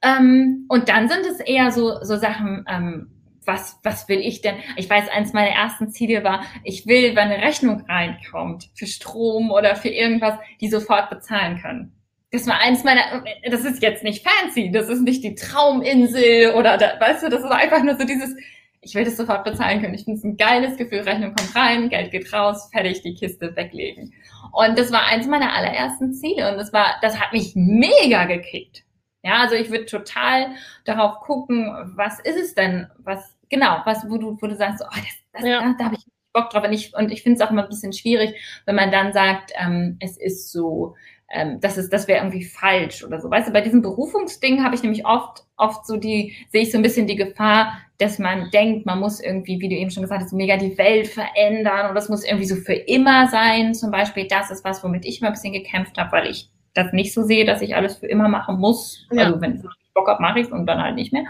Ähm, 0.00 0.66
und 0.68 0.88
dann 0.88 1.08
sind 1.08 1.26
es 1.26 1.40
eher 1.40 1.72
so, 1.72 2.04
so 2.04 2.14
Sachen, 2.14 2.64
ähm, 2.68 3.10
was, 3.44 3.80
was 3.82 4.08
will 4.08 4.20
ich 4.20 4.42
denn? 4.42 4.54
Ich 4.76 4.88
weiß, 4.88 5.08
eins 5.08 5.32
meiner 5.32 5.50
ersten 5.50 5.90
Ziele 5.90 6.22
war, 6.22 6.44
ich 6.62 6.86
will, 6.86 7.16
wenn 7.16 7.32
eine 7.32 7.42
Rechnung 7.42 7.84
reinkommt 7.88 8.70
für 8.76 8.86
Strom 8.86 9.50
oder 9.50 9.74
für 9.74 9.88
irgendwas, 9.88 10.38
die 10.60 10.68
sofort 10.68 11.10
bezahlen 11.10 11.60
können. 11.60 11.97
Das 12.30 12.46
war 12.46 12.60
eins 12.60 12.84
meiner, 12.84 13.24
das 13.50 13.64
ist 13.64 13.82
jetzt 13.82 14.04
nicht 14.04 14.26
fancy, 14.26 14.70
das 14.70 14.88
ist 14.88 15.00
nicht 15.00 15.24
die 15.24 15.34
Trauminsel 15.34 16.52
oder, 16.54 16.76
da, 16.76 17.00
weißt 17.00 17.22
du, 17.22 17.30
das 17.30 17.42
ist 17.42 17.50
einfach 17.50 17.82
nur 17.82 17.96
so 17.96 18.04
dieses, 18.04 18.36
ich 18.82 18.94
will 18.94 19.04
das 19.04 19.16
sofort 19.16 19.44
bezahlen 19.44 19.80
können. 19.80 19.94
Ich 19.94 20.04
finde 20.04 20.18
es 20.18 20.24
ein 20.24 20.36
geiles 20.36 20.76
Gefühl, 20.76 21.00
Rechnung 21.00 21.34
kommt 21.34 21.56
rein, 21.56 21.88
Geld 21.88 22.10
geht 22.10 22.32
raus, 22.32 22.68
fertig, 22.70 23.02
die 23.02 23.14
Kiste 23.14 23.56
weglegen. 23.56 24.12
Und 24.52 24.78
das 24.78 24.92
war 24.92 25.06
eins 25.06 25.26
meiner 25.26 25.54
allerersten 25.54 26.12
Ziele 26.12 26.50
und 26.50 26.58
das 26.58 26.72
war, 26.72 26.96
das 27.00 27.18
hat 27.18 27.32
mich 27.32 27.52
mega 27.54 28.24
gekickt. 28.24 28.84
Ja, 29.22 29.42
also 29.42 29.54
ich 29.54 29.70
würde 29.70 29.86
total 29.86 30.54
darauf 30.84 31.20
gucken, 31.20 31.92
was 31.96 32.20
ist 32.20 32.38
es 32.38 32.54
denn, 32.54 32.86
was 32.98 33.36
genau, 33.48 33.80
was, 33.84 34.08
wo 34.08 34.18
du, 34.18 34.36
wo 34.40 34.46
du 34.46 34.56
sagst, 34.56 34.82
oh, 34.84 34.94
das, 34.94 35.06
das, 35.32 35.44
ja. 35.44 35.60
da, 35.60 35.74
da 35.78 35.84
habe 35.86 35.96
ich 35.96 36.04
Bock 36.32 36.50
drauf. 36.50 36.64
Und 36.64 36.72
ich, 36.72 36.94
und 36.94 37.10
ich 37.10 37.22
finde 37.22 37.40
es 37.40 37.46
auch 37.46 37.50
immer 37.50 37.64
ein 37.64 37.68
bisschen 37.68 37.92
schwierig, 37.92 38.34
wenn 38.66 38.76
man 38.76 38.90
dann 38.90 39.12
sagt, 39.12 39.52
ähm, 39.58 39.96
es 40.00 40.16
ist 40.16 40.52
so, 40.52 40.94
ähm, 41.30 41.60
das 41.60 41.76
ist, 41.76 41.92
das 41.92 42.08
wäre 42.08 42.20
irgendwie 42.20 42.44
falsch 42.44 43.04
oder 43.04 43.20
so. 43.20 43.30
Weißt 43.30 43.48
du, 43.48 43.52
bei 43.52 43.60
diesem 43.60 43.82
Berufungsding 43.82 44.64
habe 44.64 44.74
ich 44.74 44.82
nämlich 44.82 45.04
oft, 45.06 45.44
oft 45.56 45.86
so 45.86 45.96
die, 45.96 46.34
sehe 46.50 46.62
ich 46.62 46.72
so 46.72 46.78
ein 46.78 46.82
bisschen 46.82 47.06
die 47.06 47.16
Gefahr, 47.16 47.78
dass 47.98 48.18
man 48.18 48.50
denkt, 48.50 48.86
man 48.86 49.00
muss 49.00 49.20
irgendwie, 49.20 49.60
wie 49.60 49.68
du 49.68 49.74
eben 49.74 49.90
schon 49.90 50.02
gesagt 50.02 50.22
hast, 50.22 50.30
so 50.30 50.36
mega 50.36 50.56
die 50.56 50.78
Welt 50.78 51.08
verändern 51.08 51.88
und 51.88 51.94
das 51.94 52.08
muss 52.08 52.24
irgendwie 52.24 52.46
so 52.46 52.56
für 52.56 52.72
immer 52.72 53.28
sein. 53.28 53.74
Zum 53.74 53.90
Beispiel, 53.90 54.26
das 54.26 54.50
ist 54.50 54.64
was, 54.64 54.82
womit 54.82 55.04
ich 55.04 55.20
mal 55.20 55.28
ein 55.28 55.34
bisschen 55.34 55.52
gekämpft 55.52 55.98
habe, 55.98 56.12
weil 56.12 56.28
ich 56.28 56.50
das 56.72 56.92
nicht 56.92 57.12
so 57.12 57.22
sehe, 57.22 57.44
dass 57.44 57.60
ich 57.60 57.76
alles 57.76 57.96
für 57.96 58.06
immer 58.06 58.28
machen 58.28 58.58
muss. 58.58 59.06
Ja. 59.10 59.24
Also 59.24 59.40
wenn 59.40 59.56
ich 59.56 59.62
Bock 59.94 60.08
habe, 60.08 60.22
mache 60.22 60.40
ich 60.40 60.46
es 60.46 60.52
und 60.52 60.66
dann 60.66 60.80
halt 60.80 60.94
nicht 60.94 61.12
mehr. 61.12 61.24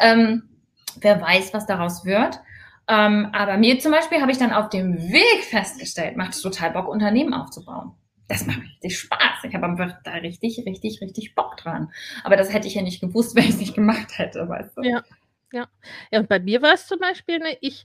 Ähm, 0.00 0.42
wer 1.00 1.20
weiß, 1.20 1.52
was 1.52 1.66
daraus 1.66 2.04
wird. 2.04 2.40
Ähm, 2.88 3.28
aber 3.32 3.56
mir 3.56 3.78
zum 3.80 3.90
Beispiel 3.90 4.20
habe 4.20 4.30
ich 4.30 4.38
dann 4.38 4.52
auf 4.52 4.68
dem 4.68 4.98
Weg 4.98 5.44
festgestellt, 5.44 6.16
macht 6.16 6.32
es 6.32 6.42
total 6.42 6.70
Bock, 6.70 6.88
Unternehmen 6.88 7.32
aufzubauen. 7.32 7.92
Das 8.32 8.46
macht 8.46 8.62
richtig 8.62 8.98
Spaß. 8.98 9.44
Ich 9.44 9.54
habe 9.54 9.66
einfach 9.66 10.02
da 10.04 10.12
richtig, 10.12 10.62
richtig, 10.64 11.02
richtig 11.02 11.34
Bock 11.34 11.58
dran. 11.58 11.92
Aber 12.24 12.34
das 12.34 12.50
hätte 12.50 12.66
ich 12.66 12.74
ja 12.74 12.80
nicht 12.80 13.02
gewusst, 13.02 13.34
wenn 13.36 13.44
ich 13.44 13.50
es 13.50 13.58
nicht 13.58 13.74
gemacht 13.74 14.16
hätte, 14.16 14.48
weißt 14.48 14.78
du? 14.78 14.82
Ja. 14.82 15.04
Ja, 15.52 15.68
ja 16.10 16.20
und 16.20 16.30
bei 16.30 16.40
mir 16.40 16.62
war 16.62 16.72
es 16.72 16.86
zum 16.86 16.98
Beispiel, 16.98 17.40
ne, 17.40 17.58
ich, 17.60 17.84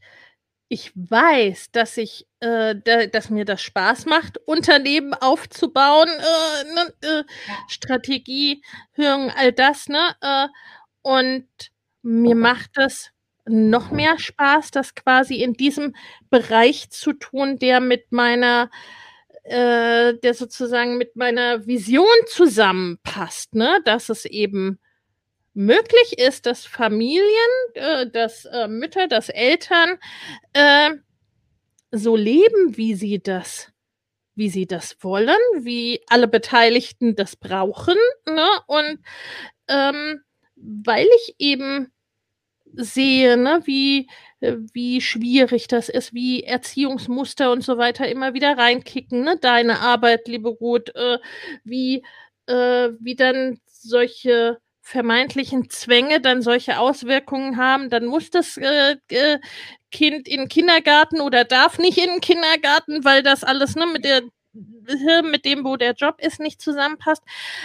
ich 0.69 0.93
weiß, 0.95 1.71
dass 1.73 1.97
ich, 1.97 2.27
äh, 2.39 2.75
da, 2.81 3.07
dass 3.07 3.29
mir 3.29 3.43
das 3.43 3.61
Spaß 3.61 4.05
macht, 4.05 4.37
Unternehmen 4.47 5.13
aufzubauen, 5.13 6.07
äh, 6.07 6.73
ne, 6.73 6.93
äh, 7.01 7.23
Strategie, 7.67 8.63
Hörung, 8.93 9.29
all 9.31 9.51
das, 9.51 9.89
ne? 9.89 10.15
Äh, 10.21 10.47
und 11.01 11.49
mir 12.03 12.35
macht 12.35 12.77
es 12.77 13.11
noch 13.45 13.91
mehr 13.91 14.17
Spaß, 14.17 14.71
das 14.71 14.95
quasi 14.95 15.41
in 15.43 15.55
diesem 15.55 15.93
Bereich 16.29 16.89
zu 16.89 17.11
tun, 17.11 17.59
der 17.59 17.81
mit 17.81 18.13
meiner 18.13 18.69
äh, 19.47 20.13
der 20.17 20.33
sozusagen 20.33 20.97
mit 20.97 21.15
meiner 21.15 21.65
Vision 21.65 22.07
zusammenpasst, 22.27 23.55
ne? 23.55 23.79
Dass 23.85 24.09
es 24.09 24.25
eben 24.25 24.79
möglich 25.53 26.19
ist, 26.19 26.45
dass 26.45 26.65
Familien, 26.65 27.25
äh, 27.73 28.09
dass 28.09 28.45
äh, 28.45 28.67
Mütter, 28.67 29.07
dass 29.07 29.29
Eltern 29.29 29.97
äh, 30.53 30.91
so 31.91 32.15
leben, 32.15 32.77
wie 32.77 32.93
sie 32.95 33.19
das, 33.19 33.71
wie 34.35 34.49
sie 34.49 34.67
das 34.67 34.97
wollen, 35.01 35.37
wie 35.59 36.01
alle 36.07 36.27
Beteiligten 36.27 37.15
das 37.15 37.35
brauchen, 37.35 37.97
ne? 38.25 38.49
Und 38.67 38.99
ähm, 39.67 40.21
weil 40.55 41.07
ich 41.17 41.35
eben 41.39 41.91
sehe, 42.77 43.37
ne, 43.37 43.61
wie 43.65 44.09
wie 44.39 45.01
schwierig 45.01 45.67
das 45.67 45.89
ist, 45.89 46.13
wie 46.13 46.43
Erziehungsmuster 46.43 47.51
und 47.51 47.63
so 47.63 47.77
weiter 47.79 48.07
immer 48.07 48.33
wieder 48.35 48.57
reinkicken, 48.57 49.23
ne? 49.23 49.37
Deine 49.41 49.79
Arbeit, 49.79 50.27
liebe 50.27 50.49
Ruth, 50.49 50.93
äh, 50.95 51.17
wie 51.63 52.03
äh, 52.47 52.89
wie 52.99 53.15
dann 53.15 53.59
solche 53.67 54.59
vermeintlichen 54.81 55.69
Zwänge 55.69 56.21
dann 56.21 56.41
solche 56.41 56.79
Auswirkungen 56.79 57.57
haben, 57.57 57.89
dann 57.89 58.05
muss 58.05 58.29
das 58.29 58.57
äh, 58.57 58.95
äh, 59.09 59.39
Kind 59.91 60.27
in 60.27 60.41
den 60.41 60.49
Kindergarten 60.49 61.19
oder 61.21 61.43
darf 61.43 61.77
nicht 61.79 61.97
in 61.97 62.09
den 62.11 62.21
Kindergarten, 62.21 63.03
weil 63.03 63.23
das 63.23 63.43
alles 63.43 63.75
ne, 63.75 63.85
mit 63.87 64.05
der 64.05 64.21
mit 65.23 65.45
dem, 65.45 65.65
wo 65.65 65.75
der 65.77 65.93
Job 65.93 66.15
ist, 66.21 66.39
nicht 66.39 66.61
zusammenpasst. 66.61 67.23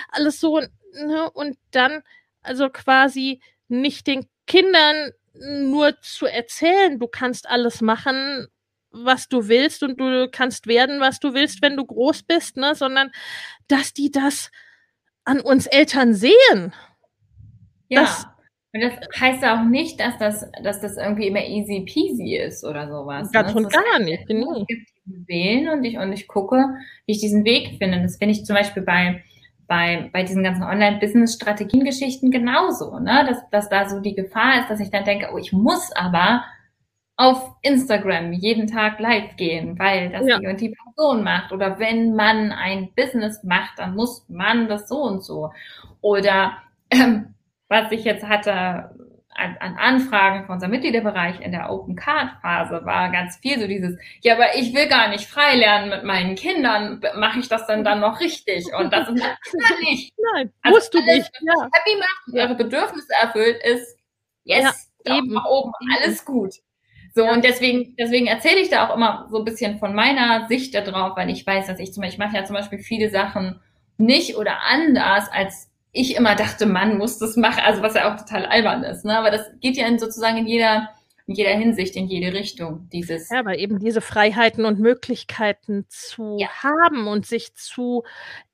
Alles 0.08 0.40
so, 0.40 0.60
ne, 0.94 1.30
und 1.32 1.56
dann 1.70 2.02
also 2.42 2.68
quasi 2.70 3.40
nicht 3.68 4.06
den 4.06 4.26
Kindern 4.46 5.12
nur 5.34 6.00
zu 6.00 6.26
erzählen, 6.26 6.98
du 6.98 7.08
kannst 7.08 7.48
alles 7.48 7.80
machen, 7.80 8.46
was 8.90 9.28
du 9.28 9.48
willst 9.48 9.82
und 9.82 9.98
du 9.98 10.28
kannst 10.30 10.66
werden, 10.66 11.00
was 11.00 11.18
du 11.18 11.34
willst, 11.34 11.62
wenn 11.62 11.76
du 11.76 11.84
groß 11.84 12.24
bist, 12.24 12.56
ne, 12.56 12.74
sondern 12.74 13.10
dass 13.68 13.94
die 13.94 14.10
das 14.10 14.50
an 15.24 15.40
uns 15.40 15.66
Eltern 15.66 16.14
sehen. 16.14 16.74
Ja. 17.88 18.02
Das, 18.02 18.26
und 18.74 18.80
das 18.80 19.20
heißt 19.20 19.44
auch 19.44 19.64
nicht, 19.64 20.00
dass 20.00 20.18
das, 20.18 20.50
dass 20.62 20.80
das 20.80 20.96
irgendwie 20.96 21.28
immer 21.28 21.44
easy 21.44 21.84
peasy 21.86 22.36
ist 22.36 22.64
oder 22.64 22.88
sowas. 22.88 23.30
Ganz 23.30 23.54
ne? 23.54 23.60
und 23.60 23.72
gar 23.72 23.98
nicht, 23.98 24.26
genau. 24.26 24.60
Es 24.60 24.66
gibt 24.66 24.88
Wählen 25.04 25.68
und 25.68 25.84
ich, 25.84 25.98
und 25.98 26.12
ich 26.12 26.28
gucke, 26.28 26.56
wie 27.06 27.12
ich 27.12 27.20
diesen 27.20 27.44
Weg 27.44 27.76
finde. 27.78 28.02
Das 28.02 28.16
finde 28.16 28.32
ich 28.32 28.44
zum 28.44 28.56
Beispiel 28.56 28.82
bei, 28.82 29.22
bei, 29.66 30.10
bei 30.12 30.22
diesen 30.22 30.42
ganzen 30.42 30.62
Online-Business-Strategien-Geschichten 30.62 32.30
genauso, 32.30 32.98
ne? 32.98 33.24
Dass, 33.26 33.48
dass 33.50 33.68
da 33.68 33.88
so 33.88 34.00
die 34.00 34.14
Gefahr 34.14 34.60
ist, 34.60 34.70
dass 34.70 34.80
ich 34.80 34.90
dann 34.90 35.04
denke, 35.04 35.30
oh, 35.32 35.38
ich 35.38 35.52
muss 35.52 35.92
aber 35.92 36.44
auf 37.16 37.54
Instagram 37.62 38.32
jeden 38.32 38.66
Tag 38.66 38.98
live 38.98 39.36
gehen, 39.36 39.78
weil 39.78 40.10
das 40.10 40.26
ja. 40.26 40.38
die 40.38 40.46
und 40.46 40.60
die 40.60 40.74
Person 40.74 41.22
macht. 41.22 41.52
Oder 41.52 41.78
wenn 41.78 42.14
man 42.14 42.52
ein 42.52 42.90
Business 42.96 43.44
macht, 43.44 43.78
dann 43.78 43.94
muss 43.94 44.24
man 44.28 44.68
das 44.68 44.88
so 44.88 45.02
und 45.02 45.24
so. 45.24 45.50
Oder 46.00 46.56
ähm, 46.90 47.34
was 47.68 47.92
ich 47.92 48.04
jetzt 48.04 48.24
hatte 48.24 48.90
an, 49.34 49.56
an 49.60 49.76
Anfragen 49.76 50.44
von 50.46 50.54
unserem 50.54 50.72
Mitgliederbereich 50.72 51.40
in 51.40 51.52
der 51.52 51.70
Open 51.70 51.96
Card 51.96 52.30
Phase 52.40 52.84
war 52.84 53.10
ganz 53.10 53.36
viel 53.36 53.58
so 53.58 53.66
dieses, 53.66 53.96
ja, 54.20 54.34
aber 54.34 54.54
ich 54.56 54.74
will 54.74 54.86
gar 54.88 55.08
nicht 55.08 55.26
frei 55.26 55.56
lernen 55.56 55.88
mit 55.88 56.04
meinen 56.04 56.34
Kindern, 56.34 57.00
mache 57.16 57.38
ich 57.40 57.48
das 57.48 57.66
denn 57.66 57.84
dann 57.84 58.00
noch 58.00 58.20
richtig? 58.20 58.66
Und 58.78 58.92
das 58.92 59.08
ist 59.08 59.14
nicht. 59.80 60.12
Nein, 60.34 60.52
also 60.62 60.76
musst 60.76 60.94
du 60.94 60.98
alles, 60.98 61.16
nicht. 61.16 61.30
Ja. 61.40 61.68
Happy 61.72 61.98
macht 61.98 62.28
und 62.28 62.34
ihre 62.34 62.54
Bedürfnisse 62.54 63.12
erfüllt 63.20 63.62
ist, 63.64 63.98
yes, 64.44 64.90
ja, 65.04 65.16
eben. 65.16 65.36
oben, 65.36 65.72
alles 65.98 66.24
gut. 66.24 66.54
So, 67.14 67.24
ja. 67.24 67.32
und 67.32 67.44
deswegen, 67.44 67.94
deswegen 67.96 68.26
erzähle 68.26 68.60
ich 68.60 68.70
da 68.70 68.88
auch 68.88 68.96
immer 68.96 69.28
so 69.30 69.38
ein 69.38 69.44
bisschen 69.44 69.78
von 69.78 69.94
meiner 69.94 70.46
Sicht 70.48 70.74
da 70.74 70.80
drauf, 70.80 71.16
weil 71.16 71.30
ich 71.30 71.46
weiß, 71.46 71.66
dass 71.66 71.78
ich 71.78 71.92
zum 71.92 72.02
Beispiel, 72.02 72.24
ich 72.24 72.26
mache 72.26 72.36
ja 72.36 72.44
zum 72.44 72.56
Beispiel 72.56 72.78
viele 72.78 73.10
Sachen 73.10 73.60
nicht 73.98 74.36
oder 74.36 74.62
anders, 74.62 75.28
als 75.30 75.71
ich 75.92 76.16
immer 76.16 76.34
dachte, 76.34 76.66
man 76.66 76.96
muss 76.96 77.18
das 77.18 77.36
machen, 77.36 77.62
also 77.64 77.82
was 77.82 77.94
ja 77.94 78.12
auch 78.12 78.18
total 78.18 78.46
albern 78.46 78.82
ist, 78.82 79.04
ne? 79.04 79.16
Aber 79.18 79.30
das 79.30 79.46
geht 79.60 79.76
ja 79.76 79.86
in, 79.86 79.98
sozusagen 79.98 80.38
in 80.38 80.46
jeder, 80.46 80.88
in 81.26 81.34
jeder 81.34 81.50
Hinsicht, 81.50 81.96
in 81.96 82.08
jede 82.08 82.32
Richtung, 82.32 82.88
dieses. 82.90 83.28
Ja, 83.28 83.40
aber 83.40 83.58
eben 83.58 83.78
diese 83.78 84.00
Freiheiten 84.00 84.64
und 84.64 84.80
Möglichkeiten 84.80 85.84
zu 85.88 86.38
ja. 86.40 86.48
haben 86.62 87.06
und 87.06 87.26
sich 87.26 87.54
zu 87.54 88.04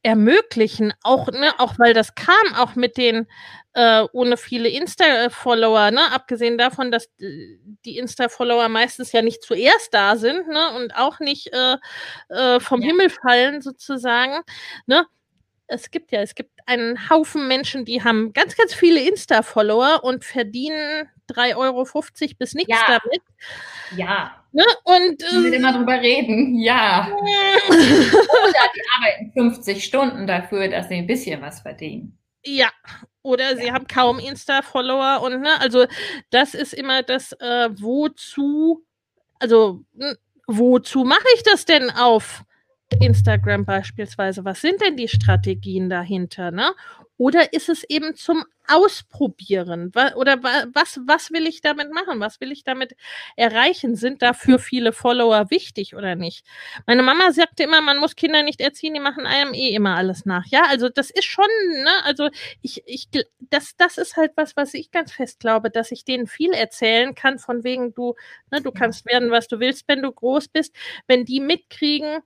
ermöglichen, 0.03 0.93
auch, 1.03 1.28
ne, 1.28 1.53
auch 1.59 1.78
weil 1.78 1.95
das 1.95 2.16
kam 2.16 2.55
auch 2.57 2.74
mit 2.74 2.97
den 2.97 3.28
äh, 3.74 4.05
ohne 4.12 4.36
viele 4.36 4.68
Insta-Follower, 4.68 5.93
ne, 5.93 6.12
abgesehen 6.12 6.59
davon, 6.59 6.91
dass 6.91 7.09
die 7.18 7.99
Insta-Follower 7.99 8.68
meistens 8.68 9.12
ja 9.12 9.22
nicht 9.22 9.45
zuerst 9.45 9.95
da 9.95 10.16
sind, 10.16 10.49
ne, 10.49 10.74
und 10.74 10.97
auch 10.97 11.20
nicht 11.20 11.53
äh, 11.53 11.76
äh, 12.30 12.59
vom 12.59 12.80
ja. 12.80 12.89
Himmel 12.89 13.11
fallen 13.11 13.61
sozusagen, 13.62 14.41
ne, 14.86 15.07
es 15.69 15.91
gibt 15.91 16.11
ja, 16.12 16.21
es 16.23 16.35
gibt 16.35 16.59
einen 16.66 17.11
Haufen 17.11 17.47
Menschen, 17.47 17.85
die 17.85 18.03
haben 18.03 18.33
ganz, 18.33 18.57
ganz 18.57 18.75
viele 18.75 19.01
Insta-Follower 19.01 20.03
und 20.03 20.25
verdienen 20.25 21.09
3,50 21.31 21.57
Euro 21.57 21.87
bis 22.39 22.55
nichts 22.55 22.71
ja. 22.71 22.87
damit. 22.87 23.23
Ja. 23.97 24.45
Ne? 24.53 24.64
Und 24.85 25.23
ähm, 25.31 25.45
wir 25.45 25.53
immer 25.53 25.75
drüber 25.75 26.01
reden, 26.01 26.59
ja. 26.59 27.09
Oder 27.12 28.62
die 28.75 28.83
arbeiten 28.97 29.33
50 29.35 29.85
Stunden 29.85 30.27
dafür, 30.27 30.69
dass 30.69 30.89
sie 30.89 30.97
ein 30.97 31.07
bisschen 31.07 31.43
was 31.43 31.61
verdienen. 31.61 32.19
Ja. 32.45 32.71
Oder 33.23 33.51
ja. 33.51 33.57
sie 33.57 33.73
haben 33.73 33.87
kaum 33.87 34.19
Insta-Follower 34.19 35.21
und 35.23 35.43
ne, 35.43 35.61
also 35.61 35.87
das 36.31 36.55
ist 36.55 36.73
immer 36.73 37.03
das, 37.03 37.33
äh, 37.33 37.69
wozu, 37.73 38.87
also 39.39 39.85
wozu 40.47 41.05
mache 41.05 41.27
ich 41.35 41.43
das 41.43 41.66
denn 41.66 41.91
auf? 41.91 42.43
Instagram 43.01 43.64
beispielsweise, 43.64 44.45
was 44.45 44.61
sind 44.61 44.80
denn 44.80 44.97
die 44.97 45.09
Strategien 45.09 45.89
dahinter, 45.91 46.51
ne? 46.51 46.72
Oder 47.18 47.53
ist 47.53 47.68
es 47.68 47.82
eben 47.82 48.14
zum 48.14 48.45
Ausprobieren? 48.68 49.91
Oder 50.14 50.41
was, 50.72 51.01
was 51.05 51.32
will 51.32 51.49
ich 51.49 51.62
damit 51.62 51.93
machen? 51.93 52.20
Was 52.20 52.41
will 52.41 52.53
ich 52.53 52.62
damit 52.62 52.95
erreichen? 53.34 53.97
Sind 53.97 54.22
dafür 54.22 54.61
viele 54.61 54.93
Follower 54.93 55.51
wichtig 55.51 55.97
oder 55.97 56.14
nicht? 56.14 56.47
Meine 56.86 57.03
Mama 57.03 57.32
sagte 57.32 57.64
immer, 57.64 57.80
man 57.80 57.99
muss 57.99 58.14
Kinder 58.14 58.45
nicht 58.45 58.61
erziehen, 58.61 58.95
die 58.95 59.01
machen 59.01 59.26
einem 59.26 59.53
eh 59.53 59.70
immer 59.70 59.97
alles 59.97 60.26
nach. 60.26 60.47
Ja, 60.47 60.64
also 60.68 60.89
das 60.91 61.11
ist 61.11 61.24
schon, 61.24 61.49
ne, 61.82 61.91
also 62.05 62.28
ich, 62.62 62.82
ich, 62.86 63.09
das, 63.41 63.74
das 63.76 63.99
ist 63.99 64.16
halt 64.16 64.32
was, 64.36 64.55
was 64.57 64.72
ich 64.74 64.93
ganz 64.93 65.11
fest 65.11 65.41
glaube, 65.41 65.70
dass 65.70 65.91
ich 65.91 66.05
denen 66.05 66.28
viel 66.28 66.53
erzählen 66.53 67.16
kann, 67.16 67.41
von 67.41 67.64
wegen 67.64 67.95
du, 67.95 68.14
ne, 68.53 68.61
du 68.61 68.70
kannst 68.70 69.07
werden, 69.07 69.32
was 69.32 69.49
du 69.49 69.59
willst, 69.59 69.89
wenn 69.89 70.03
du 70.03 70.12
groß 70.12 70.49
bist. 70.49 70.76
Wenn 71.09 71.24
die 71.24 71.41
mitkriegen, 71.41 72.20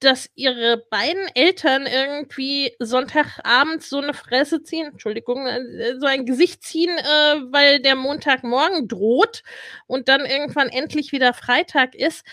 dass 0.00 0.30
ihre 0.34 0.84
beiden 0.90 1.26
Eltern 1.34 1.86
irgendwie 1.86 2.74
Sonntagabends 2.78 3.88
so 3.90 3.98
eine 3.98 4.14
Fresse 4.14 4.62
ziehen, 4.62 4.88
Entschuldigung, 4.88 5.46
äh, 5.46 5.98
so 5.98 6.06
ein 6.06 6.26
Gesicht 6.26 6.62
ziehen, 6.62 6.90
äh, 6.90 7.40
weil 7.52 7.80
der 7.80 7.96
Montagmorgen 7.96 8.88
droht 8.88 9.42
und 9.86 10.08
dann 10.08 10.24
irgendwann 10.24 10.68
endlich 10.68 11.12
wieder 11.12 11.34
Freitag 11.34 11.94
ist. 11.94 12.24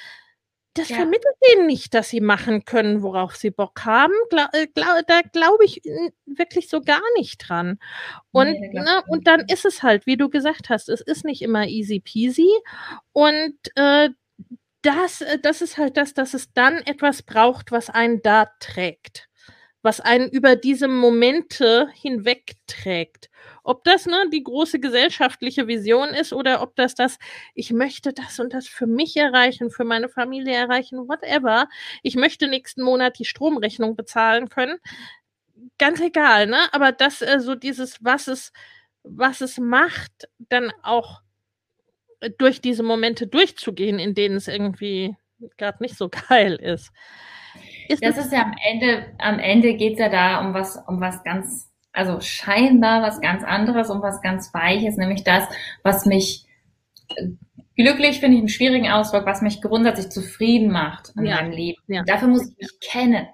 Das 0.78 0.90
ja. 0.90 0.98
vermittelt 0.98 1.36
denen 1.52 1.66
nicht, 1.66 1.94
dass 1.96 2.10
sie 2.10 2.22
machen 2.22 2.64
können, 2.64 3.02
worauf 3.02 3.36
sie 3.36 3.50
Bock 3.50 3.84
haben. 3.84 4.14
Gla 4.30 4.48
äh, 4.54 4.68
gla 4.68 5.02
da 5.08 5.22
glaube 5.22 5.66
ich 5.66 5.82
wirklich 6.26 6.70
so 6.70 6.82
gar 6.82 7.02
nicht 7.18 7.38
dran. 7.38 7.80
Und, 8.32 8.52
nee, 8.52 8.70
ne, 8.74 9.02
und 9.08 9.28
dann 9.28 9.46
ist 9.52 9.66
es 9.66 9.82
halt, 9.82 10.06
wie 10.06 10.18
du 10.18 10.30
gesagt 10.30 10.70
hast, 10.70 10.88
es 10.88 11.02
ist 11.02 11.26
nicht 11.26 11.42
immer 11.42 11.66
easy 11.66 12.00
peasy. 12.00 12.50
Und 13.12 13.56
äh, 13.76 14.10
das, 14.88 15.22
äh, 15.22 15.40
das 15.40 15.62
ist 15.62 15.78
halt 15.78 15.98
das, 15.98 16.14
dass 16.14 16.34
es 16.34 16.54
dann 16.54 16.78
etwas 16.80 17.24
braucht, 17.24 17.72
was 17.72 17.90
einen 17.90 18.22
da 18.22 18.48
trägt. 18.60 19.28
was 19.84 20.02
einen 20.02 20.30
über 20.30 20.58
diese 20.58 20.90
Momente 20.90 21.90
hinwegträgt. 21.96 23.30
Ob 23.64 23.86
das 23.86 24.06
ne, 24.08 24.26
die 24.34 24.44
große 24.44 24.82
gesellschaftliche 24.82 25.68
Vision 25.70 26.10
ist 26.10 26.34
oder 26.34 26.62
ob 26.62 26.76
das 26.76 26.96
das, 26.96 27.18
ich 27.56 27.72
möchte 27.74 28.14
das 28.14 28.42
und 28.42 28.54
das 28.54 28.68
für 28.68 28.88
mich 28.88 29.18
erreichen, 29.18 29.72
für 29.72 29.86
meine 29.86 30.10
Familie 30.10 30.56
erreichen, 30.56 31.08
whatever. 31.10 31.70
Ich 32.04 32.18
möchte 32.18 32.50
nächsten 32.50 32.84
Monat 32.84 33.20
die 33.20 33.26
Stromrechnung 33.26 33.96
bezahlen 33.96 34.50
können. 34.50 34.80
Ganz 35.80 36.00
egal, 36.02 36.48
ne? 36.48 36.58
Aber 36.74 36.92
das 36.92 37.22
äh, 37.22 37.40
so 37.40 37.56
dieses, 37.56 38.04
was 38.04 38.28
es, 38.28 38.52
was 39.04 39.42
es 39.42 39.58
macht, 39.58 40.30
dann 40.40 40.72
auch 40.84 41.22
durch 42.38 42.62
diese 42.62 42.84
Momente 42.84 43.28
durchzugehen, 43.28 44.00
in 44.00 44.14
denen 44.14 44.36
es 44.36 44.48
irgendwie 44.48 45.16
gerade 45.58 45.82
nicht 45.82 45.98
so 45.98 46.10
geil 46.30 46.56
ist. 46.56 46.92
ist 47.88 48.04
das, 48.04 48.16
das 48.16 48.26
ist 48.26 48.34
ja 48.34 48.44
am 48.44 48.56
Ende, 48.64 49.06
am 49.20 49.40
Ende 49.40 49.76
geht's 49.76 50.00
ja 50.00 50.10
da 50.10 50.42
um 50.42 50.54
was, 50.54 50.78
um 50.88 51.00
was 51.00 51.24
ganz, 51.24 51.72
also 51.94 52.20
scheinbar 52.22 53.02
was 53.02 53.22
ganz 53.22 53.44
anderes, 53.44 53.90
um 53.90 54.02
was 54.02 54.22
ganz 54.22 54.54
Weiches, 54.54 54.98
nämlich 54.98 55.24
das, 55.24 55.44
was 55.84 56.06
mich 56.06 56.46
glücklich 57.76 58.20
finde 58.20 58.36
ich 58.36 58.42
einen 58.42 58.50
schwierigen 58.50 58.90
Ausdruck, 58.90 59.26
was 59.26 59.42
mich 59.42 59.62
grundsätzlich 59.62 60.10
zufrieden 60.10 60.72
macht 60.72 61.14
in 61.16 61.26
ja. 61.26 61.36
meinem 61.36 61.52
Leben. 61.52 61.82
Ja. 61.88 62.04
Dafür 62.04 62.28
muss 62.28 62.50
ich 62.50 62.58
mich 62.58 62.80
kennen. 62.82 63.28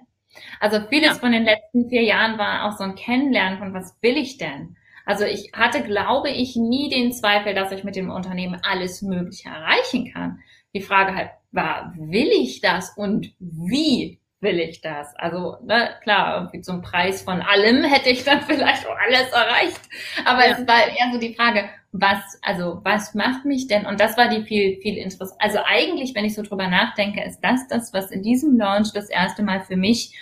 Also 0.60 0.80
vieles 0.88 1.08
ja. 1.08 1.14
von 1.14 1.32
den 1.32 1.44
letzten 1.44 1.88
vier 1.88 2.02
Jahren 2.02 2.38
war 2.38 2.64
auch 2.66 2.76
so 2.76 2.84
ein 2.84 2.94
Kennenlernen 2.94 3.58
von 3.58 3.72
was 3.72 3.96
will 4.02 4.16
ich 4.16 4.36
denn? 4.36 4.76
Also 5.04 5.24
ich 5.24 5.52
hatte, 5.52 5.82
glaube 5.82 6.30
ich, 6.30 6.56
nie 6.56 6.88
den 6.88 7.12
Zweifel, 7.12 7.54
dass 7.54 7.72
ich 7.72 7.84
mit 7.84 7.96
dem 7.96 8.10
Unternehmen 8.10 8.60
alles 8.62 9.02
Mögliche 9.02 9.48
erreichen 9.48 10.12
kann. 10.12 10.38
Die 10.74 10.80
Frage 10.80 11.14
halt 11.14 11.30
war, 11.52 11.94
will 11.96 12.28
ich 12.28 12.60
das 12.60 12.96
und 12.96 13.32
wie 13.38 14.20
will 14.40 14.60
ich 14.60 14.80
das? 14.80 15.14
Also, 15.16 15.56
ne, 15.64 15.90
klar, 16.02 16.36
irgendwie 16.36 16.60
zum 16.60 16.82
Preis 16.82 17.22
von 17.22 17.42
allem 17.42 17.82
hätte 17.90 18.10
ich 18.10 18.24
dann 18.24 18.42
vielleicht 18.42 18.86
auch 18.86 18.96
alles 18.96 19.30
erreicht. 19.32 19.80
Aber 20.24 20.46
ja. 20.46 20.52
es 20.52 20.66
war 20.66 20.86
eher 20.86 21.12
so 21.12 21.18
die 21.18 21.34
Frage, 21.34 21.68
was, 21.92 22.22
also, 22.42 22.80
was 22.84 23.14
macht 23.14 23.44
mich 23.44 23.66
denn? 23.66 23.86
Und 23.86 24.00
das 24.00 24.16
war 24.16 24.28
die 24.28 24.42
viel, 24.42 24.80
viel 24.80 24.96
interessant. 24.96 25.40
Also 25.40 25.58
eigentlich, 25.64 26.14
wenn 26.14 26.24
ich 26.24 26.34
so 26.34 26.42
drüber 26.42 26.68
nachdenke, 26.68 27.24
ist 27.24 27.40
das 27.40 27.66
das, 27.68 27.92
was 27.92 28.10
in 28.10 28.22
diesem 28.22 28.56
Launch 28.56 28.92
das 28.92 29.08
erste 29.08 29.42
Mal 29.42 29.60
für 29.60 29.76
mich, 29.76 30.12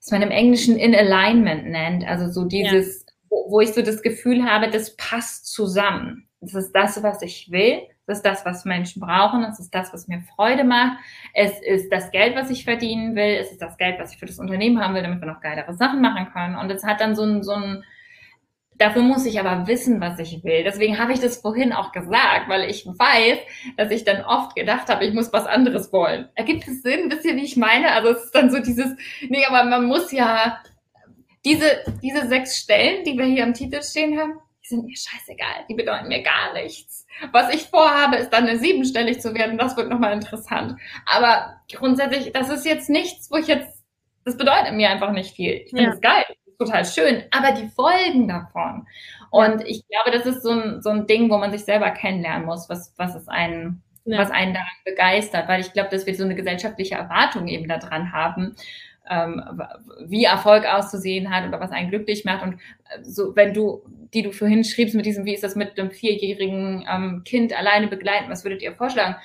was 0.00 0.10
man 0.10 0.22
im 0.22 0.30
Englischen 0.30 0.76
in 0.76 0.94
Alignment 0.94 1.66
nennt. 1.66 2.06
Also 2.06 2.30
so 2.30 2.46
dieses, 2.46 3.04
wo, 3.30 3.60
ich 3.60 3.72
so 3.72 3.82
das 3.82 4.02
Gefühl 4.02 4.44
habe, 4.44 4.68
das 4.68 4.96
passt 4.96 5.46
zusammen. 5.52 6.28
Das 6.40 6.54
ist 6.54 6.72
das, 6.72 7.02
was 7.02 7.22
ich 7.22 7.50
will. 7.50 7.82
Das 8.06 8.18
ist 8.18 8.26
das, 8.26 8.44
was 8.44 8.64
Menschen 8.64 9.00
brauchen. 9.00 9.42
Das 9.42 9.60
ist 9.60 9.72
das, 9.72 9.92
was 9.92 10.08
mir 10.08 10.22
Freude 10.34 10.64
macht. 10.64 10.98
Es 11.32 11.60
ist 11.60 11.92
das 11.92 12.10
Geld, 12.10 12.34
was 12.34 12.50
ich 12.50 12.64
verdienen 12.64 13.14
will. 13.14 13.36
Es 13.36 13.52
ist 13.52 13.62
das 13.62 13.76
Geld, 13.76 14.00
was 14.00 14.12
ich 14.12 14.18
für 14.18 14.26
das 14.26 14.38
Unternehmen 14.38 14.80
haben 14.80 14.94
will, 14.94 15.02
damit 15.02 15.20
wir 15.20 15.32
noch 15.32 15.40
geilere 15.40 15.74
Sachen 15.74 16.00
machen 16.00 16.32
können. 16.32 16.56
Und 16.56 16.70
es 16.70 16.84
hat 16.84 17.00
dann 17.00 17.14
so 17.14 17.22
ein, 17.22 17.42
so 17.42 17.52
ein, 17.52 17.84
Dafür 18.80 19.02
muss 19.02 19.26
ich 19.26 19.38
aber 19.38 19.66
wissen, 19.66 20.00
was 20.00 20.18
ich 20.18 20.42
will. 20.42 20.64
Deswegen 20.64 20.98
habe 20.98 21.12
ich 21.12 21.20
das 21.20 21.36
vorhin 21.36 21.74
auch 21.74 21.92
gesagt, 21.92 22.48
weil 22.48 22.62
ich 22.70 22.86
weiß, 22.86 23.38
dass 23.76 23.90
ich 23.90 24.04
dann 24.04 24.24
oft 24.24 24.56
gedacht 24.56 24.88
habe, 24.88 25.04
ich 25.04 25.12
muss 25.12 25.34
was 25.34 25.44
anderes 25.44 25.92
wollen. 25.92 26.30
Ergibt 26.34 26.66
es 26.66 26.80
Sinn? 26.80 27.10
Wisst 27.10 27.26
ihr, 27.26 27.36
wie 27.36 27.44
ich 27.44 27.58
meine? 27.58 27.92
Also 27.92 28.08
es 28.08 28.24
ist 28.24 28.34
dann 28.34 28.50
so 28.50 28.58
dieses, 28.58 28.96
nee, 29.28 29.44
aber 29.44 29.68
man 29.68 29.84
muss 29.84 30.10
ja, 30.12 30.62
diese, 31.44 31.84
diese 32.02 32.28
sechs 32.28 32.56
Stellen, 32.56 33.04
die 33.04 33.16
wir 33.16 33.24
hier 33.24 33.44
am 33.44 33.54
Titel 33.54 33.82
stehen 33.82 34.18
haben, 34.18 34.34
die 34.62 34.68
sind 34.68 34.84
mir 34.84 34.96
scheißegal, 34.96 35.64
die 35.68 35.74
bedeuten 35.74 36.08
mir 36.08 36.22
gar 36.22 36.52
nichts. 36.52 37.06
Was 37.32 37.52
ich 37.54 37.64
vorhabe, 37.64 38.16
ist 38.16 38.30
dann 38.30 38.46
eine 38.46 38.58
siebenstellig 38.58 39.20
zu 39.20 39.34
werden, 39.34 39.58
das 39.58 39.76
wird 39.76 39.88
nochmal 39.88 40.12
interessant. 40.12 40.78
Aber 41.06 41.60
grundsätzlich, 41.72 42.32
das 42.32 42.50
ist 42.50 42.66
jetzt 42.66 42.90
nichts, 42.90 43.30
wo 43.30 43.36
ich 43.36 43.46
jetzt, 43.46 43.82
das 44.24 44.36
bedeutet 44.36 44.74
mir 44.74 44.90
einfach 44.90 45.12
nicht 45.12 45.34
viel. 45.34 45.62
Ich 45.64 45.70
finde 45.70 45.90
es 45.90 46.00
ja. 46.02 46.12
geil, 46.12 46.24
total 46.58 46.84
schön, 46.84 47.24
aber 47.30 47.52
die 47.52 47.68
Folgen 47.68 48.28
davon. 48.28 48.86
Und 49.30 49.62
ich 49.66 49.84
glaube, 49.88 50.16
das 50.16 50.26
ist 50.26 50.42
so 50.42 50.50
ein, 50.50 50.82
so 50.82 50.90
ein 50.90 51.06
Ding, 51.06 51.30
wo 51.30 51.38
man 51.38 51.52
sich 51.52 51.64
selber 51.64 51.90
kennenlernen 51.90 52.46
muss, 52.46 52.68
was, 52.68 52.92
was 52.96 53.14
es 53.14 53.28
einen, 53.28 53.82
ja. 54.04 54.18
was 54.18 54.30
einen 54.30 54.54
daran 54.54 54.68
begeistert, 54.84 55.48
weil 55.48 55.60
ich 55.60 55.72
glaube, 55.72 55.90
dass 55.90 56.06
wir 56.06 56.14
so 56.14 56.24
eine 56.24 56.34
gesellschaftliche 56.34 56.96
Erwartung 56.96 57.48
eben 57.48 57.68
daran 57.68 58.12
haben, 58.12 58.44
ähm, 58.46 58.56
wie 60.06 60.24
Erfolg 60.24 60.64
auszusehen 60.66 61.30
hat 61.30 61.46
oder 61.48 61.60
was 61.60 61.72
einen 61.72 61.90
glücklich 61.90 62.24
macht. 62.24 62.42
Und 62.42 62.54
äh, 62.54 63.02
so, 63.02 63.34
wenn 63.34 63.52
du, 63.52 63.82
die 64.14 64.22
du 64.22 64.32
vorhin 64.32 64.64
schriebst 64.64 64.94
mit 64.94 65.06
diesem, 65.06 65.24
wie 65.24 65.34
ist 65.34 65.42
das 65.42 65.56
mit 65.56 65.78
einem 65.78 65.90
vierjährigen 65.90 66.86
ähm, 66.88 67.22
Kind 67.24 67.56
alleine 67.56 67.88
begleiten, 67.88 68.30
was 68.30 68.44
würdet 68.44 68.62
ihr 68.62 68.72
vorschlagen? 68.74 69.16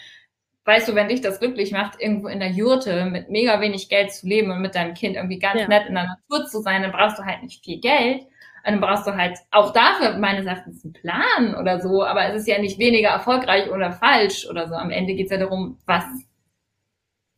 Weißt 0.66 0.88
du, 0.88 0.96
wenn 0.96 1.10
dich 1.10 1.22
das 1.22 1.40
glücklich 1.40 1.72
macht, 1.72 2.02
irgendwo 2.02 2.28
in 2.28 2.40
der 2.40 2.50
Jurte 2.50 3.06
mit 3.06 3.30
mega 3.30 3.62
wenig 3.62 3.88
Geld 3.88 4.12
zu 4.12 4.28
leben 4.28 4.50
und 4.50 4.62
mit 4.62 4.74
deinem 4.74 4.96
Kind 4.96 5.16
irgendwie 5.16 5.38
ganz 5.38 5.62
ja. 5.62 5.68
nett 5.68 5.88
in 5.88 5.94
der 5.94 6.18
Natur 6.30 6.48
zu 6.48 6.62
sein, 6.62 6.82
dann 6.82 6.92
brauchst 6.92 7.20
du 7.20 7.24
halt 7.24 7.44
nicht 7.44 7.64
viel 7.64 7.80
Geld. 7.80 8.24
Und 8.66 8.72
dann 8.72 8.82
brauchst 8.82 9.06
du 9.06 9.16
halt 9.16 9.38
auch 9.52 9.74
dafür 9.74 10.18
meines 10.18 10.48
Erachtens 10.48 10.84
einen 10.84 10.94
Plan 10.94 11.56
oder 11.56 11.80
so, 11.80 12.04
aber 12.04 12.30
es 12.30 12.42
ist 12.42 12.48
ja 12.48 12.60
nicht 12.60 12.80
weniger 12.80 13.10
erfolgreich 13.10 13.70
oder 13.70 13.92
falsch 13.92 14.48
oder 14.50 14.68
so. 14.68 14.74
Am 14.74 14.90
Ende 14.90 15.14
geht 15.14 15.26
es 15.26 15.32
ja 15.32 15.38
darum, 15.38 15.78
was 15.86 16.04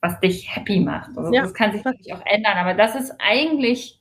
was 0.08 0.20
dich 0.20 0.56
happy 0.56 0.80
macht. 0.80 1.18
Also 1.18 1.34
ja. 1.34 1.42
Das 1.42 1.54
kann 1.54 1.72
sich 1.72 1.84
natürlich 1.84 2.14
auch 2.14 2.26
ändern, 2.26 2.58
aber 2.58 2.74
das 2.74 2.96
ist 2.96 3.14
eigentlich, 3.20 4.00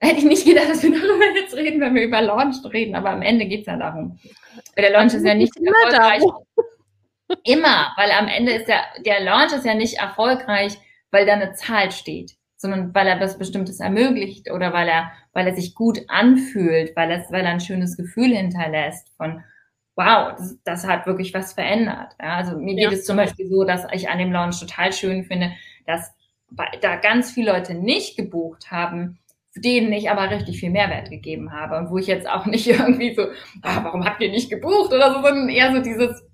hätte 0.00 0.18
ich 0.18 0.24
nicht 0.24 0.46
gedacht, 0.46 0.70
dass 0.70 0.82
wir 0.82 0.90
darüber 1.00 1.24
jetzt 1.34 1.54
reden, 1.54 1.80
wenn 1.80 1.94
wir 1.94 2.04
über 2.04 2.22
Launch 2.22 2.56
reden, 2.72 2.94
aber 2.94 3.10
am 3.10 3.22
Ende 3.22 3.46
geht 3.46 3.60
es 3.60 3.66
ja 3.66 3.76
darum. 3.76 4.18
Der 4.76 4.90
Launch 4.90 5.14
ist 5.14 5.26
ja 5.26 5.34
nicht 5.34 5.56
immer 5.56 5.72
erfolgreich. 5.84 6.22
Immer, 7.42 7.92
weil 7.96 8.10
am 8.10 8.28
Ende 8.28 8.52
ist 8.52 8.68
der, 8.68 8.82
der 9.04 9.20
Launch 9.20 9.54
ist 9.54 9.64
ja 9.64 9.74
nicht 9.74 9.98
erfolgreich, 9.98 10.76
weil 11.10 11.24
da 11.24 11.32
eine 11.32 11.54
Zahl 11.54 11.90
steht, 11.90 12.32
sondern 12.56 12.94
weil 12.94 13.08
er 13.08 13.18
was 13.18 13.38
Bestimmtes 13.38 13.80
ermöglicht 13.80 14.50
oder 14.50 14.74
weil 14.74 14.88
er, 14.88 15.10
weil 15.32 15.46
er 15.46 15.54
sich 15.54 15.74
gut 15.74 16.00
anfühlt, 16.08 16.94
weil 16.94 17.10
er, 17.10 17.24
weil 17.30 17.44
er 17.46 17.52
ein 17.52 17.60
schönes 17.60 17.96
Gefühl 17.96 18.36
hinterlässt 18.36 19.08
von, 19.16 19.42
wow, 19.96 20.34
das, 20.36 20.58
das 20.64 20.86
hat 20.86 21.06
wirklich 21.06 21.32
was 21.34 21.52
verändert. 21.52 22.14
Ja, 22.20 22.36
also 22.36 22.58
mir 22.58 22.74
ja. 22.74 22.88
geht 22.88 22.98
es 22.98 23.04
zum 23.04 23.16
Beispiel 23.16 23.48
so, 23.48 23.64
dass 23.64 23.86
ich 23.92 24.08
an 24.08 24.18
dem 24.18 24.32
Launch 24.32 24.60
total 24.60 24.92
schön 24.92 25.24
finde, 25.24 25.52
dass 25.86 26.12
da 26.80 26.96
ganz 26.96 27.32
viele 27.32 27.52
Leute 27.52 27.74
nicht 27.74 28.16
gebucht 28.16 28.70
haben, 28.70 29.18
denen 29.56 29.92
ich 29.92 30.10
aber 30.10 30.30
richtig 30.30 30.58
viel 30.58 30.70
Mehrwert 30.70 31.10
gegeben 31.10 31.52
habe 31.52 31.78
und 31.78 31.90
wo 31.90 31.98
ich 31.98 32.06
jetzt 32.06 32.28
auch 32.28 32.46
nicht 32.46 32.66
irgendwie 32.68 33.14
so, 33.14 33.26
ah, 33.62 33.84
warum 33.84 34.04
habt 34.04 34.20
ihr 34.20 34.30
nicht 34.30 34.50
gebucht 34.50 34.92
oder 34.92 35.14
so, 35.14 35.22
sondern 35.22 35.48
eher 35.48 35.72
so 35.72 35.80
dieses 35.80 36.24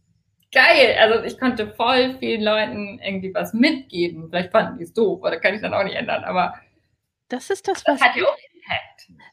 geil. 0.52 0.96
Also 0.98 1.24
ich 1.24 1.38
konnte 1.38 1.68
voll 1.74 2.16
vielen 2.18 2.42
Leuten 2.42 3.00
irgendwie 3.04 3.32
was 3.34 3.52
mitgeben. 3.52 4.28
Vielleicht 4.28 4.50
fanden 4.50 4.78
die 4.78 4.84
es 4.84 4.92
doof, 4.92 5.22
oder 5.22 5.38
kann 5.38 5.54
ich 5.54 5.60
dann 5.60 5.74
auch 5.74 5.84
nicht 5.84 5.96
ändern, 5.96 6.24
aber 6.24 6.54
das 7.28 7.48
ist 7.48 7.68
das, 7.68 7.86
was 7.86 8.00
das 8.00 8.08
hat 8.08 8.16
ja 8.16 8.24
auch 8.24 8.36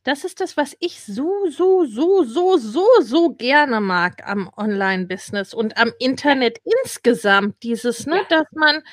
das 0.07 0.23
ist 0.23 0.39
das, 0.39 0.55
was 0.55 0.75
ich 0.79 1.01
so, 1.01 1.47
so, 1.49 1.83
so, 1.83 2.23
so, 2.23 2.55
so, 2.55 2.87
so 3.01 3.29
gerne 3.31 3.81
mag 3.81 4.25
am 4.25 4.49
Online-Business 4.55 5.53
und 5.53 5.77
am 5.77 5.91
Internet 5.99 6.59
ja. 6.63 6.71
insgesamt. 6.81 7.61
Dieses, 7.61 8.05
ne, 8.05 8.17
ja. 8.17 8.23
dass 8.29 8.47
man, 8.53 8.83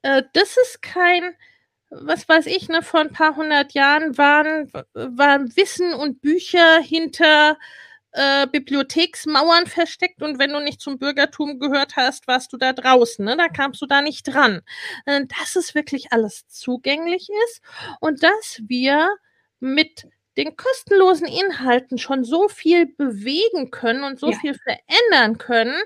äh, 0.00 0.22
das 0.32 0.56
ist 0.56 0.80
kein, 0.80 1.34
was 1.90 2.26
weiß 2.28 2.46
ich, 2.46 2.70
ne, 2.70 2.80
vor 2.80 3.00
ein 3.00 3.12
paar 3.12 3.36
hundert 3.36 3.74
Jahren 3.74 4.16
waren, 4.16 4.72
waren 4.94 5.54
Wissen 5.54 5.92
und 5.92 6.22
Bücher 6.22 6.80
hinter 6.80 7.58
äh, 8.12 8.46
Bibliotheksmauern 8.46 9.66
versteckt 9.66 10.22
und 10.22 10.38
wenn 10.38 10.54
du 10.54 10.60
nicht 10.60 10.80
zum 10.80 10.98
Bürgertum 10.98 11.58
gehört 11.58 11.96
hast, 11.96 12.26
warst 12.26 12.54
du 12.54 12.56
da 12.56 12.72
draußen, 12.72 13.22
ne? 13.22 13.36
da 13.36 13.48
kamst 13.48 13.82
du 13.82 13.86
da 13.86 14.00
nicht 14.00 14.22
dran. 14.22 14.62
Äh, 15.04 15.26
dass 15.26 15.56
es 15.56 15.74
wirklich 15.74 16.10
alles 16.10 16.48
zugänglich 16.48 17.28
ist 17.44 17.60
und 18.00 18.22
dass 18.22 18.62
wir 18.66 19.10
mit 19.60 20.06
den 20.36 20.56
kostenlosen 20.56 21.26
Inhalten 21.26 21.98
schon 21.98 22.24
so 22.24 22.48
viel 22.48 22.86
bewegen 22.86 23.70
können 23.70 24.04
und 24.04 24.20
so 24.20 24.30
ja. 24.30 24.38
viel 24.38 24.54
verändern 24.54 25.36
können, 25.36 25.76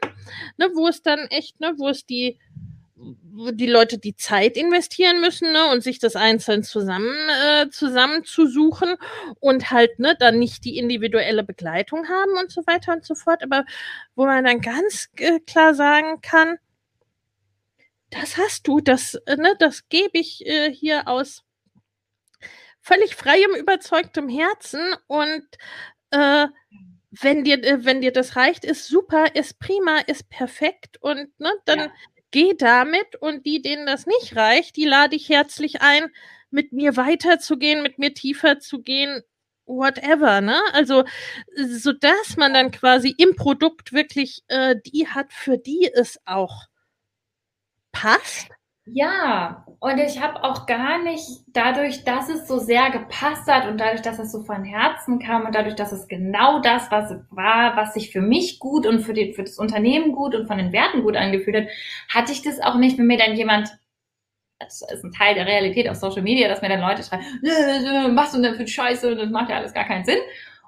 ne, 0.59 0.69
wo 0.75 0.89
es 0.89 1.03
dann 1.03 1.21
echt, 1.31 1.59
ne, 1.61 1.75
wo 1.79 1.89
es 1.89 2.05
die 2.05 2.39
die 3.53 3.67
Leute 3.67 3.99
die 3.99 4.15
Zeit 4.15 4.57
investieren 4.57 5.21
müssen 5.21 5.53
ne, 5.53 5.71
und 5.73 5.83
sich 5.83 5.99
das 5.99 6.15
einzeln 6.17 6.63
zusammen 6.63 7.15
äh, 7.45 7.69
zusammenzusuchen 7.71 8.95
und 9.41 9.71
halt 9.71 9.99
ne 9.99 10.15
dann 10.19 10.39
nicht 10.39 10.65
die 10.65 10.77
individuelle 10.79 11.43
Begleitung 11.43 12.09
haben 12.09 12.39
und 12.41 12.53
so 12.53 12.63
weiter 12.67 12.93
und 12.93 13.05
so 13.05 13.15
fort, 13.15 13.43
aber 13.43 13.65
wo 14.15 14.27
man 14.27 14.45
dann 14.45 14.61
ganz 14.61 15.09
äh, 15.17 15.41
klar 15.41 15.75
sagen 15.75 16.21
kann, 16.21 16.59
das 18.11 18.37
hast 18.37 18.69
du, 18.69 18.81
das 18.81 19.15
äh, 19.27 19.37
ne, 19.37 19.55
das 19.59 19.89
gebe 19.89 20.19
ich 20.19 20.47
äh, 20.47 20.73
hier 20.73 21.09
aus 21.09 21.43
völlig 22.83 23.15
freiem, 23.15 23.55
überzeugtem 23.59 24.29
Herzen 24.29 24.95
und 25.07 25.45
äh, 26.11 26.49
wenn 27.11 27.45
dir, 27.45 27.63
äh, 27.63 27.85
wenn 27.85 28.01
dir 28.01 28.13
das 28.13 28.37
reicht, 28.37 28.65
ist 28.65 28.89
super, 28.89 29.35
ist 29.35 29.59
prima, 29.59 29.99
ist 30.07 30.29
perfekt 30.29 30.99
und 31.01 31.29
ne, 31.39 31.53
dann 31.65 31.79
ja. 31.79 31.93
geh 32.31 32.55
damit 32.55 33.17
und 33.21 33.47
die, 33.47 33.63
denen 33.63 33.87
das 33.87 34.07
nicht 34.07 34.37
reicht, 34.37 34.77
die 34.77 34.85
lade 34.85 35.17
ich 35.17 35.29
herzlich 35.29 35.81
ein, 35.81 36.11
mit 36.51 36.73
mir 36.73 36.97
weiterzugehen, 36.97 37.83
mit 37.83 37.99
mir 37.99 38.13
tiefer 38.15 38.59
zu 38.59 38.83
gehen, 38.83 39.23
whatever, 39.65 40.41
ne? 40.41 40.61
Also, 40.73 41.05
so 41.57 41.93
dass 41.93 42.37
man 42.37 42.53
dann 42.53 42.71
quasi 42.73 43.15
im 43.17 43.37
Produkt 43.37 43.93
wirklich 43.93 44.43
äh, 44.49 44.77
die 44.87 45.09
hat, 45.09 45.33
für 45.33 45.57
die 45.57 45.91
es 45.93 46.19
auch 46.27 46.67
passt 47.93 48.49
Ja, 48.87 49.65
und 49.79 49.99
ich 49.99 50.21
habe 50.21 50.43
auch 50.43 50.67
gar 50.67 51.01
nicht, 51.05 51.25
dadurch, 51.53 52.03
dass 52.05 52.29
es 52.29 52.49
so 52.49 52.59
sehr 52.59 52.91
gepasst 52.91 53.47
hat 53.47 53.69
und 53.69 53.79
dadurch, 53.79 54.03
dass 54.03 54.19
es 54.19 54.33
so 54.33 54.43
von 54.43 54.65
Herzen 54.65 55.21
kam 55.21 55.47
und 55.47 55.55
dadurch, 55.55 55.77
dass 55.77 55.93
es 55.93 56.09
genau 56.09 56.61
das 56.61 56.91
was 56.91 57.15
war, 57.31 57.77
was 57.77 57.95
sich 57.95 58.11
für 58.11 58.21
mich 58.21 58.59
gut 58.59 58.85
und 58.87 59.01
für, 59.03 59.13
die, 59.15 59.35
für 59.35 59.45
das 59.45 59.57
Unternehmen 59.59 60.13
gut 60.13 60.35
und 60.35 60.49
von 60.49 60.59
den 60.59 60.73
Werten 60.73 61.03
gut 61.03 61.17
angefühlt 61.17 61.57
hat, 61.57 61.69
hatte 62.09 62.33
ich 62.33 62.43
das 62.43 62.59
auch 62.61 62.75
nicht, 62.77 62.99
wenn 62.99 63.07
mir 63.07 63.19
dann 63.19 63.37
jemand, 63.37 63.71
das 64.61 64.83
ist 64.83 65.05
ein 65.05 65.13
Teil 65.13 65.35
der 65.37 65.47
Realität 65.47 65.89
auf 65.89 65.97
Social 65.97 66.23
Media, 66.23 66.49
dass 66.49 66.63
mir 66.63 66.69
dann 66.69 66.81
Leute 66.81 67.03
schreiben, 67.03 67.25
was 68.17 68.33
du 68.33 68.43
denn 68.43 68.57
für 68.57 68.67
Scheiße, 68.67 69.17
das 69.17 69.31
macht 69.31 69.51
ja 69.51 69.57
alles 69.57 69.75
gar 69.75 69.85
keinen 69.87 70.05
Sinn. 70.05 70.19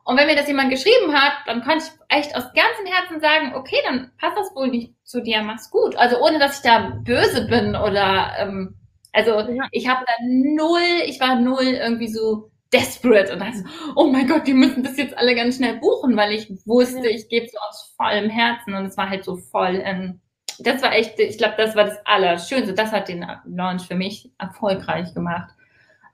Und 0.05 0.19
wenn 0.19 0.27
mir 0.27 0.37
das 0.37 0.49
jemand 0.49 0.71
geschrieben 0.71 1.15
hat, 1.15 1.33
dann 1.47 1.63
konnte 1.65 1.85
ich 1.85 2.17
echt 2.17 2.37
aus 2.37 2.45
ganzem 2.53 2.87
Herzen 2.87 3.21
sagen, 3.21 3.55
okay, 3.55 3.77
dann 3.85 4.11
passt 4.19 4.37
das 4.37 4.55
wohl 4.55 4.69
nicht 4.69 4.93
zu 5.05 5.23
dir, 5.23 5.43
mach's 5.43 5.71
gut. 5.71 5.97
Also 5.97 6.21
ohne, 6.21 6.39
dass 6.39 6.57
ich 6.57 6.63
da 6.63 6.93
böse 7.03 7.47
bin 7.47 7.75
oder, 7.75 8.33
ähm, 8.39 8.77
also 9.13 9.41
ja. 9.41 9.67
ich 9.71 9.89
habe 9.89 10.05
da 10.07 10.13
null, 10.27 11.03
ich 11.07 11.21
war 11.21 11.37
null 11.37 11.65
irgendwie 11.65 12.09
so 12.09 12.51
desperate 12.73 13.33
und 13.33 13.39
dachte 13.39 13.59
so, 13.59 13.65
oh 13.97 14.11
mein 14.11 14.27
Gott, 14.27 14.47
die 14.47 14.53
müssen 14.53 14.83
das 14.83 14.97
jetzt 14.99 15.17
alle 15.17 15.35
ganz 15.35 15.57
schnell 15.57 15.77
buchen, 15.77 16.17
weil 16.17 16.33
ich 16.33 16.51
wusste, 16.67 17.09
ja. 17.09 17.15
ich 17.15 17.29
gebe 17.29 17.47
so 17.49 17.59
aus 17.59 17.95
vollem 17.97 18.29
Herzen 18.29 18.75
und 18.75 18.87
es 18.87 18.97
war 18.99 19.09
halt 19.09 19.25
so 19.25 19.37
voll, 19.37 19.81
ähm, 19.85 20.21
das 20.59 20.83
war 20.83 20.93
echt, 20.93 21.19
ich 21.19 21.39
glaube, 21.39 21.55
das 21.57 21.75
war 21.75 21.85
das 21.85 21.99
Allerschönste. 22.05 22.75
Das 22.75 22.93
hat 22.93 23.09
den 23.09 23.27
Launch 23.45 23.87
für 23.87 23.95
mich 23.95 24.31
erfolgreich 24.39 25.13
gemacht. 25.15 25.51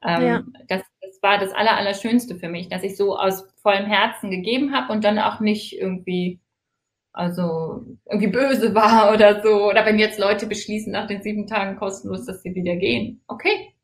Ähm, 0.03 0.26
ja. 0.26 0.43
das, 0.68 0.82
das 1.21 1.31
war 1.31 1.39
das 1.39 1.53
Aller, 1.53 1.77
Allerschönste 1.77 2.37
für 2.37 2.49
mich, 2.49 2.68
dass 2.68 2.83
ich 2.83 2.97
so 2.97 3.16
aus 3.16 3.47
vollem 3.62 3.87
Herzen 3.87 4.31
gegeben 4.31 4.75
habe 4.75 4.93
und 4.93 5.05
dann 5.05 5.18
auch 5.18 5.41
nicht 5.41 5.79
irgendwie, 5.79 6.41
also 7.12 7.85
irgendwie 8.07 8.29
böse 8.29 8.75
war 8.75 9.12
oder 9.14 9.43
so. 9.43 9.68
Oder 9.68 9.85
wenn 9.87 9.99
jetzt 9.99 10.18
Leute 10.18 10.47
beschließen, 10.47 10.93
nach 10.93 11.07
den 11.07 11.23
sieben 11.23 11.47
Tagen 11.47 11.77
kostenlos, 11.77 12.27
dass 12.27 12.43
sie 12.43 12.55
wieder 12.55 12.77
gehen. 12.77 13.23
Okay. 13.27 13.75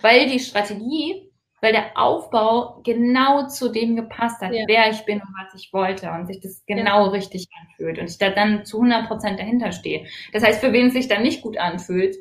Weil 0.00 0.28
die 0.28 0.40
Strategie, 0.40 1.30
weil 1.60 1.72
der 1.72 1.96
Aufbau 1.96 2.82
genau 2.84 3.46
zu 3.46 3.70
dem 3.70 3.96
gepasst 3.96 4.42
hat, 4.42 4.52
ja. 4.52 4.64
wer 4.66 4.90
ich 4.90 5.04
bin 5.04 5.20
und 5.20 5.28
was 5.38 5.54
ich 5.58 5.72
wollte 5.72 6.10
und 6.10 6.26
sich 6.26 6.40
das 6.40 6.64
genau 6.66 7.06
ja. 7.06 7.10
richtig 7.10 7.48
anfühlt 7.60 7.98
und 7.98 8.10
ich 8.10 8.18
da 8.18 8.30
dann 8.30 8.64
zu 8.66 8.78
100 8.78 9.06
Prozent 9.06 9.38
dahinter 9.38 9.72
stehe. 9.72 10.06
Das 10.32 10.42
heißt, 10.42 10.60
für 10.60 10.72
wen 10.72 10.88
es 10.88 10.92
sich 10.92 11.08
dann 11.08 11.22
nicht 11.22 11.42
gut 11.42 11.56
anfühlt, 11.56 12.16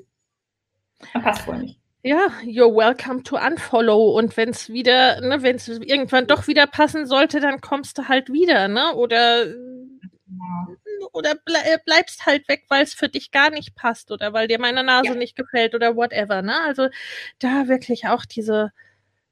passt 1.21 1.45
wohl 1.47 1.57
nicht 1.57 1.82
ja, 2.03 2.27
you're 2.43 2.73
welcome 2.75 3.23
to 3.23 3.37
unfollow. 3.37 4.17
Und 4.17 4.35
wenn 4.35 4.49
es 4.49 4.69
wieder, 4.69 5.21
ne, 5.21 5.41
wenn 5.41 5.55
es 5.55 5.67
irgendwann 5.69 6.27
doch 6.27 6.47
wieder 6.47 6.67
passen 6.67 7.07
sollte, 7.07 7.39
dann 7.39 7.61
kommst 7.61 7.97
du 7.97 8.07
halt 8.09 8.31
wieder, 8.31 8.67
ne? 8.67 8.93
Oder 8.95 9.45
oder 11.13 11.35
ble 11.35 11.55
äh, 11.63 11.77
bleibst 11.85 12.25
halt 12.25 12.47
weg, 12.49 12.65
weil 12.69 12.83
es 12.83 12.93
für 12.93 13.09
dich 13.09 13.31
gar 13.31 13.49
nicht 13.51 13.75
passt 13.75 14.11
oder 14.11 14.33
weil 14.33 14.47
dir 14.47 14.59
meine 14.59 14.83
Nase 14.83 15.09
ja. 15.09 15.15
nicht 15.15 15.35
gefällt 15.35 15.75
oder 15.75 15.95
whatever, 15.95 16.41
ne? 16.41 16.59
Also 16.61 16.89
da 17.39 17.67
wirklich 17.67 18.07
auch 18.07 18.25
diese 18.25 18.71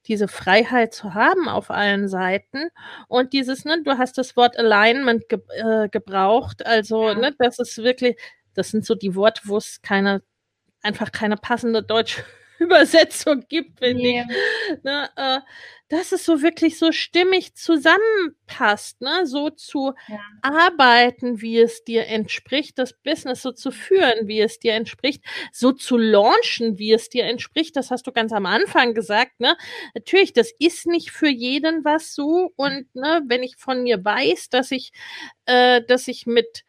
diese 0.08 0.28
Freiheit 0.28 0.94
zu 0.94 1.14
haben 1.14 1.48
auf 1.48 1.70
allen 1.72 2.08
Seiten 2.08 2.70
und 3.08 3.34
dieses, 3.34 3.66
ne, 3.66 3.84
du 3.84 3.98
hast 3.98 4.18
das 4.18 4.36
Wort 4.36 4.58
Alignment 4.58 5.30
ge 5.30 5.40
äh, 5.50 5.90
gebraucht, 5.90 6.66
also, 6.66 7.10
ja. 7.10 7.16
ne, 7.16 7.36
das 7.38 7.60
ist 7.60 7.78
wirklich, 7.78 8.18
das 8.56 8.72
sind 8.72 8.86
so 8.86 8.96
die 8.96 9.16
Worte, 9.16 9.44
wo 9.46 9.58
es 9.58 9.82
keine, 9.84 10.24
einfach 10.82 11.12
keine 11.12 11.38
passende 11.38 11.84
deutsche 11.84 12.24
Übersetzung 12.72 13.46
gibt, 13.48 13.80
finde 13.80 14.04
yeah. 14.04 14.26
ich. 14.30 14.84
Ne, 14.84 15.10
äh, 15.16 15.40
dass 15.92 16.14
es 16.14 16.24
so 16.24 16.42
wirklich 16.42 16.80
so 16.80 16.94
stimmig 16.94 17.54
zusammenpasst, 17.56 19.02
ne? 19.02 19.26
so 19.26 19.50
zu 19.50 19.92
ja. 20.08 20.22
arbeiten, 20.42 21.42
wie 21.42 21.60
es 21.60 21.84
dir 21.84 22.08
entspricht, 22.08 22.80
das 22.80 22.94
Business 22.94 23.42
so 23.42 23.52
zu 23.52 23.72
führen, 23.72 24.26
wie 24.26 24.40
es 24.40 24.58
dir 24.58 24.74
entspricht, 24.74 25.22
so 25.52 25.74
zu 25.74 25.98
launchen, 25.98 26.80
wie 26.80 26.94
es 26.94 27.10
dir 27.10 27.26
entspricht. 27.26 27.76
Das 27.76 27.92
hast 27.92 28.08
du 28.08 28.14
ganz 28.14 28.32
am 28.32 28.46
Anfang 28.46 28.94
gesagt. 28.94 29.42
Ne? 29.42 29.58
Natürlich, 29.94 30.32
das 30.32 30.54
ist 30.60 30.88
nicht 30.88 31.12
für 31.12 31.28
jeden 31.28 31.84
was 31.84 32.16
so. 32.16 32.54
Und 32.56 32.88
ne, 32.96 33.22
wenn 33.28 33.44
ich 33.44 33.58
von 33.58 33.84
mir 33.84 34.04
weiß, 34.04 34.48
dass 34.48 34.72
ich, 34.72 34.94
äh, 35.46 35.82
dass 35.86 36.08
ich 36.08 36.26
mit 36.26 36.64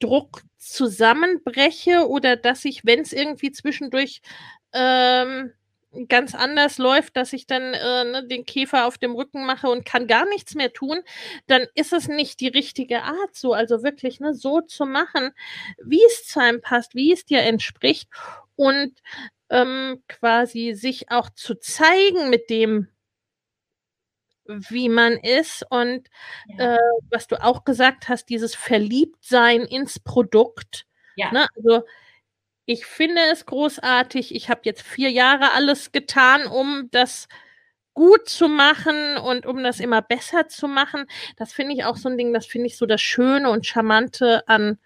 Druck 0.00 0.42
zusammenbreche 0.58 2.08
oder 2.08 2.34
dass 2.36 2.64
ich, 2.64 2.84
wenn 2.84 3.00
es 3.00 3.12
irgendwie 3.12 3.52
zwischendurch 3.52 4.20
ähm, 4.74 5.52
ganz 6.08 6.34
anders 6.34 6.78
läuft, 6.78 7.16
dass 7.16 7.32
ich 7.32 7.46
dann 7.46 7.74
äh, 7.74 8.04
ne, 8.04 8.26
den 8.26 8.44
Käfer 8.44 8.86
auf 8.86 8.98
dem 8.98 9.14
Rücken 9.14 9.46
mache 9.46 9.68
und 9.68 9.84
kann 9.84 10.06
gar 10.06 10.26
nichts 10.28 10.54
mehr 10.54 10.72
tun, 10.72 10.98
dann 11.46 11.66
ist 11.74 11.92
es 11.92 12.08
nicht 12.08 12.40
die 12.40 12.48
richtige 12.48 13.02
Art 13.02 13.34
so. 13.34 13.52
Also 13.54 13.82
wirklich 13.82 14.20
ne, 14.20 14.34
so 14.34 14.60
zu 14.60 14.86
machen, 14.86 15.30
wie 15.82 16.02
es 16.06 16.26
zu 16.26 16.40
einem 16.40 16.60
passt, 16.60 16.94
wie 16.94 17.12
es 17.12 17.24
dir 17.24 17.40
entspricht 17.40 18.08
und 18.56 18.92
ähm, 19.50 20.02
quasi 20.08 20.74
sich 20.74 21.10
auch 21.10 21.30
zu 21.30 21.54
zeigen 21.54 22.30
mit 22.30 22.50
dem, 22.50 22.88
wie 24.46 24.88
man 24.88 25.14
ist 25.14 25.64
und 25.70 26.08
ja. 26.58 26.74
äh, 26.74 26.78
was 27.10 27.28
du 27.28 27.42
auch 27.42 27.64
gesagt 27.64 28.08
hast, 28.08 28.28
dieses 28.28 28.54
Verliebtsein 28.54 29.62
ins 29.62 29.98
Produkt. 30.00 30.86
Ja. 31.16 31.30
Ne? 31.32 31.46
Also 31.56 31.84
ich 32.66 32.86
finde 32.86 33.20
es 33.32 33.46
großartig. 33.46 34.34
Ich 34.34 34.48
habe 34.50 34.60
jetzt 34.64 34.82
vier 34.82 35.10
Jahre 35.10 35.52
alles 35.52 35.92
getan, 35.92 36.46
um 36.46 36.88
das 36.90 37.28
gut 37.94 38.28
zu 38.28 38.48
machen 38.48 39.16
und 39.18 39.46
um 39.46 39.62
das 39.62 39.80
immer 39.80 40.02
besser 40.02 40.48
zu 40.48 40.66
machen. 40.68 41.06
Das 41.36 41.52
finde 41.52 41.74
ich 41.74 41.84
auch 41.84 41.96
so 41.96 42.08
ein 42.08 42.18
Ding, 42.18 42.32
das 42.34 42.46
finde 42.46 42.66
ich 42.68 42.76
so 42.78 42.86
das 42.86 43.00
Schöne 43.02 43.50
und 43.50 43.66
Charmante 43.66 44.46
an 44.48 44.78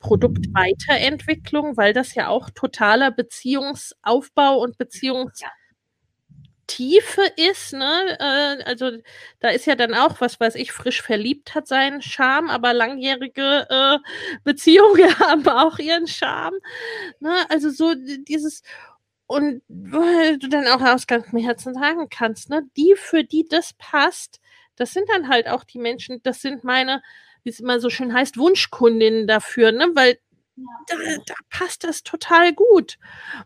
Produktweiterentwicklung, 0.00 1.76
weil 1.76 1.92
das 1.94 2.14
ja 2.14 2.28
auch 2.28 2.50
totaler 2.50 3.10
Beziehungsaufbau 3.12 4.58
und 4.60 4.78
Beziehungs 4.78 5.40
ja. 5.40 5.48
Tiefe 6.68 7.22
ist, 7.36 7.72
ne? 7.72 8.16
Äh, 8.20 8.62
also 8.64 8.92
da 9.40 9.48
ist 9.48 9.66
ja 9.66 9.74
dann 9.74 9.94
auch, 9.94 10.20
was 10.20 10.38
weiß 10.38 10.54
ich, 10.54 10.70
frisch 10.72 11.02
verliebt 11.02 11.54
hat 11.56 11.66
seinen 11.66 12.02
Charme, 12.02 12.50
aber 12.50 12.72
langjährige 12.72 13.66
äh, 13.68 13.98
Beziehungen 14.44 15.18
haben 15.18 15.48
auch 15.48 15.78
ihren 15.78 16.06
Charme. 16.06 16.58
Ne? 17.20 17.34
Also 17.48 17.70
so 17.70 17.94
dieses 17.96 18.62
und 19.26 19.62
weil 19.68 20.38
du 20.38 20.48
dann 20.48 20.66
auch 20.68 20.80
aus 20.80 21.06
ganzem 21.06 21.38
Herzen 21.38 21.74
sagen 21.74 22.08
kannst, 22.08 22.48
ne, 22.50 22.62
die, 22.76 22.94
für 22.96 23.24
die 23.24 23.46
das 23.46 23.74
passt, 23.74 24.40
das 24.76 24.92
sind 24.94 25.08
dann 25.10 25.28
halt 25.28 25.48
auch 25.48 25.64
die 25.64 25.78
Menschen, 25.78 26.22
das 26.22 26.40
sind 26.40 26.64
meine, 26.64 27.02
wie 27.42 27.50
es 27.50 27.60
immer 27.60 27.78
so 27.80 27.90
schön 27.90 28.14
heißt, 28.14 28.38
Wunschkundinnen 28.38 29.26
dafür, 29.26 29.72
ne, 29.72 29.88
weil 29.94 30.18
da, 30.86 30.96
da, 31.26 31.34
passt 31.50 31.84
das 31.84 32.02
total 32.02 32.52
gut. 32.52 32.98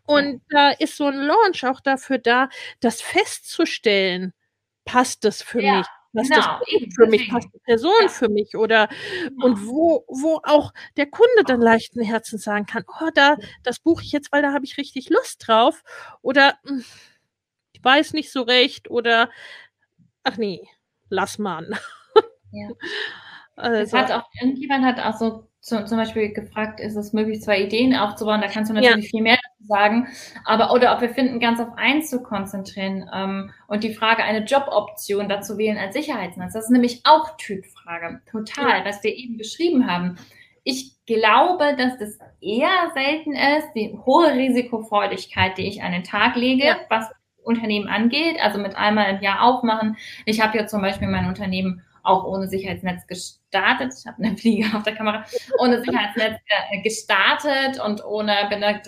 Und 0.05 0.43
da 0.51 0.71
ist 0.71 0.97
so 0.97 1.07
ein 1.07 1.17
Launch 1.17 1.65
auch 1.65 1.81
dafür 1.81 2.19
da, 2.19 2.49
das 2.81 3.01
festzustellen, 3.01 4.33
passt 4.85 5.25
das 5.25 5.43
für 5.43 5.63
ja, 5.63 5.79
mich? 5.79 5.87
Passt 6.15 6.31
genau, 6.31 6.59
das 6.59 6.95
für 6.95 7.07
mich? 7.07 7.31
Passt 7.31 7.49
die 7.55 7.61
Person 7.61 7.93
ja. 8.03 8.09
für 8.09 8.29
mich? 8.29 8.57
Oder 8.57 8.89
genau. 9.23 9.47
und 9.47 9.67
wo, 9.67 10.05
wo 10.09 10.41
auch 10.45 10.73
der 10.97 11.07
Kunde 11.07 11.45
dann 11.47 11.61
leichten 11.61 12.03
Herzens 12.03 12.43
sagen 12.43 12.67
kann, 12.67 12.85
oh, 13.01 13.09
da, 13.15 13.37
das 13.63 13.79
buche 13.81 14.03
ich 14.05 14.13
jetzt, 14.13 14.31
weil 14.33 14.43
da 14.43 14.53
habe 14.53 14.65
ich 14.65 14.77
richtig 14.77 15.09
Lust 15.09 15.47
drauf. 15.47 15.83
Oder 16.21 16.59
hm, 16.65 16.85
ich 17.73 17.83
weiß 17.83 18.13
nicht 18.13 18.31
so 18.31 18.43
recht 18.43 18.91
oder 18.91 19.31
ach 20.23 20.37
nee, 20.37 20.69
lass 21.09 21.39
mal. 21.39 21.69
Ja. 22.53 22.69
Also, 23.57 23.97
hat 23.97 24.11
auch, 24.11 24.25
irgendjemand 24.41 24.85
hat 24.85 25.01
auch 25.01 25.19
so 25.19 25.47
zum, 25.63 25.87
zum 25.87 25.97
Beispiel 25.97 26.33
gefragt, 26.33 26.81
ist 26.81 26.97
es 26.97 27.13
möglich, 27.13 27.41
zwei 27.41 27.63
Ideen 27.63 27.95
aufzubauen? 27.95 28.41
Da 28.41 28.49
kannst 28.49 28.71
du 28.71 28.75
natürlich 28.75 29.05
ja. 29.05 29.11
viel 29.11 29.23
mehr 29.23 29.37
dazu 29.37 29.69
sagen. 29.69 30.09
Aber, 30.45 30.73
oder 30.73 30.93
ob 30.95 31.01
wir 31.01 31.11
finden, 31.11 31.39
ganz 31.39 31.61
auf 31.61 31.69
eins 31.77 32.11
zu 32.11 32.21
konzentrieren 32.23 33.09
ähm, 33.15 33.51
und 33.69 33.85
die 33.85 33.95
Frage, 33.95 34.25
eine 34.25 34.45
Joboption 34.45 35.29
dazu 35.29 35.59
wählen 35.59 35.79
als 35.79 35.95
Sicherheitsnetz. 35.95 36.55
Das 36.55 36.65
ist 36.65 36.71
nämlich 36.71 37.03
auch 37.05 37.37
Typfrage. 37.37 38.21
Total, 38.29 38.81
ja. 38.81 38.85
was 38.85 39.05
wir 39.05 39.15
eben 39.15 39.37
beschrieben 39.37 39.87
haben. 39.87 40.17
Ich 40.65 40.97
glaube, 41.07 41.77
dass 41.77 41.97
das 41.97 42.19
eher 42.41 42.91
selten 42.95 43.33
ist, 43.35 43.69
die 43.77 43.97
hohe 44.05 44.33
Risikofreudigkeit, 44.35 45.59
die 45.59 45.69
ich 45.69 45.83
an 45.83 45.93
den 45.93 46.05
Tag 46.05 46.35
lege, 46.35 46.65
ja. 46.65 46.77
was 46.89 47.09
Unternehmen 47.45 47.89
angeht, 47.89 48.37
also 48.43 48.59
mit 48.59 48.77
einmal 48.77 49.15
im 49.15 49.23
Jahr 49.23 49.43
aufmachen. 49.43 49.97
Ich 50.27 50.41
habe 50.41 50.59
ja 50.59 50.67
zum 50.67 50.81
Beispiel 50.81 51.09
mein 51.09 51.29
Unternehmen 51.29 51.83
auch 52.03 52.25
ohne 52.25 52.49
Sicherheitsnetz 52.49 53.07
gestartet. 53.07 53.42
Ich 53.53 54.07
habe 54.07 54.23
eine 54.23 54.37
Fliege 54.37 54.67
auf 54.77 54.83
der 54.83 54.95
Kamera. 54.95 55.25
Ohne 55.59 55.85
Sicherheitsnetz 55.85 56.41
äh, 56.47 56.83
gestartet 56.83 57.81
und 57.85 58.05
ohne 58.05 58.35
bin 58.49 58.61
da 58.61 58.81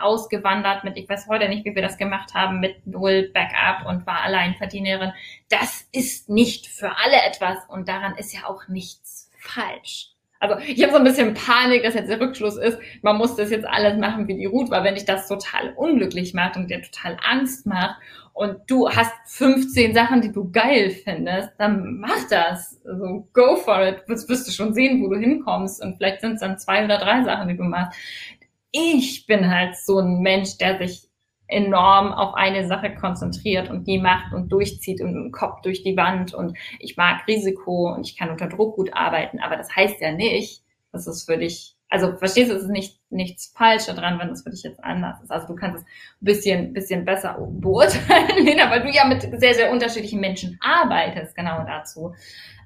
ausgewandert 0.00 0.84
mit, 0.84 0.96
ich 0.96 1.08
weiß 1.08 1.28
heute 1.28 1.48
nicht, 1.48 1.64
wie 1.64 1.74
wir 1.74 1.82
das 1.82 1.98
gemacht 1.98 2.34
haben, 2.34 2.60
mit 2.60 2.86
null 2.86 3.30
Backup 3.32 3.86
und 3.86 4.06
war 4.06 4.22
Alleinverdienerin. 4.22 5.12
Das 5.48 5.86
ist 5.92 6.28
nicht 6.28 6.66
für 6.66 6.96
alle 6.96 7.22
etwas 7.26 7.58
und 7.68 7.88
daran 7.88 8.16
ist 8.16 8.32
ja 8.32 8.46
auch 8.48 8.68
nichts 8.68 9.30
falsch. 9.38 10.10
Also 10.38 10.58
ich 10.58 10.82
habe 10.82 10.92
so 10.92 10.98
ein 10.98 11.04
bisschen 11.04 11.34
Panik, 11.34 11.82
dass 11.82 11.94
jetzt 11.94 12.10
der 12.10 12.20
Rückschluss 12.20 12.56
ist, 12.56 12.78
man 13.00 13.16
muss 13.16 13.36
das 13.36 13.50
jetzt 13.50 13.66
alles 13.66 13.98
machen 13.98 14.28
wie 14.28 14.36
die 14.36 14.44
Ruth, 14.44 14.70
weil 14.70 14.84
wenn 14.84 14.94
dich 14.94 15.06
das 15.06 15.28
total 15.28 15.72
unglücklich 15.74 16.34
macht 16.34 16.56
und 16.56 16.70
dir 16.70 16.82
total 16.82 17.16
Angst 17.26 17.66
macht 17.66 17.96
und 18.36 18.58
du 18.66 18.86
hast 18.86 19.14
15 19.24 19.94
Sachen, 19.94 20.20
die 20.20 20.30
du 20.30 20.50
geil 20.52 20.90
findest, 20.90 21.52
dann 21.56 22.00
mach 22.00 22.28
das. 22.28 22.78
Also 22.84 23.26
go 23.32 23.56
for 23.56 23.82
it. 23.82 24.06
Wirst, 24.08 24.28
wirst 24.28 24.46
du 24.46 24.52
schon 24.52 24.74
sehen, 24.74 25.02
wo 25.02 25.08
du 25.08 25.18
hinkommst. 25.18 25.82
Und 25.82 25.96
vielleicht 25.96 26.20
sind 26.20 26.34
es 26.34 26.40
dann 26.40 26.58
zwei 26.58 26.84
oder 26.84 26.98
drei 26.98 27.24
Sachen, 27.24 27.48
die 27.48 27.56
du 27.56 27.62
machst. 27.62 27.98
ich 28.72 29.24
bin 29.26 29.50
halt 29.50 29.74
so 29.76 30.00
ein 30.00 30.20
Mensch, 30.20 30.58
der 30.58 30.76
sich 30.76 31.08
enorm 31.48 32.12
auf 32.12 32.34
eine 32.34 32.66
Sache 32.66 32.94
konzentriert 32.94 33.70
und 33.70 33.86
die 33.86 33.98
macht 33.98 34.34
und 34.34 34.52
durchzieht 34.52 35.00
und 35.00 35.14
im 35.14 35.32
Kopf 35.32 35.62
durch 35.62 35.82
die 35.82 35.96
Wand 35.96 36.34
und 36.34 36.58
ich 36.78 36.98
mag 36.98 37.26
Risiko 37.26 37.94
und 37.94 38.06
ich 38.06 38.18
kann 38.18 38.30
unter 38.30 38.48
Druck 38.48 38.76
gut 38.76 38.92
arbeiten, 38.92 39.38
aber 39.38 39.56
das 39.56 39.74
heißt 39.74 40.00
ja 40.00 40.12
nicht, 40.12 40.62
dass 40.92 41.06
es 41.06 41.24
für 41.24 41.38
dich 41.38 41.75
also 41.88 42.16
verstehst 42.16 42.50
du, 42.50 42.56
es 42.56 42.62
ist 42.62 42.68
nicht 42.68 42.98
nichts 43.10 43.52
falsch 43.56 43.86
daran, 43.86 44.18
wenn 44.18 44.30
es 44.30 44.42
für 44.42 44.50
dich 44.50 44.62
jetzt 44.62 44.82
anders 44.82 45.22
ist. 45.22 45.30
Also 45.30 45.46
du 45.46 45.54
kannst 45.54 45.78
es 45.78 45.84
ein 45.84 46.24
bisschen, 46.24 46.72
bisschen 46.72 47.04
besser 47.04 47.36
beurteilen, 47.38 48.44
Lena, 48.44 48.70
weil 48.70 48.82
du 48.82 48.90
ja 48.90 49.04
mit 49.04 49.22
sehr, 49.40 49.54
sehr 49.54 49.70
unterschiedlichen 49.70 50.20
Menschen 50.20 50.58
arbeitest, 50.60 51.34
genau 51.36 51.64
dazu. 51.64 52.14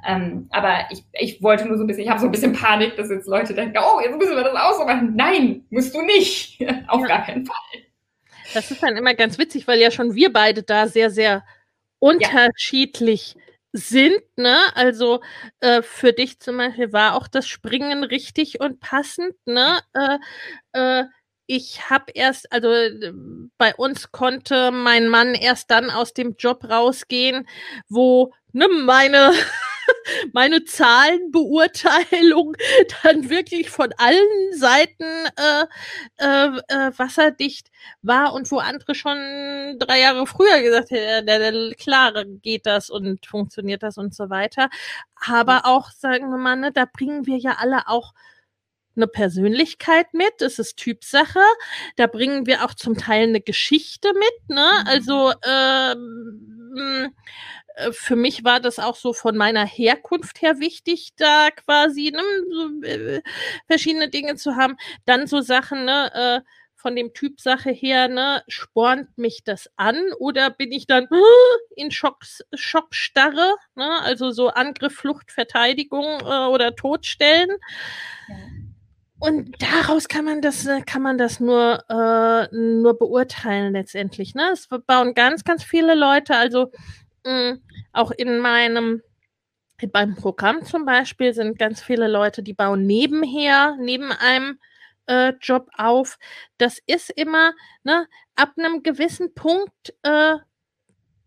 Ähm, 0.06 0.48
aber 0.50 0.86
ich, 0.90 1.04
ich 1.12 1.42
wollte 1.42 1.66
nur 1.66 1.76
so 1.76 1.84
ein 1.84 1.86
bisschen, 1.86 2.04
ich 2.04 2.08
habe 2.08 2.20
so 2.20 2.26
ein 2.26 2.32
bisschen 2.32 2.54
Panik, 2.54 2.96
dass 2.96 3.10
jetzt 3.10 3.28
Leute 3.28 3.52
denken, 3.52 3.76
oh, 3.78 4.00
jetzt 4.00 4.16
müssen 4.16 4.34
wir 4.34 4.44
das 4.44 4.56
auch 4.56 4.78
so 4.78 4.86
machen. 4.86 5.14
Nein, 5.14 5.64
musst 5.68 5.94
du 5.94 6.00
nicht. 6.02 6.58
Auf 6.88 7.02
ja. 7.02 7.06
gar 7.06 7.26
keinen 7.26 7.44
Fall. 7.44 7.82
Das 8.54 8.70
ist 8.70 8.82
dann 8.82 8.96
immer 8.96 9.14
ganz 9.14 9.38
witzig, 9.38 9.68
weil 9.68 9.78
ja 9.78 9.90
schon 9.90 10.14
wir 10.14 10.32
beide 10.32 10.62
da 10.62 10.88
sehr, 10.88 11.10
sehr 11.10 11.44
unterschiedlich 11.98 13.34
ja 13.36 13.49
sind, 13.72 14.20
ne? 14.36 14.58
Also 14.74 15.20
äh, 15.60 15.82
für 15.82 16.12
dich 16.12 16.40
zum 16.40 16.56
Beispiel 16.58 16.92
war 16.92 17.14
auch 17.14 17.28
das 17.28 17.46
Springen 17.48 18.04
richtig 18.04 18.60
und 18.60 18.80
passend, 18.80 19.34
ne? 19.46 19.80
Äh, 19.94 20.18
äh, 20.72 21.04
ich 21.46 21.90
habe 21.90 22.12
erst, 22.14 22.52
also 22.52 22.68
bei 23.58 23.74
uns 23.74 24.12
konnte 24.12 24.70
mein 24.70 25.08
Mann 25.08 25.34
erst 25.34 25.70
dann 25.70 25.90
aus 25.90 26.14
dem 26.14 26.36
Job 26.38 26.64
rausgehen, 26.68 27.48
wo 27.88 28.32
ne, 28.52 28.68
meine 28.68 29.32
meine 30.32 30.64
Zahlenbeurteilung 30.64 32.54
dann 33.02 33.30
wirklich 33.30 33.70
von 33.70 33.92
allen 33.96 34.52
Seiten 34.52 35.04
äh, 35.36 35.66
äh, 36.18 36.60
äh, 36.68 36.92
wasserdicht 36.96 37.70
war 38.02 38.32
und 38.34 38.50
wo 38.50 38.58
andere 38.58 38.94
schon 38.94 39.16
drei 39.78 40.00
Jahre 40.00 40.26
früher 40.26 40.60
gesagt 40.62 40.90
hätten, 40.90 41.74
klar 41.76 42.24
geht 42.42 42.66
das 42.66 42.90
und 42.90 43.26
funktioniert 43.26 43.82
das 43.82 43.98
und 43.98 44.14
so 44.14 44.30
weiter. 44.30 44.68
Aber 45.26 45.66
auch, 45.66 45.90
sagen 45.90 46.30
wir 46.30 46.38
mal, 46.38 46.56
ne, 46.56 46.72
da 46.72 46.86
bringen 46.86 47.26
wir 47.26 47.36
ja 47.36 47.56
alle 47.58 47.88
auch 47.88 48.14
eine 48.96 49.06
Persönlichkeit 49.06 50.12
mit, 50.14 50.42
es 50.42 50.58
ist 50.58 50.76
Typsache. 50.76 51.40
Da 51.96 52.06
bringen 52.06 52.46
wir 52.46 52.64
auch 52.64 52.74
zum 52.74 52.96
Teil 52.96 53.28
eine 53.28 53.40
Geschichte 53.40 54.12
mit, 54.14 54.48
ne? 54.48 54.68
Mhm. 54.80 54.86
Also 54.86 55.32
ähm, 55.44 56.70
äh, 56.76 57.08
für 57.92 58.16
mich 58.16 58.44
war 58.44 58.60
das 58.60 58.78
auch 58.78 58.96
so 58.96 59.12
von 59.12 59.36
meiner 59.36 59.64
Herkunft 59.66 60.42
her 60.42 60.60
wichtig, 60.60 61.10
da 61.16 61.50
quasi 61.50 62.10
ne, 62.10 62.22
so, 62.50 62.86
äh, 62.86 63.22
verschiedene 63.66 64.08
Dinge 64.08 64.36
zu 64.36 64.56
haben. 64.56 64.76
Dann 65.06 65.26
so 65.26 65.40
Sachen, 65.40 65.84
ne, 65.84 66.12
äh, 66.14 66.40
von 66.76 66.96
dem 66.96 67.12
Typ 67.12 67.40
Sache 67.40 67.70
her, 67.70 68.08
ne, 68.08 68.42
spornt 68.48 69.16
mich 69.18 69.42
das 69.44 69.70
an 69.76 69.96
oder 70.18 70.50
bin 70.50 70.72
ich 70.72 70.86
dann 70.86 71.04
äh, 71.04 71.06
in 71.76 71.90
Schocks, 71.90 72.42
Schockstarre, 72.54 73.56
ne, 73.74 74.00
also 74.02 74.30
so 74.30 74.48
Angriff, 74.48 74.94
Flucht, 74.94 75.30
Verteidigung 75.30 76.20
äh, 76.20 76.46
oder 76.46 76.74
Todstellen. 76.74 77.50
Ja. 78.28 78.36
Und 79.22 79.54
daraus 79.60 80.08
kann 80.08 80.24
man 80.24 80.40
das, 80.40 80.66
äh, 80.66 80.80
kann 80.80 81.02
man 81.02 81.18
das 81.18 81.40
nur, 81.40 81.84
äh, 81.90 82.48
nur 82.56 82.98
beurteilen 82.98 83.74
letztendlich. 83.74 84.34
Ne? 84.34 84.48
Es 84.52 84.66
bauen 84.86 85.12
ganz, 85.12 85.44
ganz 85.44 85.62
viele 85.62 85.94
Leute, 85.94 86.36
also 86.36 86.72
mh, 87.24 87.52
mm, 87.52 87.62
auch 87.92 88.10
in 88.12 88.38
meinem 88.38 89.02
beim 89.92 90.14
Programm 90.14 90.64
zum 90.64 90.84
Beispiel 90.84 91.32
sind 91.32 91.58
ganz 91.58 91.82
viele 91.82 92.08
Leute, 92.08 92.42
die 92.42 92.52
bauen 92.52 92.86
nebenher, 92.86 93.76
neben 93.80 94.12
einem 94.12 94.58
äh, 95.06 95.32
Job 95.40 95.68
auf. 95.76 96.18
Das 96.58 96.78
ist 96.86 97.10
immer, 97.10 97.52
ne, 97.82 98.06
ab 98.36 98.52
einem 98.58 98.82
gewissen 98.82 99.34
Punkt 99.34 99.94
äh, 100.02 100.36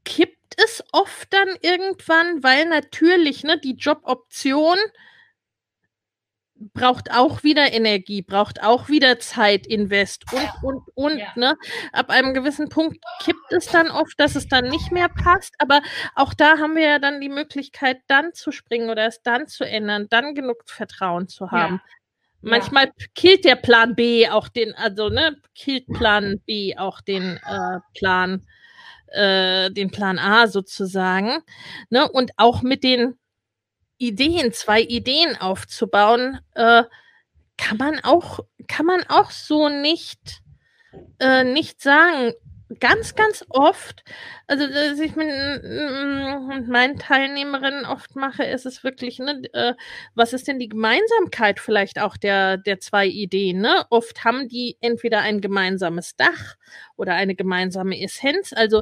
kippt 0.05 0.55
es 0.63 0.83
oft 0.91 1.33
dann 1.33 1.49
irgendwann, 1.61 2.43
weil 2.43 2.65
natürlich, 2.67 3.43
ne, 3.43 3.59
die 3.59 3.75
Joboption 3.75 4.77
braucht 6.73 7.11
auch 7.11 7.43
wieder 7.43 7.73
Energie, 7.73 8.21
braucht 8.21 8.63
auch 8.63 8.89
wieder 8.89 9.19
Zeit, 9.19 9.67
Invest 9.67 10.25
und, 10.31 10.49
und, 10.61 10.83
und, 10.95 11.17
ja. 11.17 11.27
ne? 11.35 11.55
Ab 11.91 12.09
einem 12.09 12.33
gewissen 12.33 12.69
Punkt 12.69 12.97
kippt 13.21 13.51
es 13.51 13.67
dann 13.67 13.89
oft, 13.89 14.19
dass 14.19 14.35
es 14.35 14.47
dann 14.47 14.69
nicht 14.69 14.91
mehr 14.91 15.09
passt, 15.09 15.55
aber 15.59 15.81
auch 16.15 16.33
da 16.33 16.57
haben 16.57 16.75
wir 16.75 16.83
ja 16.83 16.99
dann 16.99 17.21
die 17.21 17.29
Möglichkeit, 17.29 17.97
dann 18.07 18.33
zu 18.33 18.51
springen 18.51 18.89
oder 18.89 19.07
es 19.07 19.21
dann 19.21 19.47
zu 19.47 19.65
ändern, 19.65 20.07
dann 20.09 20.35
genug 20.35 20.63
Vertrauen 20.65 21.27
zu 21.27 21.51
haben. 21.51 21.81
Ja. 21.83 22.49
Manchmal 22.49 22.85
ja. 22.85 23.05
killt 23.15 23.45
der 23.45 23.55
Plan 23.55 23.95
B 23.95 24.27
auch 24.29 24.49
den, 24.49 24.73
also, 24.75 25.09
ne, 25.09 25.37
killt 25.55 25.87
Plan 25.87 26.41
B 26.45 26.75
auch 26.77 26.99
den 27.01 27.37
äh, 27.37 27.79
Plan, 27.97 28.45
äh, 29.07 29.71
den 29.71 29.91
Plan 29.91 30.19
A 30.19 30.47
sozusagen, 30.47 31.39
ne? 31.89 32.09
Und 32.09 32.31
auch 32.37 32.61
mit 32.61 32.83
den 32.83 33.17
Ideen, 34.07 34.53
zwei 34.53 34.81
Ideen 34.81 35.35
aufzubauen, 35.37 36.39
äh, 36.55 36.83
kann 37.57 37.77
man 37.77 37.99
auch, 38.03 38.39
kann 38.67 38.85
man 38.85 39.03
auch 39.07 39.31
so 39.31 39.69
nicht, 39.69 40.41
äh, 41.19 41.43
nicht 41.43 41.81
sagen. 41.81 42.33
Ganz, 42.79 43.13
ganz 43.13 43.45
oft, 43.49 44.03
also 44.47 44.65
dass 44.67 44.99
ich 44.99 45.15
mit, 45.15 45.27
mit 45.27 46.67
meinen 46.67 46.97
Teilnehmerinnen 46.97 47.85
oft 47.85 48.15
mache, 48.15 48.43
ist 48.45 48.65
es 48.65 48.83
wirklich, 48.83 49.19
ne, 49.19 49.43
äh, 49.53 49.73
was 50.15 50.33
ist 50.33 50.47
denn 50.47 50.57
die 50.57 50.69
Gemeinsamkeit 50.69 51.59
vielleicht 51.59 51.99
auch 51.99 52.17
der, 52.17 52.57
der 52.57 52.79
zwei 52.79 53.05
Ideen? 53.05 53.61
Ne? 53.61 53.85
Oft 53.91 54.23
haben 54.23 54.47
die 54.47 54.77
entweder 54.81 55.19
ein 55.19 55.39
gemeinsames 55.39 56.15
Dach 56.15 56.55
oder 56.95 57.13
eine 57.13 57.35
gemeinsame 57.35 58.01
Essenz. 58.01 58.53
Also 58.53 58.81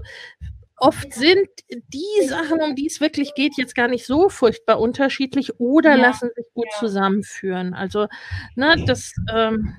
oft 0.81 1.13
sind 1.13 1.47
die 1.69 2.27
Sachen, 2.27 2.61
um 2.61 2.75
die 2.75 2.87
es 2.87 2.99
wirklich 2.99 3.33
geht, 3.35 3.53
jetzt 3.57 3.75
gar 3.75 3.87
nicht 3.87 4.05
so 4.05 4.29
furchtbar 4.29 4.79
unterschiedlich 4.79 5.59
oder 5.59 5.91
ja. 5.91 6.01
lassen 6.01 6.29
sich 6.35 6.45
gut 6.53 6.67
ja. 6.73 6.79
zusammenführen. 6.79 7.73
Also, 7.73 8.07
ne, 8.55 8.83
das 8.85 9.13
ähm, 9.33 9.75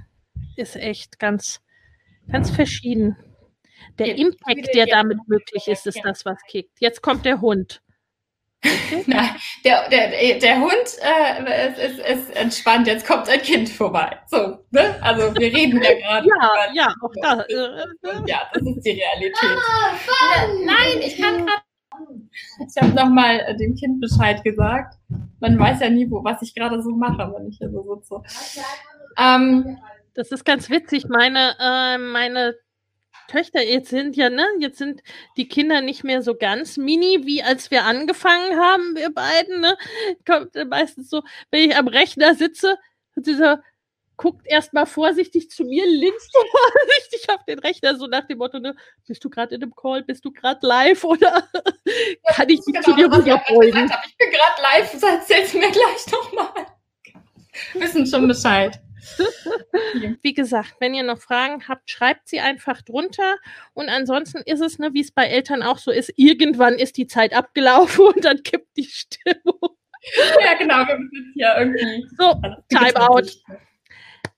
ist 0.57 0.77
echt 0.77 1.19
ganz, 1.19 1.61
ganz 2.31 2.51
verschieden. 2.51 3.17
Der 3.99 4.17
Impact, 4.17 4.75
der 4.75 4.87
damit 4.87 5.19
möglich 5.27 5.67
ist, 5.67 5.87
ist 5.87 6.01
das, 6.05 6.25
was 6.25 6.39
kickt. 6.49 6.81
Jetzt 6.81 7.03
kommt 7.03 7.25
der 7.25 7.41
Hund. 7.41 7.82
Nein, 9.07 9.31
der, 9.65 9.89
der, 9.89 10.39
der 10.39 10.61
Hund 10.61 10.73
äh, 11.01 11.69
ist, 11.69 11.79
ist, 11.79 11.99
ist 11.99 12.37
entspannt, 12.37 12.87
jetzt 12.87 13.07
kommt 13.07 13.29
ein 13.29 13.43
Kind 13.43 13.69
vorbei. 13.69 14.19
So, 14.29 14.59
ne? 14.71 14.97
Also 15.01 15.35
wir 15.35 15.53
reden 15.53 15.83
ja 15.83 15.95
gerade. 15.95 16.29
ja, 16.29 16.73
ja, 16.73 16.95
auch 17.03 17.13
da. 17.21 17.41
Äh, 17.41 17.87
ja, 18.27 18.43
das 18.53 18.63
ist 18.63 18.83
die 18.83 18.91
Realität. 18.91 19.59
Ah, 19.59 20.47
nein, 20.65 21.01
ich 21.01 21.21
kann 21.21 21.45
gerade. 21.45 21.63
Ich 22.61 22.83
habe 22.83 22.95
nochmal 22.95 23.41
äh, 23.41 23.57
dem 23.57 23.75
Kind 23.75 24.01
Bescheid 24.01 24.43
gesagt. 24.45 24.95
Man 25.41 25.59
weiß 25.59 25.81
ja 25.81 25.91
nie, 25.91 26.09
wo, 26.11 26.23
was 26.23 26.41
ich 26.43 26.55
gerade 26.55 26.81
so 26.83 26.91
mache, 26.91 27.33
wenn 27.35 27.49
ich 27.49 27.59
hier 27.59 27.71
so 27.71 28.01
sitze. 28.01 28.63
Ähm, 29.19 29.79
das 30.15 30.31
ist 30.31 30.45
ganz 30.45 30.71
witzig. 30.71 31.07
Meine, 31.09 31.55
äh, 31.59 31.99
meine 31.99 32.55
Töchter, 33.33 33.63
jetzt 33.63 33.89
sind 33.89 34.15
ja, 34.15 34.29
ne, 34.29 34.47
jetzt 34.61 34.77
sind 34.77 35.03
die 35.39 35.49
Kinder 35.49 35.81
nicht 35.81 36.05
mehr 36.05 36.23
so 36.23 36.35
ganz 36.35 36.77
mini, 36.77 37.23
wie 37.25 37.43
als 37.43 37.71
wir 37.71 37.85
angefangen 37.85 38.59
haben, 38.59 38.95
wir 38.95 39.09
beiden, 39.09 39.61
ne? 39.61 39.77
Kommt 40.27 40.55
meistens 40.69 41.09
so, 41.09 41.23
wenn 41.51 41.71
ich 41.71 41.77
am 41.77 41.89
Rechner 41.89 42.35
sitze, 42.35 42.77
so, 43.17 43.57
guckt 44.19 44.47
erstmal 44.47 44.85
vorsichtig 44.85 45.51
zu 45.51 45.65
mir, 45.65 45.87
linst 45.87 46.31
vorsichtig 46.51 47.31
auf 47.31 47.43
den 47.47 47.59
Rechner, 47.59 47.97
so 47.97 48.07
nach 48.07 48.27
dem 48.27 48.37
Motto, 48.37 48.59
ne, 48.59 48.77
bist 49.07 49.25
du 49.25 49.31
gerade 49.31 49.55
in 49.55 49.63
einem 49.63 49.75
Call, 49.75 50.03
bist 50.03 50.25
du 50.27 50.31
gerade 50.31 50.67
live 50.67 51.03
oder 51.03 51.49
kann 52.35 52.51
ich 52.51 52.61
dich 52.61 52.75
genau, 52.75 52.83
zu 52.83 52.95
dir 52.95 53.07
rüberbeugen? 53.07 53.91
Ich 54.07 54.17
bin 54.19 54.31
gerade 54.31 54.63
live, 54.63 55.03
erzähl's 55.03 55.55
mir 55.55 55.71
gleich 55.71 56.07
nochmal. 56.13 56.67
Wissen 57.75 58.07
schon 58.07 58.29
Bescheid. 58.29 58.79
Wie 60.23 60.35
gesagt, 60.35 60.77
wenn 60.79 60.95
ihr 60.95 61.03
noch 61.03 61.19
Fragen 61.19 61.67
habt, 61.69 61.91
schreibt 61.91 62.29
sie 62.29 62.41
einfach 62.41 62.83
drunter. 62.83 63.37
Und 63.75 63.89
ansonsten 63.89 64.39
ist 64.39 64.61
es, 64.61 64.79
ne, 64.79 64.95
wie 64.95 65.01
es 65.01 65.11
bei 65.11 65.27
Eltern 65.27 65.63
auch 65.63 65.79
so 65.79 65.91
ist, 65.91 66.13
irgendwann 66.17 66.75
ist 66.75 66.97
die 66.97 67.07
Zeit 67.07 67.33
abgelaufen 67.33 68.05
und 68.15 68.25
dann 68.25 68.43
kippt 68.43 68.77
die 68.77 68.85
Stimmung. 68.85 69.77
Ja, 70.45 70.55
genau, 70.59 70.87
wir 70.87 70.99
müssen 70.99 71.33
hier 71.35 71.55
irgendwie. 71.59 72.07
So, 72.19 72.41
Timeout. 72.69 73.31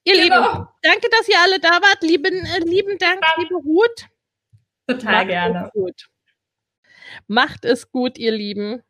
Ihr 0.05 0.23
genau. 0.23 0.53
Lieben, 0.53 0.69
danke, 0.83 1.09
dass 1.11 1.29
ihr 1.29 1.41
alle 1.43 1.59
da 1.59 1.71
wart. 1.71 2.03
Lieben, 2.03 2.45
äh, 2.45 2.59
lieben 2.65 2.99
Dank, 2.99 3.23
ja. 3.23 3.43
liebe 3.43 3.55
Ruth. 3.55 4.09
Total 4.87 5.15
Macht 5.15 5.29
gerne. 5.29 5.71
Gut. 5.73 6.09
Macht 7.27 7.65
es 7.65 7.91
gut, 7.91 8.19
ihr 8.19 8.33
Lieben. 8.33 8.83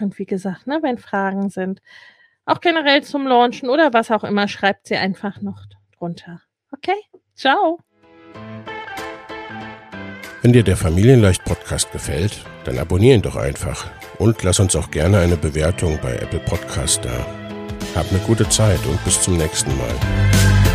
Und 0.00 0.18
wie 0.18 0.26
gesagt, 0.26 0.68
ne, 0.68 0.78
wenn 0.82 0.98
Fragen 0.98 1.50
sind, 1.50 1.80
auch 2.50 2.60
generell 2.60 3.02
zum 3.02 3.26
Launchen 3.26 3.70
oder 3.70 3.92
was 3.92 4.10
auch 4.10 4.24
immer, 4.24 4.48
schreibt 4.48 4.88
sie 4.88 4.96
einfach 4.96 5.40
noch 5.40 5.60
drunter. 5.96 6.40
Okay, 6.72 6.96
ciao. 7.34 7.78
Wenn 10.42 10.52
dir 10.52 10.62
der 10.62 10.76
Familienleicht 10.76 11.44
Podcast 11.44 11.92
gefällt, 11.92 12.44
dann 12.64 12.78
abonnier 12.78 13.14
ihn 13.14 13.22
doch 13.22 13.36
einfach 13.36 13.90
und 14.18 14.42
lass 14.42 14.58
uns 14.58 14.74
auch 14.74 14.90
gerne 14.90 15.18
eine 15.18 15.36
Bewertung 15.36 15.98
bei 16.02 16.16
Apple 16.16 16.40
Podcast 16.40 17.04
da. 17.04 17.26
Hab 17.94 18.10
eine 18.10 18.20
gute 18.20 18.48
Zeit 18.48 18.84
und 18.86 19.02
bis 19.04 19.20
zum 19.20 19.36
nächsten 19.36 19.76
Mal. 19.76 20.69